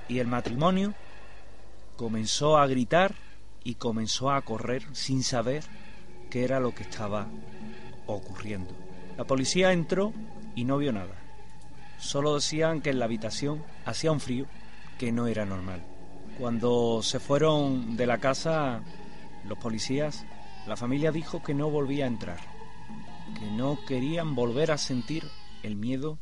y 0.07 0.19
el 0.19 0.27
matrimonio 0.27 0.93
comenzó 1.95 2.57
a 2.57 2.67
gritar 2.67 3.15
y 3.63 3.75
comenzó 3.75 4.31
a 4.31 4.41
correr 4.41 4.83
sin 4.93 5.23
saber 5.23 5.63
qué 6.29 6.43
era 6.43 6.59
lo 6.59 6.73
que 6.73 6.83
estaba 6.83 7.27
ocurriendo. 8.05 8.86
La 9.17 9.25
policía 9.25 9.73
entró 9.73 10.13
y 10.55 10.63
no 10.63 10.77
vio 10.77 10.93
nada. 10.93 11.15
Solo 11.99 12.35
decían 12.35 12.81
que 12.81 12.91
en 12.91 12.99
la 12.99 13.05
habitación 13.05 13.63
hacía 13.83 14.11
un 14.11 14.19
frío 14.19 14.45
que 14.99 15.11
no 15.11 15.25
era 15.27 15.45
normal. 15.45 15.83
Cuando 16.37 17.01
se 17.01 17.19
fueron 17.19 17.97
de 17.97 18.05
la 18.05 18.19
casa, 18.19 18.83
los 19.47 19.57
policías, 19.57 20.23
la 20.67 20.77
familia 20.77 21.11
dijo 21.11 21.41
que 21.41 21.55
no 21.55 21.71
volvía 21.71 22.05
a 22.05 22.09
entrar, 22.09 22.39
que 23.39 23.49
no 23.51 23.79
querían 23.87 24.35
volver 24.35 24.71
a 24.71 24.77
sentir 24.77 25.23
el 25.63 25.75
miedo 25.75 26.19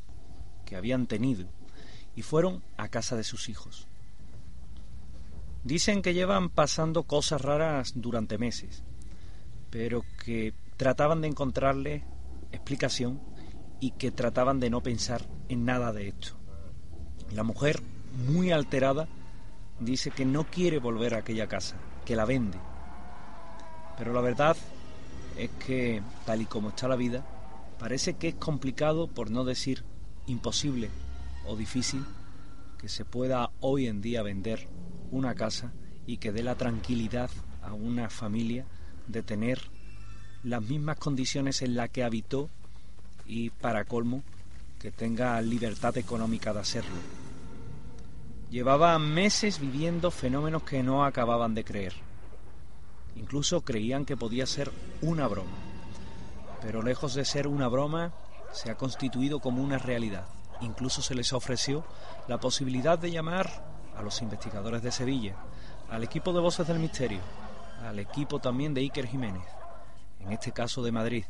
que 0.66 0.78
habían 0.78 1.06
tenido 1.06 1.48
y 2.16 2.22
fueron 2.22 2.64
a 2.78 2.88
casa 2.88 3.18
de 3.18 3.26
sus 3.26 3.50
hijos. 3.50 3.88
Dicen 5.66 6.02
que 6.02 6.14
llevan 6.14 6.50
pasando 6.50 7.04
cosas 7.04 7.42
raras 7.42 7.94
durante 7.96 8.38
meses, 8.38 8.84
pero 9.70 10.06
que 10.24 10.54
trataban 10.78 11.22
de 11.22 11.28
encontrarle 11.28 12.04
explicación 12.56 13.22
y 13.80 13.92
que 13.92 14.12
trataban 14.12 14.60
de 14.60 14.70
no 14.70 14.82
pensar 14.82 15.28
en 15.50 15.66
nada 15.66 15.94
de 15.94 16.08
esto. 16.08 16.36
La 17.32 17.44
mujer, 17.44 17.82
muy 18.28 18.52
alterada, 18.52 19.08
dice 19.80 20.12
que 20.12 20.26
no 20.26 20.46
quiere 20.46 20.80
volver 20.80 21.16
a 21.16 21.20
aquella 21.20 21.48
casa, 21.48 21.78
que 22.06 22.16
la 22.16 22.26
vende. 22.26 22.58
Pero 23.98 24.14
la 24.14 24.22
verdad 24.22 24.56
es 25.38 25.50
que, 25.66 26.02
tal 26.26 26.42
y 26.42 26.46
como 26.46 26.70
está 26.70 26.88
la 26.88 26.96
vida, 26.96 27.26
parece 27.80 28.16
que 28.16 28.30
es 28.30 28.36
complicado, 28.36 29.08
por 29.08 29.32
no 29.32 29.44
decir 29.44 29.84
imposible 30.28 30.90
o 31.46 31.56
difícil, 31.56 32.04
que 32.78 32.90
se 32.90 33.06
pueda 33.06 33.52
hoy 33.60 33.88
en 33.88 34.02
día 34.02 34.24
vender 34.24 34.68
una 35.12 35.36
casa 35.36 35.74
y 36.06 36.18
que 36.18 36.32
dé 36.32 36.44
la 36.44 36.56
tranquilidad 36.56 37.30
a 37.62 37.74
una 37.74 38.10
familia 38.10 38.66
de 39.08 39.24
tener 39.24 39.60
las 40.46 40.62
mismas 40.62 40.98
condiciones 40.98 41.64
en 41.64 41.76
las 41.76 41.90
que 41.90 42.04
habitó 42.04 42.50
y, 43.26 43.50
para 43.50 43.84
colmo, 43.84 44.22
que 44.80 44.92
tenga 44.92 45.42
libertad 45.42 45.98
económica 45.98 46.54
de 46.54 46.60
hacerlo. 46.60 46.96
Llevaba 48.52 48.98
meses 49.00 49.60
viviendo 49.60 50.12
fenómenos 50.12 50.62
que 50.62 50.84
no 50.84 51.04
acababan 51.04 51.56
de 51.56 51.64
creer. 51.64 51.94
Incluso 53.16 53.62
creían 53.62 54.06
que 54.06 54.18
podía 54.18 54.46
ser 54.46 54.72
una 55.02 55.28
broma. 55.28 55.58
Pero 56.62 56.84
lejos 56.84 57.16
de 57.16 57.26
ser 57.26 57.48
una 57.48 57.68
broma, 57.68 58.14
se 58.54 58.70
ha 58.70 58.76
constituido 58.76 59.40
como 59.40 59.64
una 59.64 59.80
realidad. 59.80 60.28
Incluso 60.62 61.02
se 61.02 61.16
les 61.16 61.34
ofreció 61.34 61.84
la 62.28 62.40
posibilidad 62.40 63.00
de 63.00 63.10
llamar 63.10 63.50
a 63.98 64.04
los 64.04 64.22
investigadores 64.22 64.84
de 64.84 64.92
Sevilla, 64.92 65.36
al 65.90 66.04
equipo 66.04 66.34
de 66.34 66.40
Voces 66.40 66.68
del 66.68 66.80
Misterio, 66.80 67.22
al 67.82 67.98
equipo 67.98 68.40
también 68.40 68.74
de 68.74 68.82
Iker 68.82 69.08
Jiménez, 69.08 69.44
en 70.20 70.32
este 70.32 70.52
caso 70.52 70.84
de 70.84 70.92
Madrid, 70.92 71.26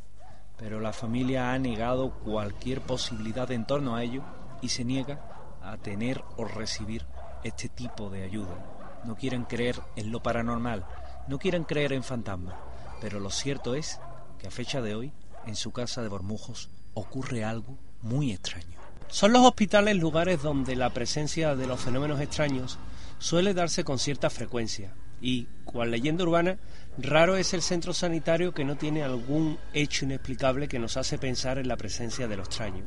pero 0.58 0.80
la 0.80 0.94
familia 0.94 1.52
ha 1.52 1.60
negado 1.60 2.12
cualquier 2.12 2.82
posibilidad 2.82 3.52
en 3.52 3.66
torno 3.66 3.96
a 3.96 4.04
ello 4.04 4.24
y 4.62 4.70
se 4.70 4.86
niega 4.86 5.20
a 5.62 5.78
tener 5.78 6.24
o 6.38 6.46
recibir 6.46 7.06
este 7.44 7.70
tipo 7.70 8.10
de 8.10 8.24
ayuda. 8.24 9.02
No 9.04 9.16
quieren 9.16 9.44
creer 9.44 9.76
en 9.96 10.12
lo 10.12 10.22
paranormal, 10.22 10.86
no 11.28 11.38
quieren 11.40 11.64
creer 11.64 11.94
en 11.94 12.04
fantasmas, 12.04 12.56
pero 13.02 13.20
lo 13.20 13.30
cierto 13.30 13.76
es 13.76 14.00
que 14.40 14.48
a 14.48 14.52
fecha 14.52 14.82
de 14.82 14.96
hoy, 14.96 15.12
en 15.46 15.56
su 15.56 15.72
casa 15.72 16.02
de 16.02 16.08
Bormujos, 16.08 16.70
ocurre 16.94 17.44
algo 17.44 17.78
muy 18.02 18.32
extraño. 18.32 18.80
Son 19.08 19.32
los 19.32 19.44
hospitales 19.44 19.98
lugares 19.98 20.42
donde 20.42 20.76
la 20.76 20.90
presencia 20.90 21.56
de 21.56 21.68
los 21.68 21.80
fenómenos 21.80 22.20
extraños 22.22 22.80
suele 23.20 23.54
darse 23.54 23.84
con 23.84 24.00
cierta 24.00 24.30
frecuencia 24.30 24.94
y, 25.22 25.48
cual 25.64 25.92
leyenda 25.92 26.24
urbana, 26.24 26.58
Raro 26.98 27.36
es 27.36 27.54
el 27.54 27.62
centro 27.62 27.94
sanitario 27.94 28.54
que 28.54 28.64
no 28.64 28.78
tiene 28.78 29.04
algún 29.04 29.60
hecho 29.74 30.06
inexplicable 30.06 30.70
que 30.70 30.80
nos 30.80 30.96
hace 30.96 31.18
pensar 31.18 31.58
en 31.58 31.68
la 31.68 31.76
presencia 31.76 32.28
de 32.28 32.38
lo 32.38 32.44
extraño. 32.44 32.86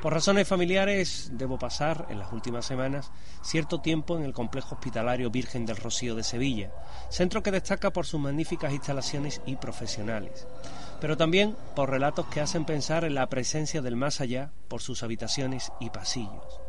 Por 0.00 0.14
razones 0.14 0.48
familiares, 0.48 1.30
debo 1.34 1.58
pasar, 1.58 2.06
en 2.08 2.18
las 2.18 2.32
últimas 2.32 2.66
semanas, 2.66 3.12
cierto 3.42 3.80
tiempo 3.80 4.16
en 4.16 4.24
el 4.24 4.32
complejo 4.32 4.74
hospitalario 4.74 5.30
Virgen 5.30 5.64
del 5.64 5.76
Rocío 5.76 6.16
de 6.16 6.24
Sevilla, 6.24 6.72
centro 7.08 7.42
que 7.42 7.52
destaca 7.52 7.92
por 7.92 8.06
sus 8.06 8.18
magníficas 8.18 8.72
instalaciones 8.72 9.40
y 9.46 9.56
profesionales, 9.56 10.48
pero 11.00 11.16
también 11.16 11.54
por 11.76 11.90
relatos 11.90 12.26
que 12.26 12.40
hacen 12.40 12.64
pensar 12.64 13.04
en 13.04 13.14
la 13.14 13.28
presencia 13.28 13.80
del 13.80 13.94
más 13.94 14.20
allá 14.20 14.50
por 14.66 14.80
sus 14.80 15.04
habitaciones 15.04 15.70
y 15.78 15.90
pasillos. 15.90 16.60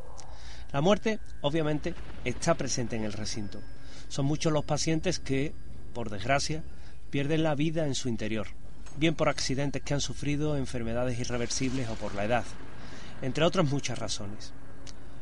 La 0.74 0.82
muerte, 0.82 1.20
obviamente, 1.42 1.96
está 2.26 2.54
presente 2.54 2.98
en 2.98 3.04
el 3.04 3.14
recinto. 3.14 3.62
Son 4.10 4.26
muchos 4.26 4.52
los 4.54 4.66
pacientes 4.66 5.20
que, 5.20 5.56
por 5.94 6.10
desgracia, 6.10 6.64
pierden 7.10 7.44
la 7.44 7.56
vida 7.56 7.86
en 7.86 7.96
su 7.96 8.10
interior, 8.10 8.48
bien 8.98 9.16
por 9.16 9.30
accidentes 9.30 9.82
que 9.82 9.94
han 9.94 10.02
sufrido, 10.02 10.58
enfermedades 10.58 11.20
irreversibles 11.20 11.90
o 11.90 11.96
por 11.96 12.16
la 12.16 12.26
edad, 12.26 12.44
entre 13.22 13.46
otras 13.46 13.70
muchas 13.70 14.00
razones. 14.00 14.54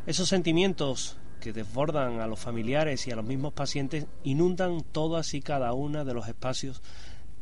Esos 0.08 0.30
sentimientos 0.30 1.18
que 1.40 1.54
desbordan 1.54 2.20
a 2.22 2.28
los 2.28 2.40
familiares 2.40 3.06
y 3.08 3.12
a 3.12 3.16
los 3.16 3.26
mismos 3.26 3.54
pacientes 3.54 4.06
inundan 4.24 4.82
todas 4.82 5.34
y 5.34 5.42
cada 5.42 5.74
una 5.74 6.04
de 6.04 6.14
los 6.14 6.28
espacios 6.28 6.82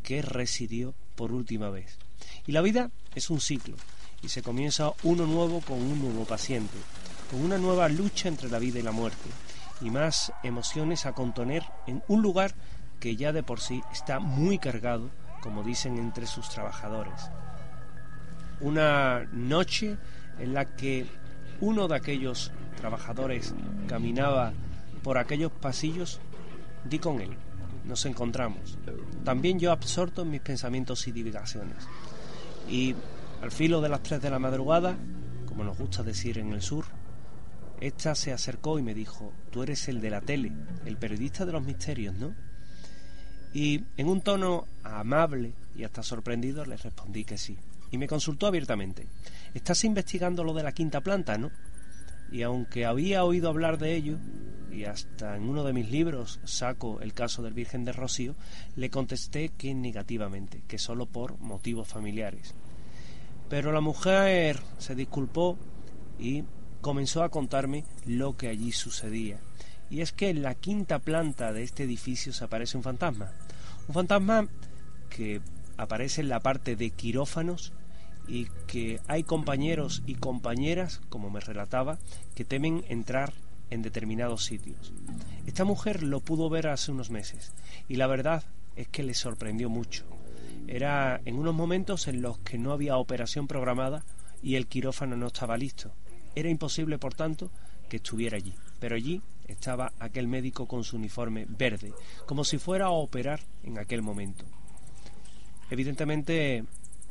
que 0.04 0.22
residió 0.22 0.96
por 1.16 1.32
última 1.32 1.70
vez. 1.70 1.98
Y 2.48 2.54
la 2.54 2.62
vida 2.62 2.92
es 3.16 3.30
un 3.30 3.42
ciclo, 3.42 3.76
y 4.24 4.30
se 4.30 4.42
comienza 4.42 4.92
uno 5.04 5.26
nuevo 5.26 5.62
con 5.62 5.78
un 5.78 6.02
nuevo 6.02 6.26
paciente, 6.26 6.78
con 7.30 7.42
una 7.42 7.58
nueva 7.58 7.90
lucha 7.90 8.28
entre 8.28 8.50
la 8.50 8.60
vida 8.60 8.80
y 8.80 8.84
la 8.84 8.92
muerte, 8.92 9.30
y 9.82 9.90
más 9.90 10.34
emociones 10.44 11.06
a 11.06 11.14
contener 11.14 11.64
en 11.88 12.04
un 12.08 12.22
lugar 12.22 12.54
que 13.00 13.16
ya 13.16 13.32
de 13.32 13.44
por 13.44 13.60
sí 13.60 13.82
está 13.92 14.20
muy 14.20 14.58
cargado, 14.58 15.10
como 15.42 15.64
dicen 15.64 15.98
entre 15.98 16.26
sus 16.26 16.50
trabajadores. 16.50 17.30
Una 18.62 19.26
noche 19.32 19.98
en 20.38 20.54
la 20.54 20.66
que 20.66 21.06
uno 21.62 21.88
de 21.88 21.96
aquellos 21.96 22.52
trabajadores 22.78 23.54
caminaba 23.88 24.54
por 25.04 25.18
aquellos 25.18 25.52
pasillos, 25.52 26.20
di 26.84 27.00
con 27.00 27.22
él, 27.22 27.36
nos 27.86 28.06
encontramos. 28.06 28.78
También 29.24 29.60
yo 29.60 29.72
absorto 29.72 30.22
en 30.24 30.32
mis 30.32 30.42
pensamientos 30.42 31.08
y 31.08 31.12
divagaciones. 31.12 31.88
Y 32.70 32.96
Al 33.42 33.52
filo 33.52 33.80
de 33.80 33.88
las 33.88 34.04
3 34.04 34.22
de 34.22 34.30
la 34.30 34.38
madrugada, 34.38 34.98
como 35.46 35.64
nos 35.64 35.78
gusta 35.78 36.04
decir 36.04 36.38
en 36.38 36.52
el 36.52 36.62
sur, 36.62 36.84
esta 37.80 38.14
se 38.14 38.34
acercó 38.34 38.78
y 38.78 38.82
me 38.82 38.94
dijo, 38.94 39.32
tú 39.50 39.64
eres 39.64 39.88
el 39.88 40.02
de 40.02 40.10
la 40.10 40.20
tele, 40.20 40.52
el 40.86 40.98
periodista 40.98 41.46
de 41.46 41.54
los 41.54 41.64
misterios, 41.64 42.16
¿no? 42.16 42.36
Y 43.54 43.84
en 43.98 44.08
un 44.08 44.22
tono 44.22 44.66
amable 44.84 45.54
y 45.76 45.84
hasta 45.84 46.04
sorprendido 46.04 46.66
le 46.66 46.78
respondí 46.78 47.26
que 47.26 47.38
sí. 47.38 47.58
Y 47.92 47.98
me 47.98 48.08
consultó 48.08 48.48
abiertamente, 48.48 49.08
estás 49.54 49.84
investigando 49.84 50.44
lo 50.44 50.54
de 50.54 50.64
la 50.64 50.72
quinta 50.72 51.02
planta, 51.02 51.38
¿no? 51.38 51.52
Y 52.32 52.44
aunque 52.44 52.86
había 52.86 53.24
oído 53.24 53.50
hablar 53.50 53.80
de 53.80 53.96
ello, 53.96 54.20
y 54.72 54.86
hasta 54.86 55.36
en 55.36 55.50
uno 55.50 55.64
de 55.64 55.74
mis 55.74 55.90
libros 55.90 56.40
saco 56.44 57.02
el 57.02 57.14
caso 57.14 57.42
del 57.42 57.54
Virgen 57.54 57.86
de 57.86 57.92
Rocío, 57.92 58.36
le 58.76 58.92
contesté 58.92 59.50
que 59.50 59.74
negativamente, 59.74 60.62
que 60.68 60.78
solo 60.78 61.08
por 61.08 61.40
motivos 61.40 61.88
familiares. 61.88 62.54
Pero 63.50 63.72
la 63.72 63.82
mujer 63.82 64.60
se 64.78 64.94
disculpó 64.94 65.58
y 66.20 66.44
comenzó 66.82 67.24
a 67.24 67.30
contarme 67.30 67.84
lo 68.06 68.38
que 68.38 68.48
allí 68.48 68.72
sucedía. 68.72 69.40
Y 69.90 70.02
es 70.02 70.12
que 70.12 70.30
en 70.30 70.44
la 70.44 70.56
quinta 70.56 71.00
planta 71.00 71.52
de 71.52 71.64
este 71.64 71.84
edificio 71.84 72.34
se 72.34 72.44
aparece 72.44 72.78
un 72.78 72.84
fantasma. 72.84 73.32
Un 73.88 73.94
fantasma 73.94 74.48
que 75.10 75.42
aparece 75.78 76.22
en 76.22 76.30
la 76.30 76.40
parte 76.40 76.76
de 76.76 76.92
quirófanos 76.92 77.74
y 78.28 78.46
que 78.68 79.00
hay 79.08 79.24
compañeros 79.24 80.04
y 80.06 80.16
compañeras, 80.16 81.02
como 81.10 81.30
me 81.30 81.40
relataba, 81.40 81.98
que 82.36 82.46
temen 82.46 82.84
entrar 82.90 83.34
en 83.72 83.82
determinados 83.82 84.46
sitios. 84.46 84.94
Esta 85.48 85.64
mujer 85.64 86.04
lo 86.04 86.20
pudo 86.20 86.50
ver 86.50 86.68
hace 86.68 86.92
unos 86.92 87.10
meses 87.10 87.54
y 87.88 87.96
la 87.96 88.08
verdad 88.08 88.44
es 88.76 88.88
que 88.88 89.04
le 89.04 89.14
sorprendió 89.14 89.70
mucho. 89.70 90.06
Era 90.68 91.22
en 91.26 91.36
unos 91.36 91.56
momentos 91.56 92.08
en 92.08 92.22
los 92.22 92.38
que 92.40 92.60
no 92.60 92.72
había 92.72 92.98
operación 92.98 93.48
programada 93.48 94.04
y 94.44 94.56
el 94.56 94.68
quirófano 94.68 95.18
no 95.18 95.28
estaba 95.28 95.58
listo. 95.58 95.92
Era 96.36 96.50
imposible, 96.50 97.00
por 97.00 97.16
tanto, 97.16 97.50
que 97.90 97.98
estuviera 97.98 98.38
allí. 98.38 98.54
Pero 98.80 98.96
allí 98.96 99.22
estaba 99.52 99.94
aquel 100.00 100.28
médico 100.28 100.68
con 100.68 100.84
su 100.84 100.96
uniforme 100.96 101.46
verde, 101.50 101.94
como 102.26 102.44
si 102.44 102.58
fuera 102.58 102.86
a 102.86 102.92
operar 102.92 103.42
en 103.64 103.78
aquel 103.78 104.02
momento. 104.02 104.46
Evidentemente, 105.70 106.64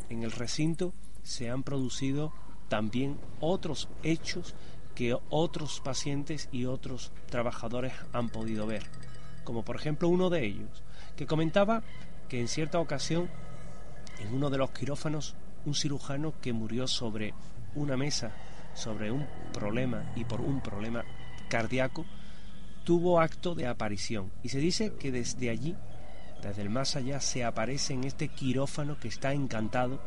en 0.08 0.22
el 0.22 0.32
recinto 0.32 0.92
se 1.22 1.50
han 1.50 1.62
producido 1.62 2.32
también 2.68 3.18
otros 3.40 3.88
hechos 4.02 4.54
que 4.94 5.16
otros 5.30 5.80
pacientes 5.80 6.48
y 6.50 6.64
otros 6.64 7.12
trabajadores 7.30 7.92
han 8.12 8.30
podido 8.30 8.66
ver, 8.66 8.84
como 9.44 9.64
por 9.64 9.76
ejemplo 9.76 10.08
uno 10.08 10.28
de 10.28 10.44
ellos, 10.44 10.82
que 11.16 11.26
comentaba 11.26 11.82
que 12.28 12.40
en 12.40 12.48
cierta 12.48 12.80
ocasión, 12.80 13.28
en 14.18 14.34
uno 14.34 14.50
de 14.50 14.58
los 14.58 14.70
quirófanos, 14.70 15.36
un 15.64 15.74
cirujano 15.74 16.34
que 16.40 16.52
murió 16.52 16.86
sobre 16.86 17.34
una 17.74 17.96
mesa, 17.96 18.32
sobre 18.74 19.10
un 19.10 19.26
problema 19.52 20.12
y 20.16 20.24
por 20.24 20.40
un 20.40 20.60
problema 20.60 21.04
cardíaco, 21.48 22.04
tuvo 22.88 23.20
acto 23.20 23.54
de 23.54 23.66
aparición. 23.66 24.32
Y 24.42 24.48
se 24.48 24.60
dice 24.60 24.94
que 24.98 25.12
desde 25.12 25.50
allí, 25.50 25.76
desde 26.42 26.62
el 26.62 26.70
más 26.70 26.96
allá, 26.96 27.20
se 27.20 27.44
aparece 27.44 27.92
en 27.92 28.04
este 28.04 28.28
quirófano 28.28 28.98
que 28.98 29.08
está 29.08 29.34
encantado 29.34 30.00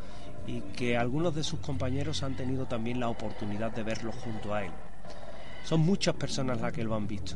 y 0.48 0.62
que 0.76 0.98
algunos 0.98 1.36
de 1.36 1.44
sus 1.44 1.60
compañeros 1.60 2.24
han 2.24 2.36
tenido 2.36 2.66
también 2.66 3.00
la 3.00 3.10
oportunidad 3.10 3.70
de 3.72 3.84
verlo 3.84 4.12
junto 4.12 4.56
a 4.56 4.64
él. 4.64 4.72
Son 5.64 5.82
muchas 5.82 6.16
personas 6.16 6.60
las 6.60 6.74
que 6.74 6.84
lo 6.84 6.96
han 6.96 7.06
visto. 7.06 7.36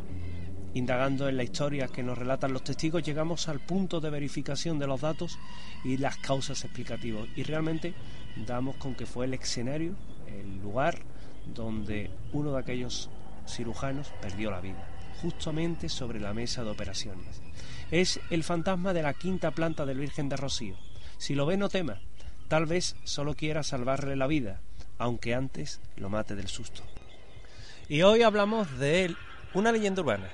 Indagando 0.73 1.29
en 1.29 1.37
la 1.37 1.43
historia 1.43 1.89
que 1.89 2.01
nos 2.01 2.17
relatan 2.17 2.51
los 2.51 2.63
testigos, 2.63 3.03
llegamos 3.03 3.47
al 3.47 3.59
punto 3.59 4.01
de 4.01 4.09
verificación 4.09 4.79
de 4.79 4.87
los 4.87 5.01
datos 5.01 5.37
y 5.83 5.97
las 5.97 6.17
causas 6.17 6.63
explicativas. 6.63 7.27
Y 7.35 7.43
realmente 7.43 7.93
damos 8.47 8.77
con 8.77 8.95
que 8.95 9.05
fue 9.05 9.27
el 9.27 9.35
escenario, 9.35 9.93
el 10.25 10.59
lugar 10.59 10.97
donde 11.53 12.09
uno 12.33 12.53
de 12.53 12.59
aquellos 12.61 13.11
cirujanos 13.47 14.11
perdió 14.19 14.49
la 14.49 14.59
vida, 14.59 14.94
justamente 15.25 15.89
sobre 15.89 16.19
la 16.19 16.35
mesa 16.35 16.63
de 16.63 16.69
operaciones. 16.69 17.41
Es 17.89 18.19
el 18.29 18.43
fantasma 18.43 18.93
de 18.93 19.01
la 19.01 19.15
quinta 19.15 19.49
planta 19.49 19.83
del 19.83 19.97
Virgen 19.97 20.29
de 20.29 20.37
Rocío. 20.37 20.75
Si 21.17 21.33
lo 21.33 21.47
ve, 21.47 21.57
no 21.57 21.67
tema. 21.67 21.99
Tal 22.47 22.67
vez 22.67 22.95
solo 23.05 23.33
quiera 23.33 23.63
salvarle 23.63 24.15
la 24.15 24.27
vida, 24.27 24.61
aunque 24.99 25.33
antes 25.33 25.81
lo 25.95 26.11
mate 26.11 26.35
del 26.35 26.47
susto. 26.47 26.83
Y 27.89 28.03
hoy 28.03 28.21
hablamos 28.21 28.77
de 28.77 29.15
una 29.55 29.71
leyenda 29.71 30.03
urbana. 30.03 30.29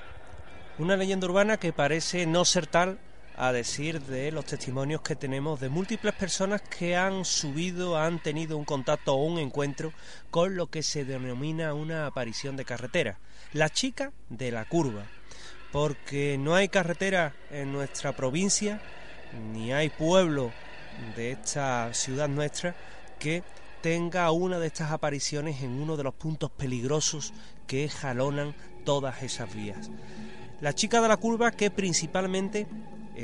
Una 0.76 0.98
leyenda 0.98 1.26
urbana 1.26 1.56
que 1.56 1.72
parece 1.72 2.26
no 2.26 2.44
ser 2.44 2.66
tal 2.66 2.98
a 3.36 3.52
decir 3.52 4.00
de 4.02 4.30
los 4.30 4.44
testimonios 4.44 5.00
que 5.00 5.16
tenemos 5.16 5.60
de 5.60 5.68
múltiples 5.68 6.14
personas 6.14 6.62
que 6.62 6.96
han 6.96 7.24
subido, 7.24 7.96
han 7.96 8.22
tenido 8.22 8.56
un 8.56 8.64
contacto 8.64 9.14
o 9.14 9.24
un 9.24 9.38
encuentro 9.38 9.92
con 10.30 10.56
lo 10.56 10.68
que 10.68 10.82
se 10.82 11.04
denomina 11.04 11.74
una 11.74 12.06
aparición 12.06 12.56
de 12.56 12.64
carretera. 12.64 13.18
La 13.52 13.70
chica 13.70 14.12
de 14.28 14.50
la 14.50 14.64
curva. 14.64 15.04
Porque 15.72 16.36
no 16.38 16.54
hay 16.54 16.68
carretera 16.68 17.34
en 17.50 17.72
nuestra 17.72 18.14
provincia, 18.14 18.82
ni 19.52 19.72
hay 19.72 19.88
pueblo 19.88 20.52
de 21.16 21.32
esta 21.32 21.94
ciudad 21.94 22.28
nuestra 22.28 22.76
que 23.18 23.42
tenga 23.80 24.30
una 24.30 24.58
de 24.58 24.66
estas 24.66 24.92
apariciones 24.92 25.62
en 25.62 25.70
uno 25.70 25.96
de 25.96 26.04
los 26.04 26.14
puntos 26.14 26.50
peligrosos 26.50 27.32
que 27.66 27.88
jalonan 27.88 28.54
todas 28.84 29.22
esas 29.22 29.52
vías. 29.54 29.90
La 30.60 30.74
chica 30.74 31.00
de 31.00 31.08
la 31.08 31.16
curva 31.16 31.50
que 31.50 31.70
principalmente 31.70 32.66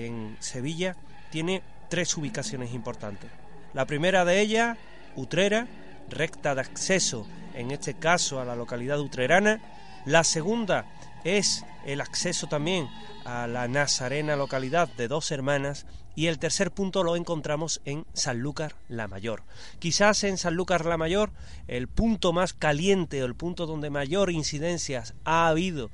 en 0.06 0.36
Sevilla 0.40 0.96
tiene 1.30 1.62
tres 1.88 2.16
ubicaciones 2.16 2.72
importantes. 2.72 3.30
La 3.74 3.86
primera 3.86 4.24
de 4.24 4.40
ellas, 4.40 4.78
Utrera, 5.16 5.66
recta 6.08 6.54
de 6.54 6.60
acceso, 6.60 7.26
en 7.54 7.70
este 7.70 7.94
caso 7.94 8.40
a 8.40 8.44
la 8.44 8.56
localidad 8.56 9.00
utrerana. 9.00 9.60
La 10.06 10.24
segunda 10.24 10.86
es 11.24 11.64
el 11.84 12.00
acceso 12.00 12.46
también 12.46 12.88
a 13.24 13.46
la 13.46 13.68
Nazarena 13.68 14.36
localidad 14.36 14.88
de 14.96 15.08
Dos 15.08 15.30
Hermanas 15.30 15.86
y 16.14 16.26
el 16.26 16.38
tercer 16.38 16.72
punto 16.72 17.04
lo 17.04 17.14
encontramos 17.14 17.80
en 17.84 18.04
Sanlúcar 18.12 18.74
la 18.88 19.06
Mayor. 19.06 19.44
Quizás 19.78 20.24
en 20.24 20.36
Sanlúcar 20.36 20.84
la 20.84 20.96
Mayor 20.96 21.30
el 21.68 21.88
punto 21.88 22.32
más 22.32 22.54
caliente 22.54 23.22
o 23.22 23.26
el 23.26 23.36
punto 23.36 23.66
donde 23.66 23.90
mayor 23.90 24.30
incidencias 24.30 25.14
ha 25.24 25.46
habido 25.46 25.90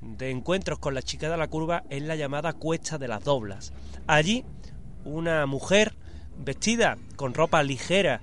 de 0.00 0.30
encuentros 0.30 0.78
con 0.78 0.94
la 0.94 1.02
chica 1.02 1.28
de 1.28 1.36
la 1.36 1.48
curva 1.48 1.84
es 1.90 2.02
la 2.02 2.16
llamada 2.16 2.52
Cuesta 2.52 2.98
de 2.98 3.08
las 3.08 3.24
Doblas. 3.24 3.72
Allí 4.06 4.44
una 5.04 5.46
mujer 5.46 5.94
vestida 6.36 6.96
con 7.16 7.34
ropa 7.34 7.62
ligera 7.62 8.20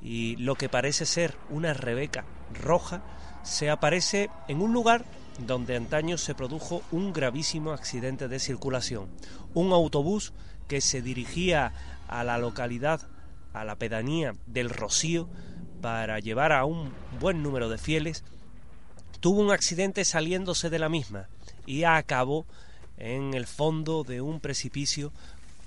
y 0.00 0.36
lo 0.36 0.54
que 0.54 0.68
parece 0.68 1.06
ser 1.06 1.34
una 1.50 1.74
Rebeca 1.74 2.24
roja 2.54 3.02
se 3.42 3.70
aparece 3.70 4.30
en 4.48 4.60
un 4.60 4.72
lugar 4.72 5.04
donde 5.46 5.76
antaño 5.76 6.18
se 6.18 6.34
produjo 6.34 6.82
un 6.90 7.12
gravísimo 7.12 7.72
accidente 7.72 8.28
de 8.28 8.38
circulación. 8.38 9.08
Un 9.54 9.72
autobús 9.72 10.32
que 10.66 10.80
se 10.80 11.02
dirigía 11.02 11.72
a 12.08 12.24
la 12.24 12.38
localidad, 12.38 13.02
a 13.52 13.64
la 13.64 13.76
pedanía 13.76 14.34
del 14.46 14.70
Rocío, 14.70 15.28
para 15.80 16.18
llevar 16.18 16.52
a 16.52 16.64
un 16.64 16.92
buen 17.20 17.42
número 17.42 17.68
de 17.68 17.78
fieles, 17.78 18.24
tuvo 19.20 19.40
un 19.40 19.50
accidente 19.50 20.04
saliéndose 20.04 20.70
de 20.70 20.78
la 20.78 20.88
misma 20.88 21.28
y 21.66 21.84
acabó 21.84 22.46
en 22.96 23.34
el 23.34 23.46
fondo 23.46 24.04
de 24.04 24.20
un 24.20 24.40
precipicio 24.40 25.12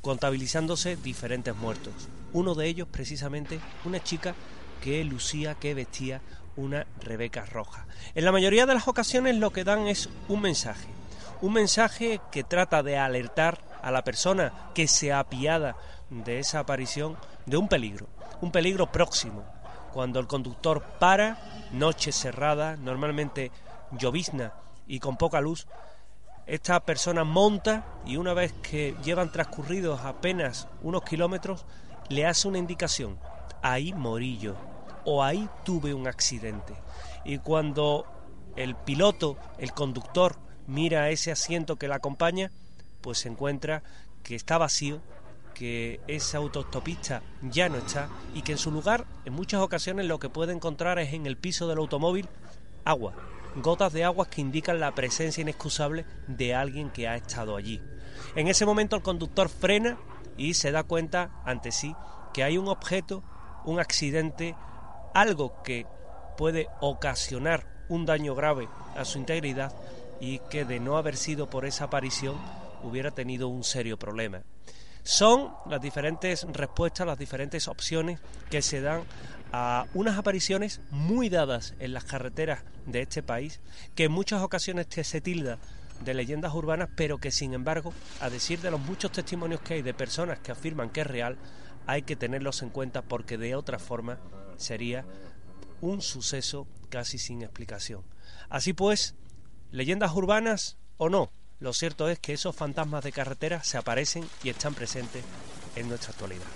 contabilizándose 0.02 0.96
diferentes 0.96 1.56
muertos. 1.56 1.94
Uno 2.34 2.56
de 2.56 2.68
ellos 2.68 2.88
precisamente 2.90 3.60
una 3.86 4.02
chica 4.02 4.36
que 4.82 5.04
lucía, 5.04 5.56
que 5.56 5.74
vestía 5.74 6.22
una 6.56 6.86
Rebeca 7.00 7.46
roja. 7.46 7.86
En 8.16 8.26
la 8.26 8.32
mayoría 8.32 8.66
de 8.66 8.74
las 8.74 8.88
ocasiones 8.88 9.38
lo 9.38 9.52
que 9.52 9.64
dan 9.64 9.88
es 9.88 10.10
un 10.28 10.42
mensaje, 10.42 10.88
un 11.42 11.54
mensaje 11.54 12.20
que 12.32 12.44
trata 12.44 12.84
de 12.84 12.98
alertar 12.98 13.60
a 13.82 13.92
la 13.92 14.04
persona 14.04 14.72
que 14.74 14.88
se 14.88 15.14
apiada 15.14 15.76
de 16.10 16.40
esa 16.40 16.60
aparición 16.60 17.18
de 17.46 17.58
un 17.58 17.68
peligro, 17.68 18.08
un 18.42 18.52
peligro 18.52 18.92
próximo. 18.92 19.46
Cuando 19.94 20.20
el 20.20 20.28
conductor 20.28 20.82
para, 21.00 21.70
noche 21.72 22.12
cerrada, 22.12 22.78
normalmente 22.78 23.52
llovizna 23.92 24.54
y 24.88 25.00
con 25.00 25.18
poca 25.18 25.42
luz, 25.42 25.68
esta 26.48 26.80
persona 26.82 27.24
monta 27.24 27.86
y 28.06 28.18
una 28.18 28.34
vez 28.34 28.54
que 28.62 28.96
llevan 29.04 29.32
transcurridos 29.32 30.02
apenas 30.02 30.68
unos 30.82 31.04
kilómetros, 31.04 31.66
le 32.10 32.26
hace 32.26 32.48
una 32.48 32.58
indicación. 32.58 33.18
Ahí 33.62 33.94
morí 33.94 34.38
yo 34.38 34.56
o 35.06 35.24
ahí 35.24 35.50
tuve 35.64 35.94
un 35.94 36.08
accidente. 36.08 36.74
Y 37.24 37.38
cuando 37.38 38.06
el 38.56 38.76
piloto, 38.76 39.38
el 39.58 39.74
conductor, 39.74 40.38
mira 40.68 41.10
ese 41.10 41.32
asiento 41.32 41.76
que 41.76 41.88
la 41.88 41.96
acompaña, 41.96 42.52
pues 43.02 43.20
se 43.20 43.30
encuentra 43.30 43.84
que 44.24 44.36
está 44.36 44.58
vacío, 44.58 45.02
que 45.62 46.00
esa 46.08 46.40
autostopista 46.40 47.22
ya 47.44 47.70
no 47.70 47.78
está 47.78 48.10
y 48.34 48.42
que 48.42 48.54
en 48.54 48.58
su 48.58 48.72
lugar 48.72 49.06
en 49.26 49.34
muchas 49.34 49.62
ocasiones 49.62 50.08
lo 50.08 50.18
que 50.18 50.28
puede 50.28 50.54
encontrar 50.54 50.98
es 50.98 51.14
en 51.14 51.28
el 51.28 51.38
piso 51.38 51.68
del 51.68 51.78
automóvil 51.78 52.28
agua, 52.84 53.14
gotas 53.58 53.94
de 53.94 54.04
agua 54.04 54.28
que 54.28 54.42
indican 54.42 54.80
la 54.80 54.96
presencia 54.96 55.44
inexcusable 55.44 56.08
de 56.26 56.56
alguien 56.56 56.90
que 56.90 57.08
ha 57.08 57.16
estado 57.16 57.56
allí. 57.56 57.80
En 58.36 58.48
ese 58.48 58.66
momento 58.66 58.96
el 58.96 59.04
conductor 59.04 59.50
frena 59.50 60.00
y 60.36 60.56
se 60.56 60.72
da 60.72 60.82
cuenta 60.82 61.30
ante 61.46 61.72
sí 61.72 61.96
que 62.34 62.44
hay 62.44 62.58
un 62.58 62.68
objeto 62.68 63.22
un 63.64 63.80
accidente, 63.80 64.56
algo 65.14 65.62
que 65.62 65.86
puede 66.40 66.70
ocasionar 66.80 67.68
un 67.88 68.08
daño 68.08 68.34
grave 68.34 68.68
a 68.96 69.06
su 69.06 69.20
integridad 69.20 69.72
y 70.20 70.40
que 70.50 70.66
de 70.66 70.80
no 70.80 70.98
haber 70.98 71.18
sido 71.18 71.52
por 71.52 71.66
esa 71.66 71.84
aparición 71.84 72.36
hubiera 72.82 73.12
tenido 73.12 73.48
un 73.48 73.64
serio 73.64 74.00
problema. 74.00 74.42
Son 75.04 75.54
las 75.66 75.82
diferentes 75.82 76.46
respuestas, 76.52 77.08
las 77.08 77.18
diferentes 77.18 77.68
opciones 77.68 78.20
que 78.50 78.62
se 78.62 78.82
dan 78.82 79.04
a 79.52 79.86
unas 79.94 80.18
apariciones 80.18 80.82
muy 80.92 81.30
dadas 81.30 81.74
en 81.80 81.94
las 81.94 82.04
carreteras 82.04 82.64
de 82.86 83.02
este 83.02 83.24
país, 83.24 83.60
que 83.96 84.06
en 84.06 84.12
muchas 84.12 84.42
ocasiones 84.42 84.88
se 84.90 85.22
tilda 85.22 85.58
de 86.04 86.14
leyendas 86.14 86.54
urbanas, 86.54 86.90
pero 86.96 87.18
que 87.18 87.32
sin 87.32 87.54
embargo, 87.54 87.94
a 88.22 88.30
decir 88.30 88.60
de 88.62 88.72
los 88.72 88.80
muchos 88.80 89.12
testimonios 89.12 89.62
que 89.62 89.76
hay 89.76 89.82
de 89.82 89.94
personas 89.94 90.40
que 90.40 90.52
afirman 90.52 90.90
que 90.90 91.02
es 91.02 91.08
real, 91.08 91.38
hay 91.88 92.04
que 92.04 92.16
tenerlos 92.16 92.62
en 92.62 92.70
cuenta 92.70 93.02
porque 93.02 93.38
de 93.38 93.56
otra 93.56 93.80
forma 93.80 94.20
sería 94.58 95.06
un 95.82 96.02
suceso 96.02 96.68
casi 96.90 97.18
sin 97.18 97.42
explicación. 97.42 98.04
Así 98.50 98.74
pues, 98.74 99.16
leyendas 99.72 100.14
urbanas 100.14 100.78
o 100.98 101.10
no, 101.10 101.32
lo 101.62 101.74
cierto 101.74 102.10
es 102.10 102.20
que 102.20 102.34
esos 102.34 102.56
fantasmas 102.56 103.04
de 103.04 103.12
carretera 103.12 103.64
se 103.64 103.78
aparecen 103.78 104.28
y 104.44 104.50
están 104.50 104.74
presentes 104.74 105.24
en 105.76 105.88
nuestra 105.88 106.12
actualidad. 106.12 106.48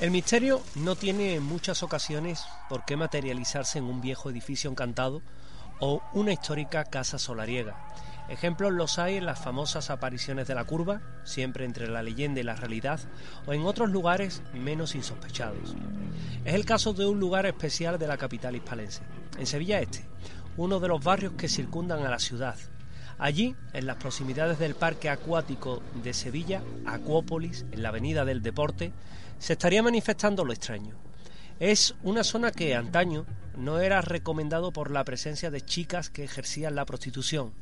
El 0.00 0.10
misterio 0.10 0.62
no 0.74 0.96
tiene 0.96 1.34
en 1.34 1.42
muchas 1.42 1.82
ocasiones 1.82 2.42
por 2.68 2.84
qué 2.84 2.96
materializarse 2.96 3.78
en 3.78 3.84
un 3.84 4.00
viejo 4.00 4.30
edificio 4.30 4.70
encantado 4.70 5.22
o 5.78 6.02
una 6.14 6.32
histórica 6.32 6.84
casa 6.84 7.18
solariega. 7.18 7.76
Ejemplos 8.28 8.72
los 8.72 8.98
hay 8.98 9.16
en 9.16 9.26
las 9.26 9.38
famosas 9.38 9.90
apariciones 9.90 10.48
de 10.48 10.54
la 10.54 10.64
curva, 10.64 11.00
siempre 11.24 11.64
entre 11.64 11.86
la 11.88 12.02
leyenda 12.02 12.40
y 12.40 12.42
la 12.44 12.56
realidad, 12.56 12.98
o 13.46 13.52
en 13.52 13.62
otros 13.62 13.90
lugares 13.90 14.42
menos 14.52 14.94
insospechados. 14.94 15.76
Es 16.44 16.54
el 16.54 16.64
caso 16.64 16.92
de 16.92 17.06
un 17.06 17.20
lugar 17.20 17.46
especial 17.46 17.98
de 17.98 18.08
la 18.08 18.16
capital 18.16 18.56
hispalense, 18.56 19.02
en 19.38 19.46
Sevilla 19.46 19.80
Este, 19.80 20.04
uno 20.56 20.80
de 20.80 20.88
los 20.88 21.04
barrios 21.04 21.34
que 21.34 21.48
circundan 21.48 22.04
a 22.04 22.10
la 22.10 22.18
ciudad. 22.18 22.56
Allí, 23.18 23.56
en 23.72 23.86
las 23.86 23.96
proximidades 23.96 24.58
del 24.58 24.74
Parque 24.74 25.08
Acuático 25.08 25.82
de 26.02 26.12
Sevilla, 26.12 26.62
Acuópolis, 26.84 27.64
en 27.72 27.82
la 27.82 27.88
Avenida 27.88 28.24
del 28.24 28.42
Deporte, 28.42 28.92
se 29.38 29.54
estaría 29.54 29.82
manifestando 29.82 30.44
lo 30.44 30.52
extraño. 30.52 30.96
Es 31.58 31.94
una 32.02 32.24
zona 32.24 32.50
que 32.50 32.74
antaño 32.74 33.24
no 33.56 33.78
era 33.80 34.02
recomendado 34.02 34.70
por 34.70 34.90
la 34.90 35.04
presencia 35.04 35.50
de 35.50 35.62
chicas 35.62 36.10
que 36.10 36.24
ejercían 36.24 36.74
la 36.74 36.84
prostitución, 36.84 37.54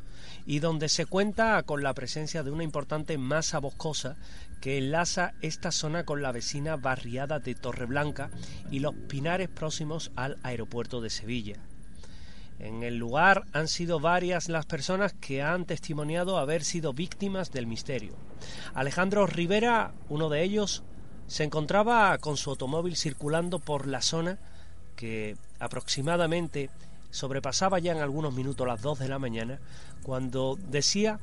y 0.44 0.58
donde 0.58 0.88
se 0.88 1.06
cuenta 1.06 1.62
con 1.62 1.84
la 1.84 1.94
presencia 1.94 2.42
de 2.42 2.50
una 2.50 2.64
importante 2.64 3.16
masa 3.16 3.60
boscosa 3.60 4.16
que 4.60 4.78
enlaza 4.78 5.34
esta 5.40 5.70
zona 5.70 6.04
con 6.04 6.20
la 6.22 6.32
vecina 6.32 6.76
barriada 6.76 7.38
de 7.38 7.54
Torreblanca 7.54 8.30
y 8.72 8.80
los 8.80 8.94
pinares 8.94 9.48
próximos 9.48 10.10
al 10.16 10.38
aeropuerto 10.42 11.00
de 11.00 11.10
Sevilla. 11.10 11.60
En 12.58 12.82
el 12.82 12.96
lugar 12.96 13.44
han 13.52 13.68
sido 13.68 14.00
varias 14.00 14.48
las 14.48 14.66
personas 14.66 15.12
que 15.12 15.42
han 15.42 15.64
testimoniado 15.64 16.38
haber 16.38 16.64
sido 16.64 16.92
víctimas 16.92 17.50
del 17.50 17.66
misterio. 17.66 18.14
Alejandro 18.74 19.26
Rivera, 19.26 19.92
uno 20.08 20.28
de 20.28 20.42
ellos, 20.42 20.82
se 21.26 21.44
encontraba 21.44 22.16
con 22.18 22.36
su 22.36 22.50
automóvil 22.50 22.96
circulando 22.96 23.58
por 23.58 23.86
la 23.86 24.02
zona 24.02 24.38
que 24.96 25.36
aproximadamente 25.58 26.70
sobrepasaba 27.10 27.78
ya 27.78 27.92
en 27.92 27.98
algunos 27.98 28.34
minutos 28.34 28.66
las 28.66 28.82
2 28.82 28.98
de 28.98 29.08
la 29.08 29.18
mañana 29.18 29.60
cuando 30.02 30.58
decía 30.68 31.18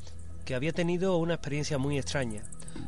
que 0.46 0.56
había 0.56 0.74
tenido 0.74 1.18
una 1.18 1.36
experiencia 1.36 1.78
muy 1.78 1.98
extraña, 1.98 2.44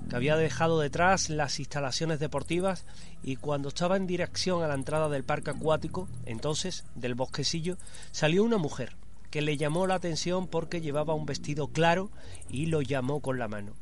que 0.10 0.16
había 0.16 0.36
dejado 0.36 0.80
detrás 0.80 1.30
las 1.30 1.60
instalaciones 1.60 2.20
deportivas 2.20 2.86
y 3.24 3.38
cuando 3.38 3.70
estaba 3.70 3.98
en 3.98 4.08
dirección 4.08 4.64
a 4.64 4.68
la 4.68 4.76
entrada 4.76 5.10
del 5.10 5.24
parque 5.24 5.52
acuático, 5.52 6.08
entonces 6.26 6.86
del 6.96 7.16
bosquecillo, 7.16 7.78
salió 8.12 8.44
una 8.44 8.58
mujer 8.58 8.96
que 9.32 9.42
le 9.42 9.58
llamó 9.58 9.88
la 9.88 9.96
atención 9.96 10.48
porque 10.48 10.82
llevaba 10.82 11.16
un 11.16 11.26
vestido 11.26 11.68
claro 11.70 12.12
y 12.50 12.68
lo 12.68 12.82
llamó 12.82 13.20
con 13.20 13.40
la 13.40 13.48
mano. 13.48 13.74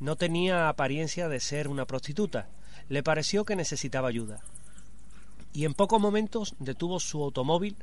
No 0.00 0.16
tenía 0.16 0.68
apariencia 0.68 1.28
de 1.28 1.40
ser 1.40 1.68
una 1.68 1.86
prostituta, 1.86 2.48
le 2.88 3.02
pareció 3.02 3.44
que 3.44 3.56
necesitaba 3.56 4.08
ayuda. 4.08 4.40
Y 5.52 5.64
en 5.64 5.74
pocos 5.74 6.00
momentos 6.00 6.54
detuvo 6.58 7.00
su 7.00 7.22
automóvil 7.22 7.76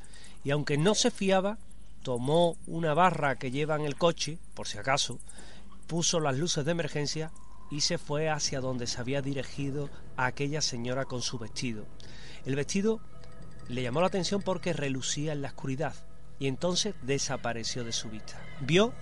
y 0.43 0.51
aunque 0.51 0.77
no 0.77 0.95
se 0.95 1.11
fiaba, 1.11 1.57
tomó 2.03 2.57
una 2.67 2.93
barra 2.93 3.37
que 3.37 3.51
lleva 3.51 3.75
en 3.75 3.85
el 3.85 3.95
coche, 3.95 4.37
por 4.53 4.67
si 4.67 4.77
acaso, 4.77 5.19
puso 5.87 6.19
las 6.19 6.37
luces 6.37 6.65
de 6.65 6.71
emergencia 6.71 7.31
y 7.71 7.81
se 7.81 7.97
fue 7.97 8.29
hacia 8.29 8.61
donde 8.61 8.87
se 8.87 8.99
había 8.99 9.21
dirigido 9.21 9.89
a 10.17 10.27
aquella 10.27 10.61
señora 10.61 11.05
con 11.05 11.21
su 11.21 11.37
vestido. 11.37 11.85
El 12.45 12.55
vestido 12.55 12.99
le 13.67 13.81
llamó 13.81 14.01
la 14.01 14.07
atención 14.07 14.41
porque 14.41 14.73
relucía 14.73 15.33
en 15.33 15.41
la 15.41 15.49
oscuridad 15.49 15.95
y 16.39 16.47
entonces 16.47 16.95
desapareció 17.01 17.83
de 17.83 17.91
su 17.91 18.09
vista. 18.09 18.39
Vio 18.61 18.93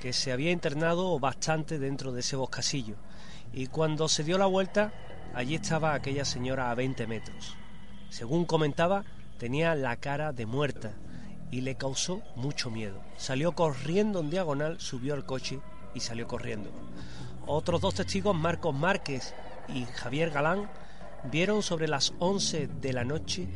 que 0.00 0.12
se 0.12 0.32
había 0.32 0.50
internado 0.50 1.18
bastante 1.18 1.78
dentro 1.78 2.12
de 2.12 2.20
ese 2.20 2.36
boscasillo 2.36 2.96
y 3.52 3.66
cuando 3.66 4.08
se 4.08 4.24
dio 4.24 4.38
la 4.38 4.46
vuelta 4.46 4.92
allí 5.34 5.54
estaba 5.54 5.94
aquella 5.94 6.24
señora 6.24 6.70
a 6.70 6.74
20 6.74 7.06
metros. 7.06 7.56
Según 8.08 8.44
comentaba, 8.44 9.04
tenía 9.38 9.74
la 9.74 9.96
cara 9.96 10.32
de 10.32 10.46
muerta 10.46 10.94
y 11.50 11.60
le 11.60 11.76
causó 11.76 12.22
mucho 12.34 12.70
miedo. 12.70 13.02
Salió 13.16 13.52
corriendo 13.52 14.20
en 14.20 14.30
diagonal, 14.30 14.80
subió 14.80 15.14
al 15.14 15.26
coche 15.26 15.60
y 15.94 16.00
salió 16.00 16.26
corriendo. 16.26 16.70
Otros 17.46 17.80
dos 17.80 17.94
testigos, 17.94 18.34
Marcos 18.34 18.74
Márquez 18.74 19.32
y 19.68 19.84
Javier 19.84 20.30
Galán, 20.30 20.68
vieron 21.30 21.62
sobre 21.62 21.86
las 21.86 22.12
11 22.18 22.66
de 22.66 22.92
la 22.92 23.04
noche, 23.04 23.46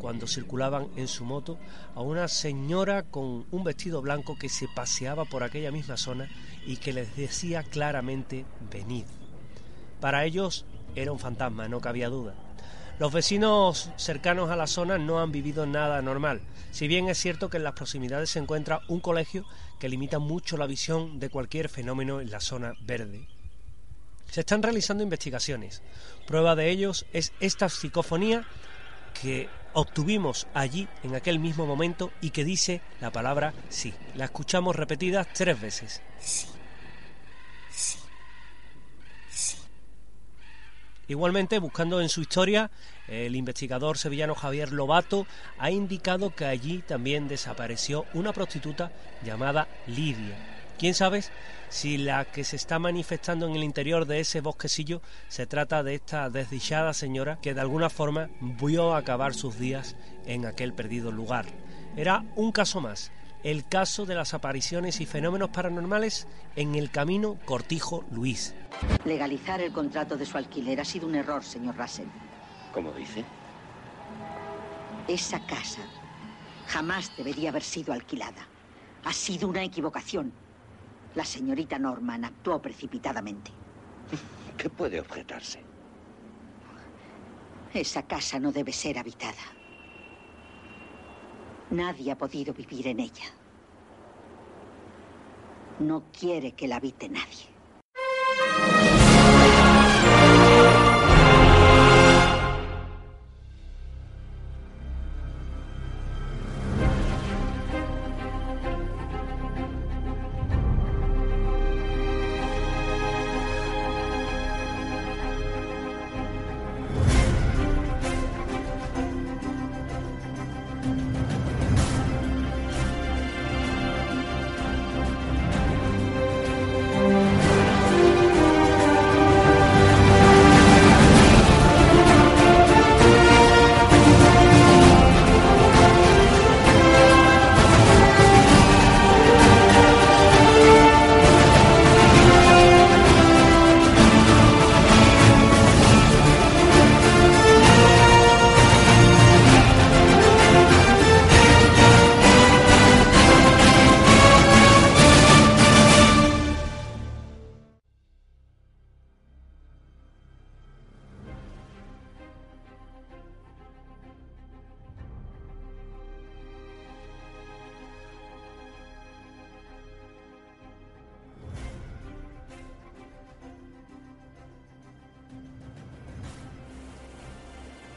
cuando 0.00 0.28
circulaban 0.28 0.88
en 0.96 1.08
su 1.08 1.24
moto, 1.24 1.58
a 1.96 2.02
una 2.02 2.28
señora 2.28 3.02
con 3.02 3.46
un 3.50 3.64
vestido 3.64 4.00
blanco 4.00 4.36
que 4.38 4.48
se 4.48 4.68
paseaba 4.68 5.24
por 5.24 5.42
aquella 5.42 5.72
misma 5.72 5.96
zona 5.96 6.28
y 6.66 6.76
que 6.76 6.92
les 6.92 7.16
decía 7.16 7.64
claramente 7.64 8.46
venid. 8.70 9.06
Para 10.00 10.24
ellos 10.24 10.64
era 10.94 11.10
un 11.10 11.18
fantasma, 11.18 11.66
no 11.66 11.80
cabía 11.80 12.08
duda. 12.08 12.45
Los 12.98 13.12
vecinos 13.12 13.90
cercanos 13.96 14.50
a 14.50 14.56
la 14.56 14.66
zona 14.66 14.96
no 14.96 15.20
han 15.20 15.30
vivido 15.30 15.66
nada 15.66 16.00
normal, 16.00 16.40
si 16.70 16.88
bien 16.88 17.10
es 17.10 17.18
cierto 17.18 17.50
que 17.50 17.58
en 17.58 17.64
las 17.64 17.74
proximidades 17.74 18.30
se 18.30 18.38
encuentra 18.38 18.80
un 18.88 19.00
colegio 19.00 19.44
que 19.78 19.90
limita 19.90 20.18
mucho 20.18 20.56
la 20.56 20.66
visión 20.66 21.20
de 21.20 21.28
cualquier 21.28 21.68
fenómeno 21.68 22.22
en 22.22 22.30
la 22.30 22.40
zona 22.40 22.72
verde. 22.80 23.28
Se 24.30 24.40
están 24.40 24.62
realizando 24.62 25.02
investigaciones. 25.02 25.82
Prueba 26.26 26.56
de 26.56 26.70
ellos 26.70 27.04
es 27.12 27.34
esta 27.38 27.68
psicofonía 27.68 28.46
que 29.20 29.50
obtuvimos 29.74 30.46
allí 30.54 30.88
en 31.02 31.14
aquel 31.14 31.38
mismo 31.38 31.66
momento 31.66 32.12
y 32.22 32.30
que 32.30 32.44
dice 32.44 32.80
la 33.02 33.12
palabra 33.12 33.52
sí. 33.68 33.92
La 34.14 34.24
escuchamos 34.24 34.74
repetidas 34.74 35.28
tres 35.34 35.60
veces. 35.60 36.02
Sí. 36.18 36.46
Igualmente, 41.08 41.60
buscando 41.60 42.00
en 42.00 42.08
su 42.08 42.20
historia, 42.20 42.70
el 43.06 43.36
investigador 43.36 43.96
sevillano 43.96 44.34
Javier 44.34 44.72
Lobato 44.72 45.26
ha 45.56 45.70
indicado 45.70 46.34
que 46.34 46.46
allí 46.46 46.78
también 46.78 47.28
desapareció 47.28 48.06
una 48.12 48.32
prostituta 48.32 48.90
llamada 49.24 49.68
Lidia. 49.86 50.36
¿Quién 50.78 50.94
sabe 50.94 51.22
si 51.68 51.96
la 51.96 52.24
que 52.24 52.42
se 52.42 52.56
está 52.56 52.80
manifestando 52.80 53.46
en 53.46 53.54
el 53.54 53.62
interior 53.62 54.04
de 54.04 54.20
ese 54.20 54.40
bosquecillo 54.40 55.00
se 55.28 55.46
trata 55.46 55.82
de 55.82 55.94
esta 55.94 56.28
desdichada 56.28 56.92
señora 56.92 57.38
que 57.40 57.54
de 57.54 57.60
alguna 57.60 57.88
forma 57.88 58.28
vio 58.40 58.94
acabar 58.94 59.32
sus 59.32 59.58
días 59.58 59.96
en 60.26 60.44
aquel 60.44 60.72
perdido 60.72 61.12
lugar? 61.12 61.46
Era 61.96 62.24
un 62.34 62.50
caso 62.52 62.80
más, 62.80 63.12
el 63.42 63.66
caso 63.66 64.06
de 64.06 64.14
las 64.14 64.34
apariciones 64.34 65.00
y 65.00 65.06
fenómenos 65.06 65.50
paranormales 65.50 66.26
en 66.56 66.74
el 66.74 66.90
camino 66.90 67.38
Cortijo 67.44 68.04
Luis. 68.10 68.54
Legalizar 69.04 69.60
el 69.60 69.72
contrato 69.72 70.16
de 70.16 70.26
su 70.26 70.36
alquiler 70.36 70.80
ha 70.80 70.84
sido 70.84 71.06
un 71.06 71.14
error, 71.14 71.44
señor 71.44 71.76
Russell. 71.76 72.08
¿Cómo 72.72 72.92
dice? 72.92 73.24
Esa 75.08 75.40
casa 75.46 75.82
jamás 76.66 77.16
debería 77.16 77.50
haber 77.50 77.62
sido 77.62 77.92
alquilada. 77.92 78.46
Ha 79.04 79.12
sido 79.12 79.48
una 79.48 79.62
equivocación. 79.62 80.32
La 81.14 81.24
señorita 81.24 81.78
Norman 81.78 82.24
actuó 82.24 82.60
precipitadamente. 82.60 83.52
¿Qué 84.58 84.68
puede 84.68 85.00
objetarse? 85.00 85.62
Esa 87.72 88.02
casa 88.02 88.40
no 88.40 88.52
debe 88.52 88.72
ser 88.72 88.98
habitada. 88.98 89.55
Nadie 91.70 92.12
ha 92.12 92.16
podido 92.16 92.54
vivir 92.54 92.86
en 92.86 93.00
ella. 93.00 93.24
No 95.80 96.04
quiere 96.18 96.52
que 96.52 96.68
la 96.68 96.76
habite 96.76 97.08
nadie. 97.08 97.46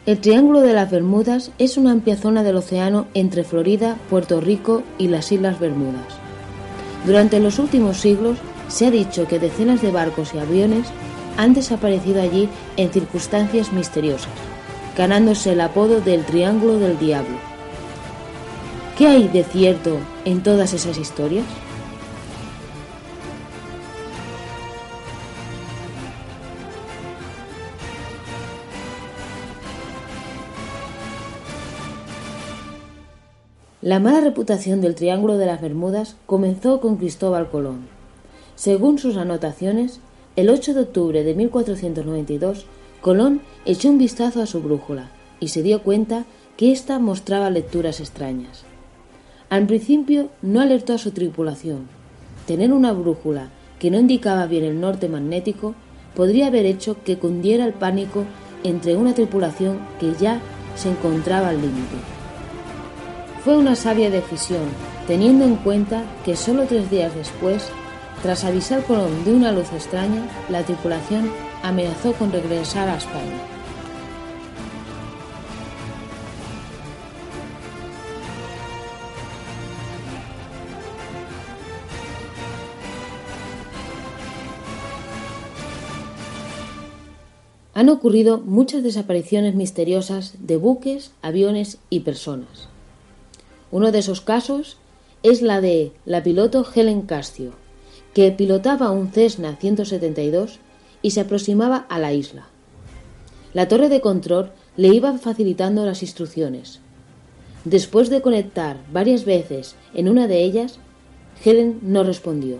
El 0.05 0.19
Triángulo 0.19 0.61
de 0.61 0.73
las 0.73 0.89
Bermudas 0.89 1.51
es 1.59 1.77
una 1.77 1.91
amplia 1.91 2.15
zona 2.15 2.41
del 2.41 2.55
océano 2.55 3.07
entre 3.13 3.43
Florida, 3.43 3.97
Puerto 4.09 4.39
Rico 4.39 4.81
y 4.97 5.09
las 5.09 5.31
Islas 5.31 5.59
Bermudas. 5.59 6.05
Durante 7.05 7.39
los 7.39 7.59
últimos 7.59 7.97
siglos 7.97 8.37
se 8.69 8.87
ha 8.87 8.91
dicho 8.91 9.27
que 9.27 9.39
decenas 9.39 9.81
de 9.81 9.91
barcos 9.91 10.33
y 10.33 10.39
aviones 10.39 10.87
han 11.37 11.53
desaparecido 11.53 12.21
allí 12.21 12.47
en 12.77 12.91
circunstancias 12.91 13.73
misteriosas, 13.73 14.31
ganándose 14.97 15.51
el 15.51 15.61
apodo 15.61 15.99
del 15.99 16.23
Triángulo 16.23 16.79
del 16.79 16.97
Diablo. 16.97 17.37
¿Qué 18.97 19.07
hay 19.07 19.27
de 19.27 19.43
cierto 19.43 19.97
en 20.23 20.41
todas 20.41 20.73
esas 20.73 20.97
historias? 20.97 21.45
La 33.89 33.99
mala 33.99 34.21
reputación 34.21 34.81
del 34.81 34.93
Triángulo 34.93 35.39
de 35.39 35.47
las 35.47 35.61
Bermudas 35.61 36.15
comenzó 36.27 36.79
con 36.79 36.97
Cristóbal 36.97 37.49
Colón. 37.49 37.87
Según 38.53 38.99
sus 38.99 39.17
anotaciones, 39.17 39.99
el 40.35 40.51
8 40.51 40.75
de 40.75 40.81
octubre 40.81 41.23
de 41.23 41.33
1492, 41.33 42.67
Colón 43.01 43.41
echó 43.65 43.89
un 43.89 43.97
vistazo 43.97 44.43
a 44.43 44.45
su 44.45 44.61
brújula 44.61 45.09
y 45.39 45.47
se 45.47 45.63
dio 45.63 45.81
cuenta 45.81 46.25
que 46.55 46.71
ésta 46.71 46.99
mostraba 46.99 47.49
lecturas 47.49 47.99
extrañas. 47.99 48.63
Al 49.49 49.65
principio 49.65 50.29
no 50.43 50.61
alertó 50.61 50.93
a 50.93 50.99
su 50.99 51.09
tripulación. 51.09 51.87
Tener 52.45 52.71
una 52.73 52.93
brújula 52.93 53.49
que 53.79 53.89
no 53.89 53.99
indicaba 53.99 54.45
bien 54.45 54.65
el 54.65 54.79
norte 54.79 55.09
magnético 55.09 55.73
podría 56.13 56.45
haber 56.45 56.67
hecho 56.67 56.97
que 57.03 57.17
cundiera 57.17 57.65
el 57.65 57.73
pánico 57.73 58.25
entre 58.63 58.95
una 58.95 59.15
tripulación 59.15 59.79
que 59.99 60.13
ya 60.13 60.39
se 60.75 60.91
encontraba 60.91 61.49
al 61.49 61.59
límite. 61.59 62.18
Fue 63.43 63.57
una 63.57 63.75
sabia 63.75 64.09
decisión, 64.09 64.63
teniendo 65.07 65.45
en 65.45 65.55
cuenta 65.55 66.03
que 66.25 66.35
solo 66.35 66.65
tres 66.65 66.91
días 66.91 67.15
después, 67.15 67.69
tras 68.21 68.43
avisar 68.43 68.83
Colón 68.83 69.23
de 69.23 69.33
una 69.33 69.51
luz 69.51 69.71
extraña, 69.71 70.27
la 70.49 70.63
tripulación 70.63 71.31
amenazó 71.63 72.13
con 72.13 72.31
regresar 72.31 72.89
a 72.89 72.97
España. 72.97 73.39
Han 87.73 87.87
ocurrido 87.87 88.39
muchas 88.39 88.83
desapariciones 88.83 89.55
misteriosas 89.55 90.35
de 90.39 90.57
buques, 90.57 91.13
aviones 91.21 91.77
y 91.89 92.01
personas. 92.01 92.68
Uno 93.71 93.91
de 93.91 93.99
esos 93.99 94.21
casos 94.21 94.77
es 95.21 95.41
la 95.41 95.61
de 95.61 95.91
la 96.05 96.23
piloto 96.23 96.65
Helen 96.73 97.03
Castio, 97.03 97.51
que 98.13 98.31
pilotaba 98.31 98.91
un 98.91 99.11
Cessna 99.11 99.57
172 99.57 100.59
y 101.01 101.11
se 101.11 101.21
aproximaba 101.21 101.85
a 101.89 101.99
la 101.99 102.13
isla. 102.13 102.47
La 103.53 103.67
torre 103.67 103.89
de 103.89 104.01
control 104.01 104.51
le 104.75 104.87
iba 104.89 105.17
facilitando 105.17 105.85
las 105.85 106.01
instrucciones. 106.01 106.79
Después 107.63 108.09
de 108.09 108.21
conectar 108.21 108.77
varias 108.91 109.25
veces 109.25 109.75
en 109.93 110.09
una 110.09 110.27
de 110.27 110.43
ellas, 110.43 110.79
Helen 111.43 111.79
no 111.83 112.03
respondió. 112.03 112.57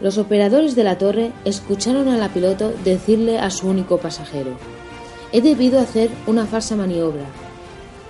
Los 0.00 0.18
operadores 0.18 0.74
de 0.74 0.84
la 0.84 0.98
torre 0.98 1.30
escucharon 1.44 2.08
a 2.08 2.16
la 2.16 2.28
piloto 2.28 2.72
decirle 2.84 3.38
a 3.38 3.50
su 3.50 3.68
único 3.68 3.98
pasajero, 3.98 4.52
He 5.32 5.40
debido 5.40 5.80
hacer 5.80 6.10
una 6.26 6.44
falsa 6.44 6.76
maniobra 6.76 7.24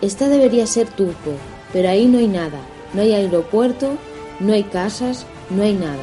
esta 0.02 0.28
debería 0.28 0.66
ser 0.66 0.88
Turco, 0.88 1.32
pero 1.72 1.88
ahí 1.88 2.06
no 2.06 2.18
hay 2.18 2.28
nada. 2.28 2.60
No 2.92 3.00
hay 3.00 3.12
aeropuerto, 3.12 3.92
no 4.40 4.52
hay 4.52 4.64
casas, 4.64 5.24
no 5.48 5.62
hay 5.62 5.74
nada. 5.74 6.02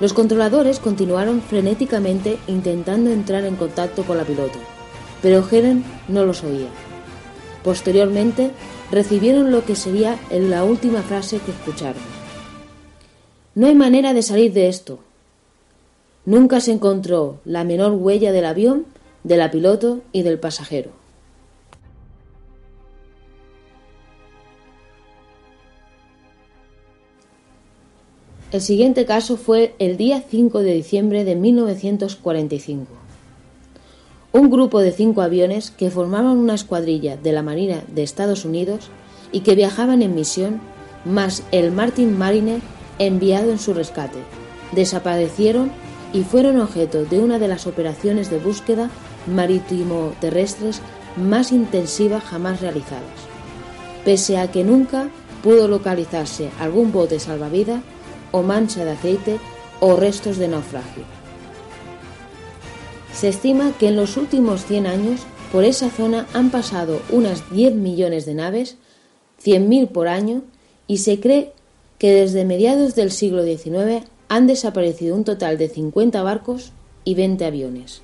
Los 0.00 0.12
controladores 0.12 0.80
continuaron 0.80 1.42
frenéticamente 1.42 2.38
intentando 2.46 3.10
entrar 3.10 3.44
en 3.44 3.56
contacto 3.56 4.04
con 4.04 4.16
la 4.16 4.24
piloto, 4.24 4.58
pero 5.22 5.46
Helen 5.48 5.84
no 6.08 6.24
los 6.24 6.42
oía. 6.42 6.68
Posteriormente, 7.62 8.50
recibieron 8.90 9.52
lo 9.52 9.64
que 9.64 9.76
sería 9.76 10.18
la 10.30 10.64
última 10.64 11.02
frase 11.02 11.38
que 11.38 11.50
escucharon. 11.50 12.02
No 13.54 13.66
hay 13.66 13.74
manera 13.74 14.14
de 14.14 14.22
salir 14.22 14.52
de 14.52 14.68
esto. 14.68 15.00
Nunca 16.24 16.60
se 16.60 16.72
encontró 16.72 17.40
la 17.44 17.64
menor 17.64 17.92
huella 17.92 18.32
del 18.32 18.46
avión, 18.46 18.86
de 19.24 19.36
la 19.36 19.50
piloto 19.50 20.00
y 20.12 20.22
del 20.22 20.38
pasajero. 20.38 20.97
El 28.50 28.62
siguiente 28.62 29.04
caso 29.04 29.36
fue 29.36 29.74
el 29.78 29.98
día 29.98 30.24
5 30.26 30.60
de 30.60 30.72
diciembre 30.72 31.24
de 31.24 31.36
1945. 31.36 32.86
Un 34.32 34.48
grupo 34.48 34.80
de 34.80 34.90
cinco 34.90 35.20
aviones 35.20 35.70
que 35.70 35.90
formaban 35.90 36.38
una 36.38 36.54
escuadrilla 36.54 37.18
de 37.18 37.32
la 37.32 37.42
Marina 37.42 37.82
de 37.88 38.02
Estados 38.02 38.46
Unidos 38.46 38.88
y 39.32 39.40
que 39.40 39.54
viajaban 39.54 40.00
en 40.00 40.14
misión, 40.14 40.62
más 41.04 41.42
el 41.52 41.72
Martin 41.72 42.16
Mariner 42.16 42.60
enviado 42.98 43.50
en 43.50 43.58
su 43.58 43.74
rescate, 43.74 44.18
desaparecieron 44.72 45.70
y 46.14 46.22
fueron 46.22 46.58
objeto 46.58 47.04
de 47.04 47.18
una 47.18 47.38
de 47.38 47.48
las 47.48 47.66
operaciones 47.66 48.30
de 48.30 48.38
búsqueda 48.38 48.88
marítimo-terrestres 49.26 50.80
más 51.18 51.52
intensivas 51.52 52.24
jamás 52.24 52.62
realizadas. 52.62 53.02
Pese 54.06 54.38
a 54.38 54.50
que 54.50 54.64
nunca 54.64 55.10
pudo 55.42 55.68
localizarse 55.68 56.48
algún 56.58 56.92
bote 56.92 57.20
salvavidas, 57.20 57.82
o 58.32 58.42
mancha 58.42 58.84
de 58.84 58.92
aceite 58.92 59.38
o 59.80 59.96
restos 59.96 60.38
de 60.38 60.48
naufragio. 60.48 61.04
Se 63.12 63.28
estima 63.28 63.72
que 63.78 63.88
en 63.88 63.96
los 63.96 64.16
últimos 64.16 64.64
100 64.64 64.86
años 64.86 65.20
por 65.50 65.64
esa 65.64 65.90
zona 65.90 66.26
han 66.34 66.50
pasado 66.50 67.00
unas 67.10 67.50
10 67.50 67.74
millones 67.74 68.26
de 68.26 68.34
naves, 68.34 68.76
100.000 69.42 69.88
por 69.88 70.08
año, 70.08 70.42
y 70.86 70.98
se 70.98 71.20
cree 71.20 71.52
que 71.98 72.12
desde 72.12 72.44
mediados 72.44 72.94
del 72.94 73.10
siglo 73.10 73.44
XIX 73.44 74.06
han 74.28 74.46
desaparecido 74.46 75.16
un 75.16 75.24
total 75.24 75.58
de 75.58 75.68
50 75.68 76.22
barcos 76.22 76.72
y 77.04 77.14
20 77.14 77.44
aviones. 77.44 78.02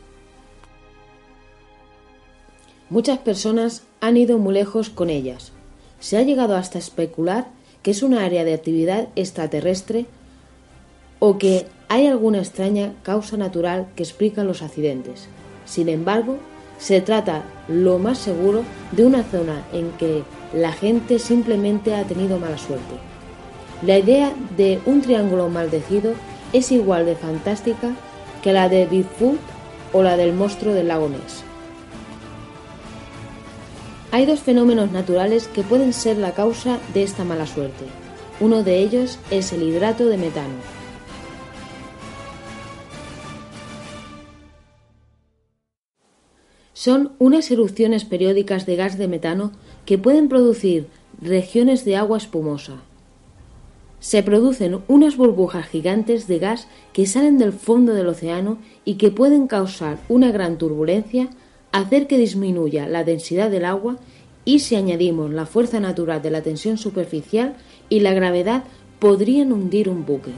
Muchas 2.90 3.18
personas 3.18 3.82
han 4.00 4.16
ido 4.16 4.38
muy 4.38 4.54
lejos 4.54 4.90
con 4.90 5.10
ellas. 5.10 5.52
Se 6.00 6.16
ha 6.16 6.22
llegado 6.22 6.56
hasta 6.56 6.78
especular 6.78 7.48
que 7.84 7.92
es 7.92 8.02
una 8.02 8.24
área 8.24 8.44
de 8.44 8.54
actividad 8.54 9.08
extraterrestre 9.14 10.06
o 11.20 11.38
que 11.38 11.66
hay 11.88 12.06
alguna 12.06 12.38
extraña 12.38 12.94
causa 13.02 13.36
natural 13.36 13.86
que 13.94 14.02
explica 14.02 14.42
los 14.42 14.62
accidentes. 14.62 15.28
Sin 15.66 15.88
embargo, 15.88 16.38
se 16.78 17.02
trata 17.02 17.44
lo 17.68 17.98
más 17.98 18.18
seguro 18.18 18.64
de 18.92 19.04
una 19.04 19.22
zona 19.22 19.62
en 19.72 19.90
que 19.92 20.22
la 20.54 20.72
gente 20.72 21.18
simplemente 21.18 21.94
ha 21.94 22.04
tenido 22.04 22.38
mala 22.38 22.58
suerte. 22.58 22.94
La 23.82 23.98
idea 23.98 24.32
de 24.56 24.80
un 24.86 25.02
triángulo 25.02 25.48
maldecido 25.50 26.14
es 26.54 26.72
igual 26.72 27.04
de 27.04 27.16
fantástica 27.16 27.94
que 28.42 28.52
la 28.52 28.70
de 28.70 28.86
Bigfoot 28.86 29.38
o 29.92 30.02
la 30.02 30.16
del 30.16 30.32
monstruo 30.32 30.72
del 30.72 30.88
lago 30.88 31.08
Ness. 31.10 31.43
Hay 34.14 34.26
dos 34.26 34.38
fenómenos 34.38 34.92
naturales 34.92 35.48
que 35.48 35.64
pueden 35.64 35.92
ser 35.92 36.18
la 36.18 36.34
causa 36.34 36.78
de 36.94 37.02
esta 37.02 37.24
mala 37.24 37.48
suerte. 37.48 37.84
Uno 38.38 38.62
de 38.62 38.78
ellos 38.78 39.18
es 39.32 39.52
el 39.52 39.64
hidrato 39.64 40.06
de 40.06 40.16
metano. 40.16 40.54
Son 46.74 47.14
unas 47.18 47.50
erupciones 47.50 48.04
periódicas 48.04 48.66
de 48.66 48.76
gas 48.76 48.98
de 48.98 49.08
metano 49.08 49.50
que 49.84 49.98
pueden 49.98 50.28
producir 50.28 50.86
regiones 51.20 51.84
de 51.84 51.96
agua 51.96 52.18
espumosa. 52.18 52.82
Se 53.98 54.22
producen 54.22 54.78
unas 54.86 55.16
burbujas 55.16 55.66
gigantes 55.66 56.28
de 56.28 56.38
gas 56.38 56.68
que 56.92 57.06
salen 57.06 57.36
del 57.36 57.52
fondo 57.52 57.94
del 57.94 58.06
océano 58.06 58.58
y 58.84 58.94
que 58.94 59.10
pueden 59.10 59.48
causar 59.48 59.98
una 60.08 60.30
gran 60.30 60.56
turbulencia 60.56 61.30
hacer 61.74 62.06
que 62.06 62.18
disminuya 62.18 62.86
la 62.86 63.02
densidad 63.02 63.50
del 63.50 63.64
agua 63.64 63.96
y 64.44 64.60
si 64.60 64.76
añadimos 64.76 65.32
la 65.32 65.44
fuerza 65.44 65.80
natural 65.80 66.22
de 66.22 66.30
la 66.30 66.40
tensión 66.40 66.78
superficial 66.78 67.56
y 67.88 67.98
la 67.98 68.14
gravedad 68.14 68.62
podrían 69.00 69.52
hundir 69.52 69.88
un 69.88 70.06
buque. 70.06 70.30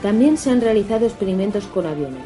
También 0.00 0.38
se 0.38 0.50
han 0.50 0.62
realizado 0.62 1.04
experimentos 1.04 1.66
con 1.66 1.84
aviones. 1.84 2.24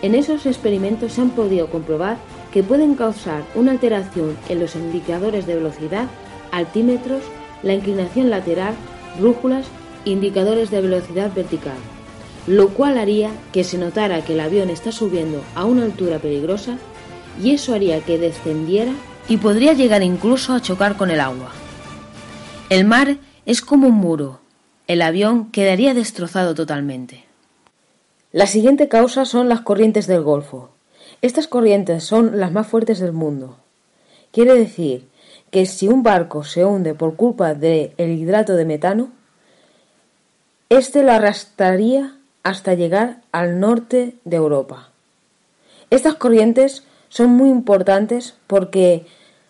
En 0.00 0.14
esos 0.14 0.46
experimentos 0.46 1.12
se 1.12 1.20
han 1.20 1.30
podido 1.30 1.66
comprobar 1.66 2.16
que 2.50 2.62
pueden 2.62 2.94
causar 2.94 3.44
una 3.54 3.72
alteración 3.72 4.38
en 4.48 4.60
los 4.60 4.74
indicadores 4.74 5.46
de 5.46 5.56
velocidad, 5.56 6.08
altímetros, 6.52 7.22
la 7.62 7.74
inclinación 7.74 8.30
lateral, 8.30 8.74
brújulas, 9.20 9.66
indicadores 10.06 10.70
de 10.70 10.80
velocidad 10.80 11.34
vertical. 11.34 11.76
Lo 12.46 12.68
cual 12.70 12.98
haría 12.98 13.30
que 13.52 13.64
se 13.64 13.78
notara 13.78 14.24
que 14.24 14.34
el 14.34 14.40
avión 14.40 14.70
está 14.70 14.92
subiendo 14.92 15.42
a 15.54 15.64
una 15.64 15.84
altura 15.84 16.18
peligrosa 16.18 16.78
y 17.42 17.52
eso 17.52 17.74
haría 17.74 18.00
que 18.00 18.18
descendiera 18.18 18.92
y 19.28 19.38
podría 19.38 19.72
llegar 19.72 20.02
incluso 20.02 20.52
a 20.52 20.60
chocar 20.60 20.96
con 20.96 21.10
el 21.10 21.20
agua. 21.20 21.50
El 22.68 22.84
mar 22.84 23.16
es 23.46 23.60
como 23.60 23.88
un 23.88 23.94
muro, 23.94 24.40
el 24.86 25.00
avión 25.00 25.50
quedaría 25.50 25.94
destrozado 25.94 26.54
totalmente. 26.54 27.24
La 28.32 28.46
siguiente 28.46 28.88
causa 28.88 29.24
son 29.24 29.48
las 29.48 29.60
corrientes 29.60 30.06
del 30.06 30.22
Golfo. 30.22 30.70
Estas 31.22 31.46
corrientes 31.46 32.04
son 32.04 32.38
las 32.38 32.52
más 32.52 32.66
fuertes 32.66 32.98
del 32.98 33.12
mundo. 33.12 33.56
Quiere 34.32 34.54
decir 34.54 35.08
que 35.50 35.64
si 35.66 35.88
un 35.88 36.02
barco 36.02 36.44
se 36.44 36.64
hunde 36.64 36.94
por 36.94 37.16
culpa 37.16 37.54
del 37.54 37.92
hidrato 37.98 38.56
de 38.56 38.64
metano, 38.64 39.12
este 40.68 41.02
lo 41.02 41.12
arrastraría 41.12 42.16
hasta 42.44 42.74
llegar 42.74 43.22
al 43.32 43.58
norte 43.58 44.14
de 44.24 44.36
Europa. 44.36 44.90
Estas 45.90 46.14
corrientes 46.14 46.84
son 47.08 47.30
muy 47.30 47.50
importantes 47.50 48.36
porque 48.46 49.06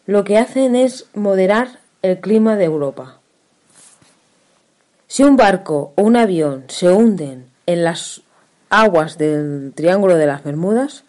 lo 0.07 0.24
que 0.24 0.38
hacen 0.38 0.76
es 0.76 1.07
moderar 1.14 1.80
el 2.03 2.20
clima 2.20 2.57
de 2.57 2.64
Europa. 2.64 3.18
Si 5.09 5.22
un 5.22 5.36
barco 5.36 5.92
o 5.97 6.03
un 6.03 6.16
avión 6.16 6.64
se 6.68 6.90
hunden 6.90 7.47
en 7.66 7.84
las 7.84 8.22
aguas 8.70 9.18
del 9.18 9.72
Triángulo 9.74 10.16
de 10.16 10.26
las 10.26 10.42
Bermudas 10.42 11.05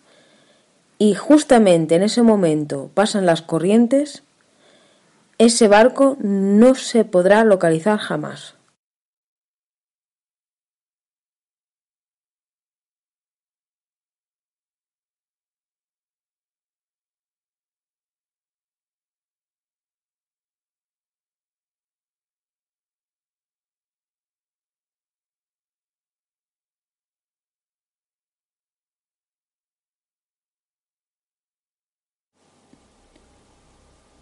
y 0.98 1.14
justamente 1.16 1.96
en 1.96 2.04
ese 2.04 2.22
momento 2.22 2.90
pasan 2.94 3.26
las 3.26 3.42
corrientes, 3.42 4.24
ese 5.38 5.68
barco 5.68 6.18
no 6.20 6.76
se 6.76 7.04
podrá 7.06 7.44
localizar 7.44 7.98
jamás. 8.00 8.55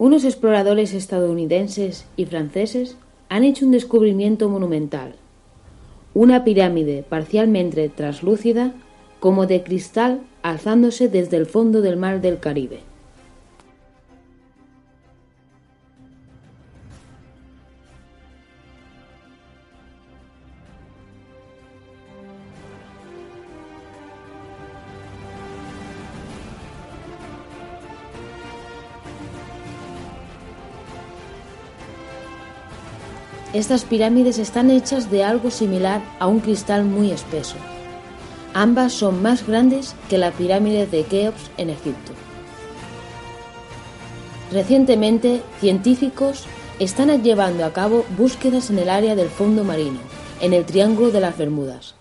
Unos 0.04 0.26
exploradores 0.26 0.94
estadounidenses 0.94 2.06
y 2.18 2.26
franceses 2.26 2.98
han 3.30 3.46
hecho 3.46 3.66
un 3.66 3.72
descubrimiento 3.72 4.50
monumental, 4.50 5.16
una 6.14 6.44
pirámide 6.44 7.06
parcialmente 7.08 7.88
translúcida 7.88 8.74
como 9.22 9.48
de 9.48 9.64
cristal 9.64 10.20
alzándose 10.42 11.08
desde 11.08 11.38
el 11.38 11.46
fondo 11.46 11.82
del 11.82 11.96
mar 11.96 12.20
del 12.20 12.40
Caribe. 12.40 12.82
Estas 33.54 33.86
pirámides 33.86 34.40
están 34.40 34.72
hechas 34.72 35.12
de 35.12 35.24
algo 35.24 35.52
similar 35.52 36.02
a 36.18 36.26
un 36.26 36.40
cristal 36.40 36.86
muy 36.86 37.12
espeso. 37.12 37.56
Ambas 38.56 38.94
son 38.94 39.22
más 39.22 39.46
grandes 39.46 39.96
que 40.10 40.18
la 40.18 40.32
pirámide 40.32 40.88
de 40.88 41.04
Keops 41.04 41.52
en 41.58 41.70
Egipto. 41.70 42.14
Recientemente, 44.52 45.44
científicos 45.60 46.46
están 46.80 47.22
llevando 47.22 47.64
a 47.64 47.74
cabo 47.74 48.06
búsquedas 48.18 48.72
en 48.72 48.80
el 48.80 48.90
área 48.90 49.16
del 49.16 49.30
fondo 49.30 49.64
marino, 49.64 50.00
en 50.42 50.54
el 50.54 50.66
Triángulo 50.66 51.12
de 51.12 51.20
las 51.20 51.38
Bermudas. 51.38 51.94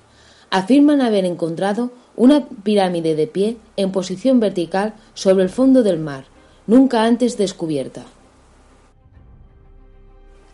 Afirman 0.49 1.03
haber 1.03 1.27
encontrado 1.27 1.91
una 2.17 2.47
pirámide 2.49 3.15
de 3.15 3.27
pie 3.27 3.59
en 3.77 3.93
posición 3.93 4.41
vertical 4.41 4.95
sobre 5.13 5.45
el 5.45 5.51
fondo 5.51 5.83
del 5.83 5.99
mar, 5.99 6.25
nunca 6.67 7.05
antes 7.05 7.37
descubierta. 7.37 8.05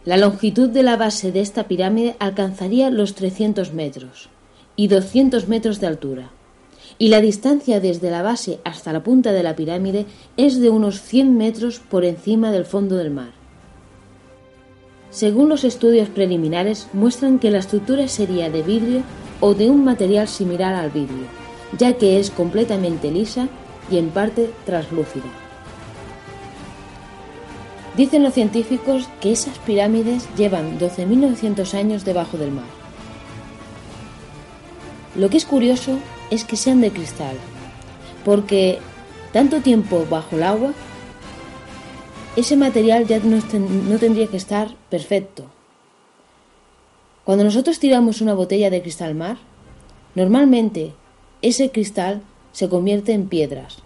La 0.08 0.16
longitud 0.16 0.70
de 0.70 0.82
la 0.82 0.96
base 0.96 1.32
de 1.32 1.40
esta 1.40 1.68
pirámide 1.68 2.16
alcanzaría 2.18 2.88
los 2.88 3.14
300 3.14 3.74
metros 3.74 4.30
y 4.74 4.88
200 4.88 5.48
metros 5.48 5.80
de 5.80 5.86
altura, 5.86 6.30
y 6.96 7.08
la 7.08 7.20
distancia 7.20 7.78
desde 7.78 8.10
la 8.10 8.22
base 8.22 8.58
hasta 8.64 8.94
la 8.94 9.02
punta 9.02 9.32
de 9.32 9.42
la 9.42 9.54
pirámide 9.54 10.06
es 10.38 10.62
de 10.62 10.70
unos 10.70 11.02
100 11.02 11.36
metros 11.36 11.80
por 11.80 12.06
encima 12.06 12.50
del 12.52 12.64
fondo 12.64 12.96
del 12.96 13.10
mar. 13.10 13.32
Según 15.10 15.50
los 15.50 15.62
estudios 15.62 16.08
preliminares, 16.08 16.88
muestran 16.94 17.38
que 17.38 17.50
la 17.50 17.58
estructura 17.58 18.08
sería 18.08 18.48
de 18.48 18.62
vidrio 18.62 19.02
o 19.40 19.52
de 19.52 19.68
un 19.68 19.84
material 19.84 20.26
similar 20.26 20.72
al 20.72 20.88
vidrio, 20.88 21.26
ya 21.78 21.98
que 21.98 22.18
es 22.18 22.30
completamente 22.30 23.10
lisa 23.10 23.46
y 23.90 23.98
en 23.98 24.08
parte 24.08 24.48
translúcida. 24.64 25.47
Dicen 27.98 28.22
los 28.22 28.34
científicos 28.34 29.08
que 29.20 29.32
esas 29.32 29.58
pirámides 29.58 30.28
llevan 30.36 30.78
12.900 30.78 31.74
años 31.74 32.04
debajo 32.04 32.38
del 32.38 32.52
mar. 32.52 32.64
Lo 35.16 35.28
que 35.28 35.36
es 35.36 35.44
curioso 35.44 35.98
es 36.30 36.44
que 36.44 36.54
sean 36.54 36.80
de 36.80 36.92
cristal, 36.92 37.36
porque 38.24 38.78
tanto 39.32 39.62
tiempo 39.62 40.06
bajo 40.08 40.36
el 40.36 40.44
agua, 40.44 40.74
ese 42.36 42.56
material 42.56 43.04
ya 43.08 43.18
no, 43.18 43.38
no 43.58 43.98
tendría 43.98 44.28
que 44.28 44.36
estar 44.36 44.76
perfecto. 44.90 45.46
Cuando 47.24 47.42
nosotros 47.42 47.80
tiramos 47.80 48.20
una 48.20 48.34
botella 48.34 48.70
de 48.70 48.80
cristal 48.80 49.16
mar, 49.16 49.38
normalmente 50.14 50.92
ese 51.42 51.72
cristal 51.72 52.22
se 52.52 52.68
convierte 52.68 53.12
en 53.12 53.28
piedras. 53.28 53.78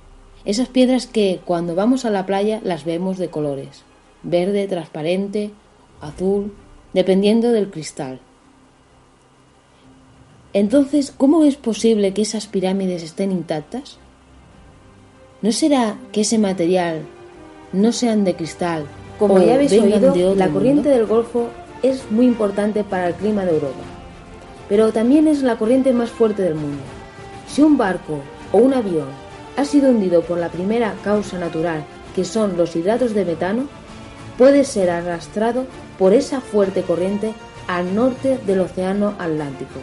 Esas 0.44 0.68
piedras 0.68 1.06
que 1.06 1.40
cuando 1.46 1.74
vamos 1.74 2.04
a 2.04 2.10
la 2.10 2.26
playa 2.26 2.60
las 2.62 2.84
vemos 2.84 3.16
de 3.16 3.30
colores 3.30 3.84
verde 4.22 4.66
transparente, 4.68 5.50
azul, 6.00 6.52
dependiendo 6.92 7.50
del 7.52 7.70
cristal. 7.70 8.20
Entonces, 10.52 11.12
¿cómo 11.16 11.44
es 11.44 11.56
posible 11.56 12.12
que 12.12 12.22
esas 12.22 12.46
pirámides 12.46 13.02
estén 13.02 13.32
intactas? 13.32 13.98
¿No 15.40 15.50
será 15.50 15.96
que 16.12 16.20
ese 16.20 16.38
material 16.38 17.02
no 17.72 17.92
sean 17.92 18.24
de 18.24 18.36
cristal? 18.36 18.84
Como 19.18 19.40
ya 19.40 19.54
habéis 19.54 19.72
oído, 19.72 20.34
la 20.34 20.48
corriente 20.48 20.88
del 20.88 21.06
Golfo 21.06 21.48
es 21.82 22.10
muy 22.10 22.26
importante 22.26 22.84
para 22.84 23.08
el 23.08 23.14
clima 23.14 23.44
de 23.44 23.52
Europa, 23.52 23.82
pero 24.68 24.92
también 24.92 25.26
es 25.26 25.42
la 25.42 25.56
corriente 25.56 25.92
más 25.92 26.10
fuerte 26.10 26.42
del 26.42 26.54
mundo. 26.54 26.82
Si 27.48 27.62
un 27.62 27.76
barco 27.76 28.20
o 28.52 28.58
un 28.58 28.74
avión 28.74 29.08
ha 29.56 29.64
sido 29.64 29.90
hundido 29.90 30.22
por 30.22 30.38
la 30.38 30.48
primera 30.48 30.94
causa 31.02 31.38
natural, 31.38 31.84
que 32.14 32.24
son 32.24 32.56
los 32.56 32.76
hidratos 32.76 33.14
de 33.14 33.24
metano, 33.24 33.64
puede 34.42 34.64
ser 34.64 34.90
arrastrado 34.90 35.66
por 36.00 36.12
esa 36.12 36.40
fuerte 36.40 36.82
corriente 36.82 37.32
al 37.68 37.94
norte 37.94 38.40
del 38.44 38.58
Océano 38.58 39.14
Atlántico. 39.20 39.78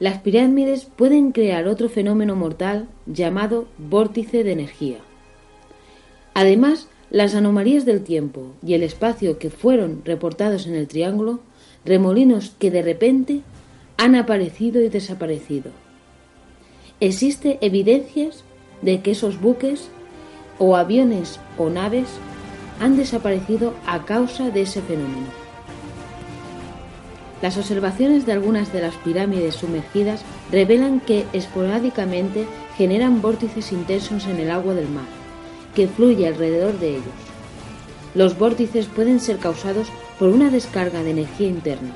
Las 0.00 0.18
pirámides 0.18 0.86
pueden 0.86 1.30
crear 1.30 1.68
otro 1.68 1.88
fenómeno 1.88 2.34
mortal 2.34 2.88
llamado 3.06 3.68
vórtice 3.78 4.42
de 4.42 4.50
energía. 4.50 4.98
Además, 6.34 6.88
las 7.10 7.36
anomalías 7.36 7.84
del 7.84 8.02
tiempo 8.02 8.54
y 8.66 8.74
el 8.74 8.82
espacio 8.82 9.38
que 9.38 9.50
fueron 9.50 10.02
reportados 10.04 10.66
en 10.66 10.74
el 10.74 10.88
triángulo 10.88 11.38
remolinos 11.86 12.54
que 12.58 12.70
de 12.70 12.82
repente 12.82 13.40
han 13.96 14.14
aparecido 14.14 14.82
y 14.82 14.88
desaparecido. 14.88 15.70
Existe 17.00 17.58
evidencias 17.60 18.44
de 18.82 19.00
que 19.00 19.12
esos 19.12 19.40
buques 19.40 19.88
o 20.58 20.76
aviones 20.76 21.40
o 21.56 21.70
naves 21.70 22.08
han 22.80 22.96
desaparecido 22.96 23.74
a 23.86 24.04
causa 24.04 24.50
de 24.50 24.62
ese 24.62 24.82
fenómeno. 24.82 25.46
Las 27.42 27.56
observaciones 27.58 28.26
de 28.26 28.32
algunas 28.32 28.72
de 28.72 28.80
las 28.80 28.94
pirámides 28.96 29.56
sumergidas 29.56 30.22
revelan 30.50 31.00
que 31.00 31.26
esporádicamente 31.32 32.46
generan 32.76 33.20
vórtices 33.20 33.72
intensos 33.72 34.26
en 34.26 34.40
el 34.40 34.50
agua 34.50 34.74
del 34.74 34.88
mar, 34.88 35.04
que 35.74 35.86
fluye 35.86 36.26
alrededor 36.26 36.78
de 36.78 36.90
ellos. 36.90 37.04
Los 38.14 38.38
vórtices 38.38 38.86
pueden 38.86 39.20
ser 39.20 39.36
causados 39.36 39.88
por 40.18 40.28
una 40.28 40.50
descarga 40.50 41.02
de 41.02 41.10
energía 41.10 41.48
interna. 41.48 41.94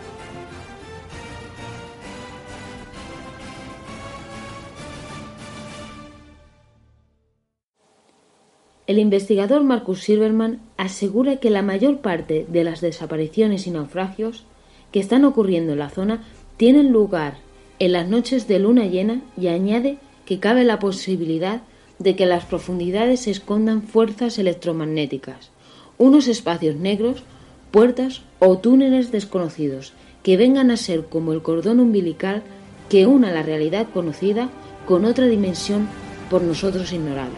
el 8.90 8.98
investigador 8.98 9.62
Marcus 9.62 10.00
Silverman 10.00 10.58
asegura 10.76 11.36
que 11.36 11.48
la 11.48 11.62
mayor 11.62 11.98
parte 12.00 12.44
de 12.48 12.64
las 12.64 12.80
desapariciones 12.80 13.68
y 13.68 13.70
naufragios 13.70 14.42
que 14.90 14.98
están 14.98 15.24
ocurriendo 15.24 15.74
en 15.74 15.78
la 15.78 15.90
zona 15.90 16.24
tienen 16.56 16.90
lugar 16.90 17.36
en 17.78 17.92
las 17.92 18.08
noches 18.08 18.48
de 18.48 18.58
luna 18.58 18.86
llena 18.86 19.22
y 19.38 19.46
añade 19.46 19.98
que 20.24 20.40
cabe 20.40 20.64
la 20.64 20.80
posibilidad 20.80 21.62
de 22.00 22.16
que 22.16 22.24
en 22.24 22.30
las 22.30 22.46
profundidades 22.46 23.20
se 23.20 23.30
escondan 23.30 23.84
fuerzas 23.84 24.40
electromagnéticas, 24.40 25.52
unos 25.96 26.26
espacios 26.26 26.74
negros, 26.74 27.22
puertas 27.70 28.22
o 28.38 28.58
túneles 28.58 29.12
desconocidos 29.12 29.92
que 30.22 30.36
vengan 30.36 30.70
a 30.70 30.76
ser 30.76 31.06
como 31.06 31.32
el 31.32 31.42
cordón 31.42 31.80
umbilical 31.80 32.42
que 32.88 33.06
una 33.06 33.30
la 33.30 33.42
realidad 33.42 33.86
conocida 33.92 34.50
con 34.86 35.04
otra 35.04 35.26
dimensión 35.26 35.88
por 36.28 36.42
nosotros 36.42 36.92
ignorada. 36.92 37.30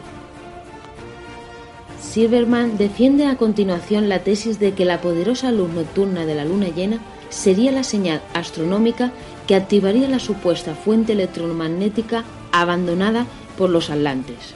Silverman 2.00 2.76
defiende 2.76 3.26
a 3.26 3.36
continuación 3.36 4.08
la 4.08 4.18
tesis 4.18 4.58
de 4.58 4.72
que 4.72 4.84
la 4.84 5.00
poderosa 5.00 5.52
luz 5.52 5.70
nocturna 5.70 6.26
de 6.26 6.34
la 6.34 6.44
luna 6.44 6.68
llena 6.68 6.98
sería 7.30 7.72
la 7.72 7.84
señal 7.84 8.20
astronómica 8.34 9.12
que 9.46 9.54
activaría 9.54 10.08
la 10.08 10.18
supuesta 10.18 10.74
fuente 10.74 11.12
electromagnética 11.12 12.24
abandonada 12.52 13.26
por 13.56 13.70
los 13.70 13.88
atlantes. 13.88 14.54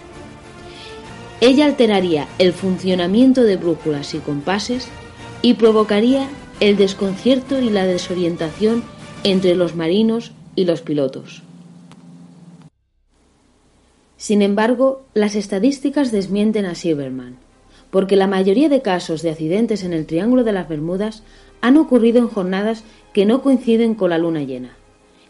Ella 1.41 1.67
alteraría 1.67 2.29
el 2.39 2.53
funcionamiento 2.53 3.43
de 3.43 3.57
brújulas 3.57 4.15
y 4.15 4.19
compases 4.19 4.89
y 5.47 5.55
provocaría 5.55 6.29
el 6.59 6.77
desconcierto 6.77 7.61
y 7.61 7.71
la 7.71 7.87
desorientación 7.87 8.83
entre 9.23 9.55
los 9.55 9.77
marinos 9.77 10.33
y 10.57 10.65
los 10.65 10.83
pilotos. 10.83 11.45
Sin 14.17 14.43
embargo, 14.43 15.05
las 15.15 15.37
estadísticas 15.37 16.11
desmienten 16.11 16.65
a 16.65 16.75
Silverman, 16.75 17.37
porque 17.93 18.17
la 18.17 18.27
mayoría 18.27 18.69
de 18.69 18.83
casos 18.83 19.23
de 19.23 19.31
accidentes 19.31 19.85
en 19.85 19.93
el 19.93 20.07
Triángulo 20.07 20.43
de 20.43 20.53
las 20.53 20.69
Bermudas 20.69 21.23
han 21.61 21.77
ocurrido 21.77 22.19
en 22.19 22.27
jornadas 22.27 22.83
que 23.13 23.25
no 23.25 23.41
coinciden 23.41 23.95
con 23.95 24.11
la 24.11 24.19
luna 24.19 24.43
llena. 24.43 24.77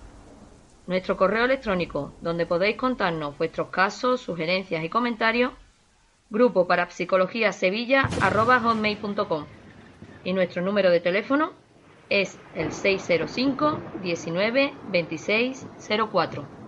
nuestro 0.87 1.17
correo 1.17 1.47
electrónico, 1.47 2.13
donde 2.21 2.47
podéis 2.47 2.77
contarnos 2.77 3.37
vuestros 3.37 3.71
casos, 3.71 4.21
sugerencias 4.21 4.85
y 4.85 4.89
comentarios, 4.89 5.53
grupo 6.31 6.69
para 6.69 6.89
psicología 6.89 7.53
sevilla 7.53 8.09
y 10.23 10.35
nuestro 10.35 10.63
número 10.63 10.91
de 10.91 11.01
teléfono 11.01 11.62
es 12.09 12.41
el 12.53 12.73
605 12.73 13.89
19 13.95 14.81
26 14.87 15.69
04. 16.11 16.62